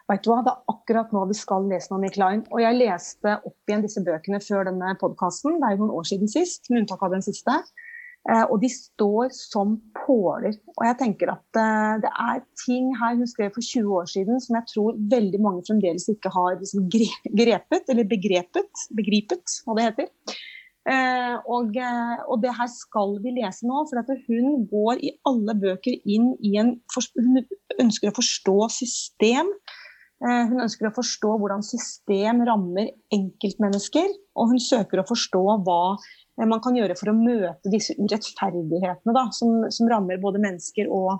Vet 0.09 0.23
du 0.25 0.31
hva, 0.31 0.41
Det 0.41 0.51
er 0.51 0.73
akkurat 0.73 1.11
nå 1.13 1.21
vi 1.29 1.37
skal 1.37 1.67
lese 1.69 1.91
Naomi 1.91 2.09
Klein. 2.13 2.41
Og 2.49 2.63
jeg 2.63 2.77
leste 2.79 3.35
opp 3.45 3.69
igjen 3.69 3.83
disse 3.85 4.01
bøkene 4.01 4.39
før 4.41 4.65
denne 4.71 4.95
podkasten. 5.01 5.59
Det 5.61 5.67
er 5.67 5.75
jo 5.75 5.83
noen 5.83 5.99
år 5.99 6.07
siden 6.09 6.31
sist, 6.31 6.65
med 6.69 6.83
unntak 6.83 7.03
av 7.05 7.13
den 7.13 7.25
siste. 7.25 7.59
Eh, 8.27 8.45
og 8.51 8.59
de 8.61 8.67
står 8.71 9.31
som 9.33 9.77
påler. 9.95 10.57
Og 10.75 10.83
jeg 10.85 10.97
tenker 10.99 11.31
at 11.31 11.59
eh, 11.61 11.95
det 12.03 12.11
er 12.11 12.43
ting 12.65 12.91
her 12.99 13.15
hun 13.17 13.29
skrev 13.29 13.53
for 13.55 13.63
20 13.63 13.95
år 14.01 14.09
siden 14.11 14.43
som 14.43 14.59
jeg 14.59 14.67
tror 14.73 14.99
veldig 15.13 15.41
mange 15.43 15.63
fremdeles 15.69 16.09
ikke 16.11 16.31
har 16.33 16.59
liksom 16.59 16.89
grepet, 16.91 17.87
eller 17.87 18.09
begrepet, 18.09 18.87
begripet, 18.97 19.59
hva 19.63 19.77
det 19.77 19.87
heter. 19.87 20.37
Eh, 20.89 21.35
og, 21.47 21.75
og, 21.77 22.37
det 22.43 22.53
her 22.57 22.69
skal 22.71 23.17
vi 23.23 23.35
lese 23.37 23.67
nå, 23.67 23.85
for 23.87 24.23
hun 24.27 24.63
går 24.71 25.03
i 25.05 25.13
alle 25.29 25.55
bøker 25.63 25.95
inn 26.03 26.33
i 26.43 26.55
en 26.59 26.75
Hun 27.15 27.43
ønsker 27.79 28.11
å 28.11 28.17
forstå 28.19 28.57
system. 28.81 29.53
Hun 30.19 30.59
ønsker 30.59 30.89
å 30.89 30.95
forstå 30.97 31.29
hvordan 31.39 31.61
system 31.63 32.41
rammer 32.43 32.89
enkeltmennesker, 33.15 34.09
og 34.35 34.49
hun 34.51 34.59
søker 34.59 34.99
å 34.99 35.05
forstå 35.07 35.43
hva 35.63 35.95
Eh, 36.39 36.47
man 36.47 36.61
kan 36.63 36.77
gjøre 36.77 36.97
for 36.99 37.11
å 37.11 37.17
møte 37.17 37.71
disse 37.73 37.95
urettferdighetene 37.99 39.15
da, 39.15 39.27
som, 39.35 39.65
som, 39.73 39.89
rammer 39.91 40.21
både 40.23 40.41
mennesker 40.43 40.89
og 40.91 41.19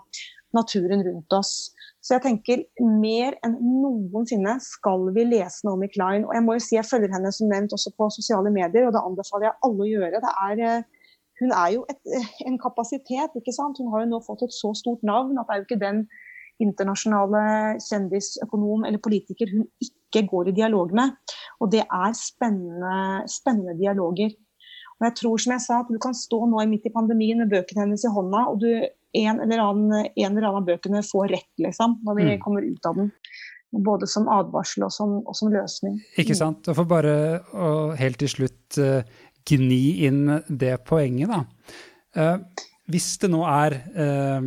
naturen 0.55 1.03
rundt 1.05 1.35
oss. 1.35 1.53
Så 2.01 2.15
jeg 2.15 2.23
tenker 2.23 2.63
mer 2.79 3.35
enn 3.45 3.57
noensinne 3.59 4.55
skal 4.63 5.09
vi 5.15 5.27
lese 5.27 5.67
Naomi 5.67 5.89
Klein. 5.91 6.23
Og 6.25 6.33
jeg 6.37 6.45
må 6.45 6.55
jo 6.55 6.63
si 6.63 6.77
jeg 6.77 6.87
følger 6.87 7.11
henne 7.13 7.31
som 7.35 7.51
nevnt 7.51 7.75
også 7.75 7.91
på 7.99 8.07
sosiale 8.15 8.53
medier, 8.53 8.87
og 8.87 8.95
det 8.95 9.03
anbefaler 9.03 9.49
jeg 9.49 9.59
alle 9.67 9.85
å 9.85 9.91
gjøre. 9.91 10.23
Er, 10.47 10.63
eh, 10.69 11.11
hun 11.43 11.53
er 11.53 11.75
jo 11.75 11.85
et, 11.91 12.01
eh, 12.15 12.31
en 12.47 12.57
kapasitet, 12.61 13.35
ikke 13.37 13.55
sant. 13.55 13.77
Hun 13.77 13.91
har 13.93 14.05
jo 14.05 14.13
nå 14.15 14.23
fått 14.25 14.47
et 14.47 14.55
så 14.55 14.73
stort 14.77 15.03
navn 15.05 15.37
at 15.37 15.49
det 15.49 15.55
er 15.55 15.61
jo 15.61 15.69
ikke 15.69 15.83
den 15.83 16.03
internasjonale 16.63 17.41
kjendisøkonom 17.83 18.85
eller 18.87 19.01
politiker 19.03 19.51
hun 19.53 19.65
ikke 19.83 20.25
går 20.29 20.51
i 20.51 20.55
dialog 20.59 20.93
med. 20.95 21.15
Og 21.63 21.71
det 21.73 21.85
er 21.85 22.15
spennende, 22.17 23.25
spennende 23.31 23.77
dialoger. 23.79 24.33
Og 24.99 25.07
jeg 25.07 25.15
tror 25.21 25.39
som 25.39 25.53
jeg 25.55 25.63
sa, 25.63 25.81
at 25.83 25.91
du 25.91 25.99
kan 26.01 26.15
stå 26.17 26.41
nå 26.51 26.63
midt 26.67 26.89
i 26.89 26.93
pandemien 26.95 27.39
med 27.39 27.51
bøkene 27.53 27.85
hennes 27.85 28.03
i 28.03 28.11
hånda, 28.11 28.41
og 28.51 28.59
du, 28.63 28.67
en, 29.19 29.39
eller 29.45 29.61
annen, 29.63 30.09
en 30.09 30.33
eller 30.33 30.49
annen 30.49 30.59
av 30.59 30.67
bøkene 30.67 31.03
får 31.07 31.31
rett 31.31 31.63
liksom, 31.63 32.01
når 32.07 32.19
vi 32.19 32.27
mm. 32.27 32.41
kommer 32.43 32.67
ut 32.67 32.89
av 32.89 32.99
den. 32.99 33.13
Både 33.85 34.09
som 34.09 34.27
advarsel 34.33 34.87
og 34.87 34.91
som, 34.91 35.19
og 35.29 35.37
som 35.37 35.53
løsning. 35.53 35.99
Ikke 36.17 36.33
mm. 36.33 36.41
sant. 36.41 36.67
Og 36.67 36.79
for 36.81 36.89
bare 36.89 37.13
å 37.53 37.69
helt 37.99 38.19
til 38.19 38.31
slutt 38.33 38.79
uh, 38.81 39.05
gni 39.47 40.09
inn 40.09 40.25
det 40.49 40.75
poenget, 40.89 41.31
da. 41.31 41.43
Uh, 42.17 42.65
hvis 42.89 43.11
det 43.21 43.29
nå 43.29 43.43
er 43.47 43.75
uh, 43.95 44.41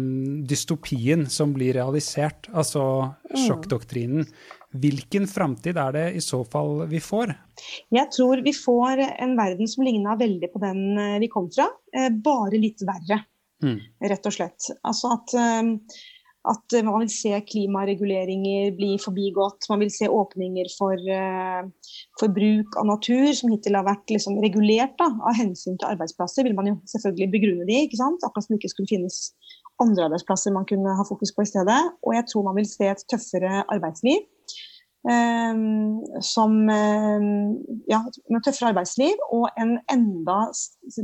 dystopien 0.48 1.28
som 1.30 1.54
blir 1.54 1.76
realisert, 1.78 2.50
altså 2.52 2.82
mm. 3.30 3.38
sjokkdoktrinen, 3.46 4.26
Hvilken 4.72 5.26
framtid 5.28 5.76
er 5.76 5.92
det 5.92 6.04
i 6.16 6.20
så 6.24 6.40
fall 6.48 6.86
vi 6.88 7.00
får? 7.04 7.34
Jeg 7.92 8.08
tror 8.14 8.40
vi 8.44 8.54
får 8.56 9.02
en 9.04 9.34
verden 9.36 9.68
som 9.68 9.84
ligna 9.84 10.16
veldig 10.16 10.48
på 10.52 10.62
den 10.62 10.80
eh, 10.96 11.18
vi 11.20 11.28
kom 11.32 11.50
fra, 11.52 11.68
eh, 11.92 12.08
bare 12.24 12.60
litt 12.60 12.80
verre. 12.88 13.20
Mm. 13.62 13.76
Rett 14.10 14.26
og 14.26 14.34
slett. 14.34 14.70
Altså 14.88 15.12
at, 15.18 15.34
eh, 15.36 16.00
at, 16.50 16.74
man 16.82 17.04
vil 17.04 17.10
se 17.12 17.32
klimareguleringer 17.46 18.72
bli 18.78 18.96
forbigått. 19.02 19.68
Man 19.70 19.84
vil 19.84 19.92
se 19.94 20.08
åpninger 20.10 20.70
for, 20.74 20.98
for 22.20 22.34
bruk 22.34 22.78
av 22.80 22.88
natur 22.88 23.30
som 23.38 23.52
hittil 23.52 23.78
har 23.78 23.86
vært 23.86 24.10
liksom 24.10 24.40
regulert 24.42 24.96
da, 24.98 25.10
av 25.28 25.38
hensyn 25.38 25.78
til 25.78 25.90
arbeidsplasser. 25.92 26.46
vil 26.48 26.58
man 26.58 26.72
jo 26.72 26.76
selvfølgelig 26.90 27.30
begrunne 27.36 27.68
de, 27.68 27.84
ikke 27.86 28.00
sant? 28.00 28.26
akkurat 28.26 28.48
som 28.48 28.56
det 28.56 28.62
ikke 28.62 28.74
skulle 28.74 28.94
finnes 28.94 29.20
andre 29.82 30.08
arbeidsplasser 30.08 30.54
man 30.54 30.66
kunne 30.68 30.96
ha 30.98 31.06
fokus 31.06 31.32
på 31.34 31.46
i 31.46 31.50
stedet. 31.52 31.80
Og 32.02 32.16
jeg 32.16 32.28
tror 32.30 32.46
man 32.48 32.58
vil 32.58 32.68
se 32.68 32.90
et 32.90 33.06
tøffere 33.10 33.62
arbeidsliv. 33.72 34.26
Um, 35.02 36.04
som 36.22 36.52
um, 36.70 37.56
ja, 37.90 37.98
med 38.30 38.44
tøffere 38.46 38.68
arbeidsliv 38.70 39.18
og 39.34 39.48
en 39.58 39.72
enda 39.90 40.36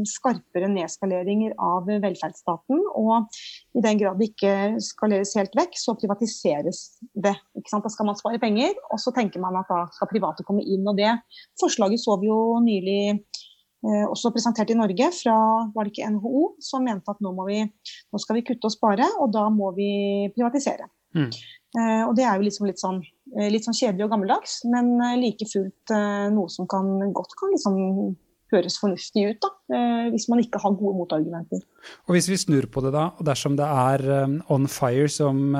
skarpere 0.07 0.69
nedskaleringer 0.71 1.57
av 1.59 1.89
velferdsstaten. 1.91 2.85
Og 2.95 3.27
i 3.75 3.83
den 3.83 3.99
grad 3.99 4.21
det 4.21 4.29
ikke 4.31 4.53
skaleres 4.87 5.35
helt 5.39 5.59
vekk, 5.59 5.75
så 5.75 5.97
privatiseres 5.99 6.85
det. 7.11 7.35
Da 7.59 7.91
skal 7.91 8.07
man 8.07 8.21
spare 8.21 8.39
penger, 8.43 8.79
og 8.93 9.03
så 9.03 9.11
tenker 9.17 9.43
man 9.43 9.59
at 9.59 9.67
da 9.73 9.83
skal 9.97 10.13
private 10.13 10.47
komme 10.47 10.63
inn. 10.63 10.87
Og 10.87 10.95
det 10.99 11.11
forslaget 11.59 11.99
så 12.05 12.21
vi 12.23 12.31
jo 12.31 12.41
nylig 12.63 13.01
eh, 13.11 14.07
også 14.07 14.31
presentert 14.37 14.71
i 14.71 14.79
Norge 14.79 15.11
fra 15.19 15.39
var 15.75 15.83
det 15.83 15.97
ikke 15.97 16.13
NHO, 16.15 16.45
som 16.63 16.87
mente 16.87 17.11
at 17.11 17.19
nå, 17.25 17.35
vi, 17.51 17.65
nå 17.67 18.23
skal 18.23 18.39
vi 18.39 18.47
kutte 18.47 18.71
og 18.71 18.79
spare, 18.79 19.11
og 19.19 19.35
da 19.35 19.49
må 19.51 19.75
vi 19.75 19.91
privatisere. 20.39 20.87
Mm. 21.17 21.31
Eh, 21.79 22.03
og 22.07 22.15
det 22.17 22.25
er 22.25 22.37
jo 22.39 22.47
liksom 22.47 22.69
litt, 22.69 22.81
sånn, 22.81 23.03
litt 23.37 23.67
sånn 23.67 23.77
kjedelig 23.77 24.07
og 24.07 24.15
gammeldags, 24.15 24.63
men 24.71 24.97
eh, 25.03 25.19
like 25.21 25.49
fullt 25.51 25.93
eh, 25.95 26.31
noe 26.35 26.51
som 26.53 26.69
kan, 26.71 26.97
godt 27.15 27.37
kan 27.39 27.55
liksom 27.55 28.17
høres 28.49 28.79
fornuftig 28.81 29.27
ut, 29.29 29.45
da, 29.45 29.51
eh, 29.77 30.07
hvis 30.15 30.25
man 30.33 30.41
ikke 30.41 30.61
har 30.63 30.77
gode 30.79 30.97
motargumenter. 30.97 31.61
Og 32.09 32.15
Hvis 32.17 32.31
vi 32.31 32.39
snur 32.41 32.65
på 32.73 32.81
det, 32.81 32.95
da, 32.95 33.11
og 33.13 33.27
dersom 33.29 33.59
det 33.59 33.67
er 33.69 34.05
On 34.49 34.65
Fire 34.73 35.11
som 35.13 35.53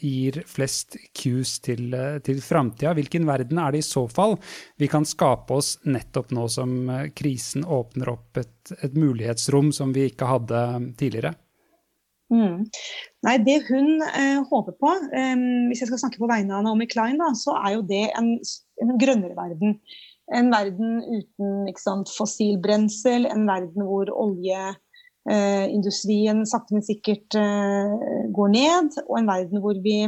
gir 0.00 0.40
flest 0.48 0.96
cues 1.12 1.58
til, 1.60 1.92
til 2.24 2.40
framtida, 2.40 2.94
hvilken 2.96 3.28
verden 3.28 3.60
er 3.60 3.76
det 3.76 3.82
i 3.84 3.86
så 3.90 4.06
fall 4.08 4.38
vi 4.80 4.88
kan 4.88 5.04
skape 5.04 5.60
oss 5.60 5.74
nettopp 5.84 6.32
nå 6.32 6.48
som 6.48 6.88
krisen 7.12 7.68
åpner 7.68 8.14
opp 8.14 8.40
et, 8.40 8.56
et, 8.80 8.96
mulighetsrom 8.96 9.68
som 9.76 9.92
vi 9.92 10.08
ikke 10.08 10.32
hadde 10.32 10.64
tidligere? 10.96 11.36
Mm. 12.32 12.64
Nei, 13.22 13.38
Det 13.38 13.62
hun 13.68 14.02
håper 14.50 14.72
på, 14.82 14.90
eh, 15.14 15.36
hvis 15.68 15.80
jeg 15.82 15.88
skal 15.90 16.00
snakke 16.02 16.18
på 16.18 16.30
vegne 16.30 16.54
av 16.56 16.62
Naomi 16.66 16.86
Klein, 16.90 17.18
da, 17.22 17.28
så 17.38 17.50
er 17.60 17.70
jo 17.76 17.82
det 17.86 18.06
en, 18.18 18.28
en 18.82 18.98
grønnere 18.98 19.36
verden. 19.38 19.70
En 20.34 20.50
verden 20.50 20.90
uten 21.06 21.70
sant, 21.78 22.10
fossil 22.16 22.58
en 22.58 23.46
verden 23.46 23.82
hvor 23.86 24.10
oljeindustrien 24.24 26.38
eh, 26.40 26.46
sakte, 26.50 26.74
men 26.74 26.82
sikkert 26.86 27.34
eh, 27.38 27.90
går 28.34 28.48
ned, 28.56 28.88
og 29.06 29.14
en 29.18 29.30
verden 29.30 29.58
hvor 29.62 29.74
vi 29.84 29.98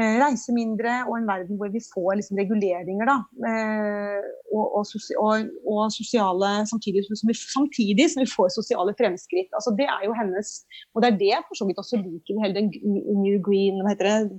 eh, 0.00 0.16
reiser 0.22 0.56
mindre, 0.56 0.94
og 1.08 1.16
en 1.18 1.28
verden 1.28 1.58
hvor 1.60 1.72
vi 1.72 1.82
får 1.84 2.18
liksom, 2.20 2.40
reguleringer 2.40 3.08
da, 3.08 3.18
eh, 3.50 4.30
og, 4.54 4.80
og, 4.80 4.96
og, 5.24 5.46
og, 5.74 5.82
sosiale 5.94 6.52
samtidig 6.70 7.04
som, 7.08 7.30
vi, 7.30 7.36
samtidig 7.36 8.08
som, 8.12 8.24
vi, 8.24 8.30
får 8.32 8.52
sosiale 8.56 8.96
fremskritt. 8.98 9.50
Altså, 9.52 9.74
det 9.78 9.88
er 9.88 10.08
jo 10.08 10.16
hennes 10.18 10.54
Og 10.92 11.02
det 11.02 11.12
er 11.12 11.20
det 11.20 11.30
jeg 11.32 11.46
for 11.48 11.58
så 11.58 11.68
vidt 11.68 11.80
også 11.82 12.00
liker 12.02 12.36
med 12.36 12.46
hele 12.46 12.60
den 12.60 12.68
New 13.22 13.38
Green, 13.44 13.80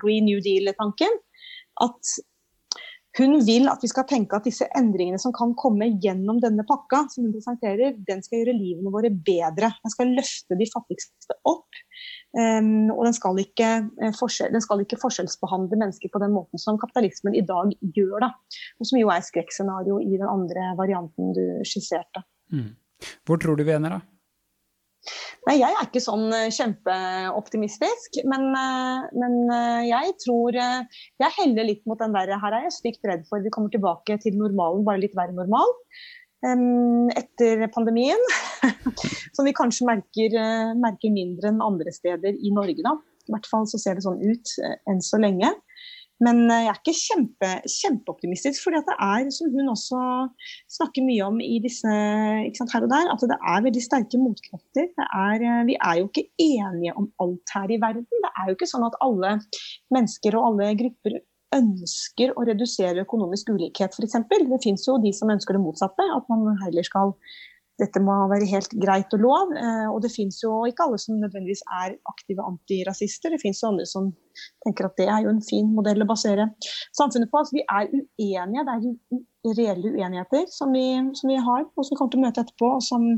Green 0.01 0.29
New 0.29 0.41
Deal-tanken. 0.43 1.17
At 1.81 2.13
hun 3.17 3.35
vil 3.45 3.69
at 3.69 3.83
vi 3.83 3.89
skal 3.91 4.07
tenke 4.09 4.37
at 4.37 4.47
disse 4.47 4.65
endringene 4.77 5.21
som 5.21 5.33
kan 5.35 5.53
komme 5.57 5.91
gjennom 6.01 6.39
denne 6.41 6.65
pakka, 6.65 7.03
som 7.13 7.27
hun 7.27 7.33
presenterer, 7.35 7.97
den 8.07 8.23
skal 8.25 8.41
gjøre 8.41 8.55
livene 8.57 8.93
våre 8.93 9.11
bedre. 9.13 9.69
Den 9.83 9.93
skal 9.93 10.13
løfte 10.17 10.57
de 10.57 10.69
fattigste 10.71 11.37
opp. 11.49 11.82
Um, 12.33 12.89
og 12.89 13.03
den 13.05 13.13
skal, 13.13 13.37
ikke, 13.37 13.67
uh, 14.01 14.23
den 14.53 14.63
skal, 14.65 14.81
ikke, 14.81 14.97
forskjellsbehandle 15.01 15.77
mennesker 15.77 16.09
på 16.09 16.21
den 16.23 16.33
måten 16.33 16.61
som 16.61 16.79
kapitalismen 16.81 17.37
i 17.37 17.43
dag 17.45 17.75
gjør. 17.93 18.25
Da. 18.25 18.31
Og 18.81 18.89
som 18.89 19.01
jo 19.01 19.11
er 19.13 19.25
skrekkscenario 19.25 19.99
i 20.01 20.15
den 20.15 20.29
andre 20.29 20.71
varianten 20.79 21.35
du 21.37 21.43
skisserte. 21.67 22.25
Mm. 22.53 22.73
Hvor 23.27 23.37
tror 23.41 23.59
du 23.59 23.65
vi 23.67 23.75
ender, 23.75 23.99
da? 23.99 24.01
Nei, 25.43 25.57
jeg 25.59 25.75
er 25.75 25.83
ikke 25.83 26.01
sånn 26.03 26.29
eh, 26.31 26.49
kjempeoptimistisk. 26.55 28.21
Men, 28.29 28.47
eh, 28.55 29.05
men, 29.19 29.37
eh, 29.51 29.81
jeg 29.89 30.15
tror 30.23 30.55
Jeg 30.55 31.35
heller 31.37 31.67
litt 31.67 31.83
mot 31.89 31.99
den 31.99 32.15
der 32.15 32.31
Her 32.39 32.55
er 32.55 32.67
jeg 32.69 32.77
stygt 32.77 33.09
redd 33.09 33.25
for 33.27 33.43
vi 33.43 33.51
kommer 33.53 33.73
tilbake 33.73 34.17
til 34.23 34.37
normalen, 34.39 34.85
bare 34.87 35.03
litt 35.03 35.17
verre 35.19 35.35
normal. 35.35 35.75
Etter 36.43 37.67
pandemien. 37.71 38.19
Som 39.35 39.47
vi 39.47 39.55
kanskje 39.55 39.87
merker, 39.87 40.37
merker 40.79 41.13
mindre 41.13 41.53
enn 41.53 41.63
andre 41.63 41.93
steder 41.95 42.35
i 42.35 42.51
Norge, 42.53 42.83
da. 42.83 42.97
I 43.23 43.31
hvert 43.31 43.47
fall 43.47 43.67
så 43.71 43.79
ser 43.79 43.95
det 43.95 44.03
sånn 44.03 44.19
ut 44.19 44.55
enn 44.91 44.99
så 45.03 45.19
lenge. 45.23 45.53
Men 46.23 46.45
eh, 46.51 46.65
jeg 46.65 46.71
er 46.71 46.79
ikke 46.79 46.95
kjempe, 46.97 47.49
kjempeoptimistisk, 47.69 48.61
for 48.63 48.75
det 48.75 48.95
er, 48.95 49.27
som 49.33 49.51
hun 49.53 49.71
også 49.73 49.99
snakker 50.71 51.05
mye 51.05 51.25
om 51.25 51.39
i 51.43 51.57
disse 51.63 51.89
sant, 52.57 52.73
her 52.75 52.85
og 52.85 52.93
der, 52.93 53.09
at 53.11 53.25
det 53.31 53.39
er 53.39 53.65
veldig 53.65 53.83
sterke 53.83 54.21
motkrefter. 54.21 54.89
Er, 55.03 55.43
eh, 55.43 55.65
vi 55.69 55.77
er 55.79 55.99
jo 55.99 56.09
ikke 56.09 56.27
enige 56.45 56.95
om 56.99 57.09
alt 57.23 57.55
her 57.57 57.73
i 57.73 57.81
verden. 57.81 58.07
Det 58.25 58.33
er 58.33 58.49
jo 58.49 58.57
ikke 58.57 58.69
sånn 58.69 58.87
at 58.87 58.99
alle 59.03 59.37
mennesker 59.93 60.37
og 60.39 60.51
alle 60.51 60.73
grupper 60.79 61.19
ønsker 61.55 62.33
å 62.35 62.45
redusere 62.49 63.05
økonomisk 63.05 63.53
ulikhet, 63.53 63.95
f.eks. 63.95 64.19
Det 64.29 64.61
finnes 64.63 64.85
jo 64.87 64.99
de 65.03 65.13
som 65.15 65.31
ønsker 65.33 65.57
det 65.57 65.63
motsatte, 65.63 66.05
at 66.17 66.29
man 66.31 66.53
heller 66.63 66.85
skal 66.87 67.15
dette 67.81 68.01
må 68.05 68.13
være 68.29 68.47
helt 68.51 68.73
greit 68.77 69.13
og 69.15 69.23
lov. 69.23 69.53
Eh, 69.57 69.87
og 69.89 69.99
det 70.03 70.11
fins 70.13 70.37
jo 70.43 70.51
ikke 70.69 70.85
alle 70.85 70.99
som 71.01 71.17
nødvendigvis 71.17 71.63
er 71.81 71.95
aktive 72.11 72.45
antirasister. 72.45 73.33
Det 73.33 73.41
fins 73.41 73.63
jo 73.63 73.71
andre 73.71 73.87
som 73.89 74.11
tenker 74.65 74.87
at 74.87 74.97
det 74.99 75.07
er 75.09 75.25
jo 75.25 75.33
en 75.33 75.41
fin 75.45 75.71
modell 75.73 76.05
å 76.05 76.09
basere 76.09 76.51
samfunnet 76.93 77.31
på. 77.31 77.41
Altså, 77.41 77.57
vi 77.57 77.65
er 77.65 77.89
uenige. 77.89 78.65
Det 78.67 78.75
er 78.77 79.57
reelle 79.57 79.93
uenigheter 79.95 80.45
som 80.53 80.73
vi, 80.75 80.85
som 81.17 81.33
vi, 81.33 81.39
har, 81.49 81.65
og 81.65 81.81
som 81.81 81.95
vi 81.95 81.99
kommer 81.99 82.13
til 82.13 82.21
å 82.21 82.27
møte 82.27 82.45
etterpå. 82.45 82.75
og 82.77 82.85
som, 82.85 83.09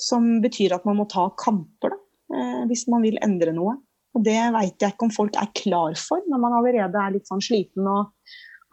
som 0.00 0.28
betyr 0.44 0.76
at 0.76 0.84
man 0.88 1.00
må 1.00 1.08
ta 1.10 1.30
kamper 1.40 1.96
da, 1.96 2.02
eh, 2.36 2.64
hvis 2.68 2.86
man 2.92 3.06
vil 3.06 3.20
endre 3.24 3.56
noe. 3.56 3.78
Og 4.16 4.24
det 4.26 4.38
veit 4.54 4.82
jeg 4.82 4.94
ikke 4.94 5.06
om 5.06 5.12
folk 5.14 5.36
er 5.38 5.50
klar 5.54 5.94
for, 5.98 6.22
når 6.30 6.42
man 6.42 6.56
allerede 6.58 6.98
er 6.98 7.14
litt 7.14 7.30
sånn 7.30 7.42
sliten 7.44 7.86
og 7.86 8.10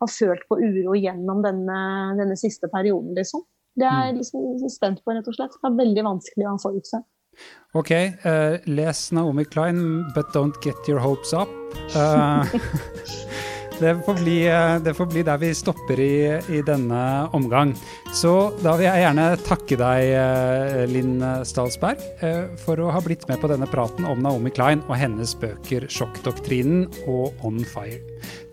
har 0.02 0.10
følt 0.10 0.44
på 0.50 0.58
uro 0.62 0.96
gjennom 0.98 1.44
denne, 1.46 1.78
denne 2.18 2.38
siste 2.40 2.70
perioden, 2.74 3.14
liksom. 3.18 3.44
Det 3.78 3.86
er 3.86 4.08
jeg 4.08 4.16
mm. 4.16 4.20
liksom 4.22 4.74
spent 4.74 5.04
på, 5.06 5.14
rett 5.14 5.30
og 5.30 5.38
slett. 5.38 5.54
Det 5.62 5.70
er 5.70 5.78
veldig 5.78 6.06
vanskelig 6.08 6.50
å 6.50 6.58
forutse. 6.62 7.04
Ok, 7.78 7.92
uh, 8.26 8.58
les 8.66 9.04
Naomi 9.14 9.46
Klein, 9.46 10.06
but 10.16 10.34
don't 10.34 10.58
get 10.66 10.90
your 10.90 10.98
hopes 11.00 11.34
up. 11.38 11.52
Uh, 11.94 12.42
det, 13.80 13.94
får 14.06 14.20
bli, 14.22 14.38
uh, 14.50 14.78
det, 14.84 14.94
får 14.98 15.10
bli, 15.12 15.24
der 15.28 15.42
vi 15.42 15.52
stopper 15.56 16.00
i, 16.04 16.14
i, 16.54 16.62
denne 16.68 17.02
omgang. 17.38 17.74
Så 18.16 18.34
da 18.64 18.76
vil 18.78 18.88
jeg 18.88 19.04
gjerne 19.04 19.28
takke 19.48 19.80
deg, 19.80 20.88
Linn 20.92 21.20
Stalsberg, 21.48 22.02
for 22.64 22.80
å 22.82 22.92
ha 22.94 23.02
blitt 23.04 23.28
med 23.30 23.42
på 23.42 23.50
denne 23.52 23.68
praten 23.70 24.08
om 24.08 24.24
Naomi 24.24 24.54
Klein 24.54 24.82
og 24.88 24.98
hennes 25.00 25.36
bøker 25.38 25.90
'Sjokkdoktrinen' 25.92 26.88
og 27.06 27.36
'On 27.44 27.62
Fire'. 27.66 28.02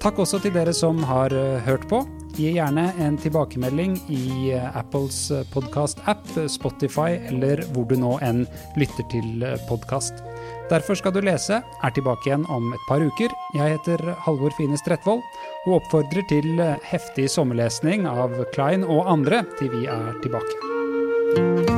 Takk 0.03 0.21
også 0.21 0.43
til 0.43 0.53
dere 0.53 0.75
som 0.77 1.01
har 1.09 1.33
hørt 1.65 1.89
på. 1.89 2.05
Gi 2.35 2.49
gjerne 2.57 2.89
en 2.99 3.15
tilbakemelding 3.23 3.93
i 4.11 4.51
eh, 4.57 4.77
Apples 4.77 5.29
eh, 5.31 5.45
podkast-app, 5.55 6.27
Spotify 6.51 7.21
eller 7.31 7.63
hvor 7.71 7.87
du 7.87 7.95
nå 8.01 8.17
enn 8.27 8.43
lytter 8.81 9.07
til 9.13 9.45
eh, 9.47 9.55
podkast. 9.69 10.19
Derfor 10.71 10.97
skal 10.97 11.13
du 11.13 11.21
lese 11.25 11.61
er 11.61 11.95
tilbake 11.95 12.31
igjen 12.31 12.47
om 12.53 12.73
et 12.73 12.87
par 12.89 13.05
uker. 13.05 13.33
Jeg 13.57 13.77
heter 13.77 14.15
Halvor 14.25 14.55
Fine 14.57 14.81
Strettvold 14.81 15.23
og 15.67 15.79
oppfordrer 15.81 16.25
til 16.33 16.57
heftig 16.89 17.29
sommerlesning 17.33 18.09
av 18.09 18.41
Klein 18.57 18.87
og 18.87 19.09
andre 19.11 19.45
til 19.61 19.73
vi 19.77 19.87
er 19.91 20.13
tilbake. 20.25 21.74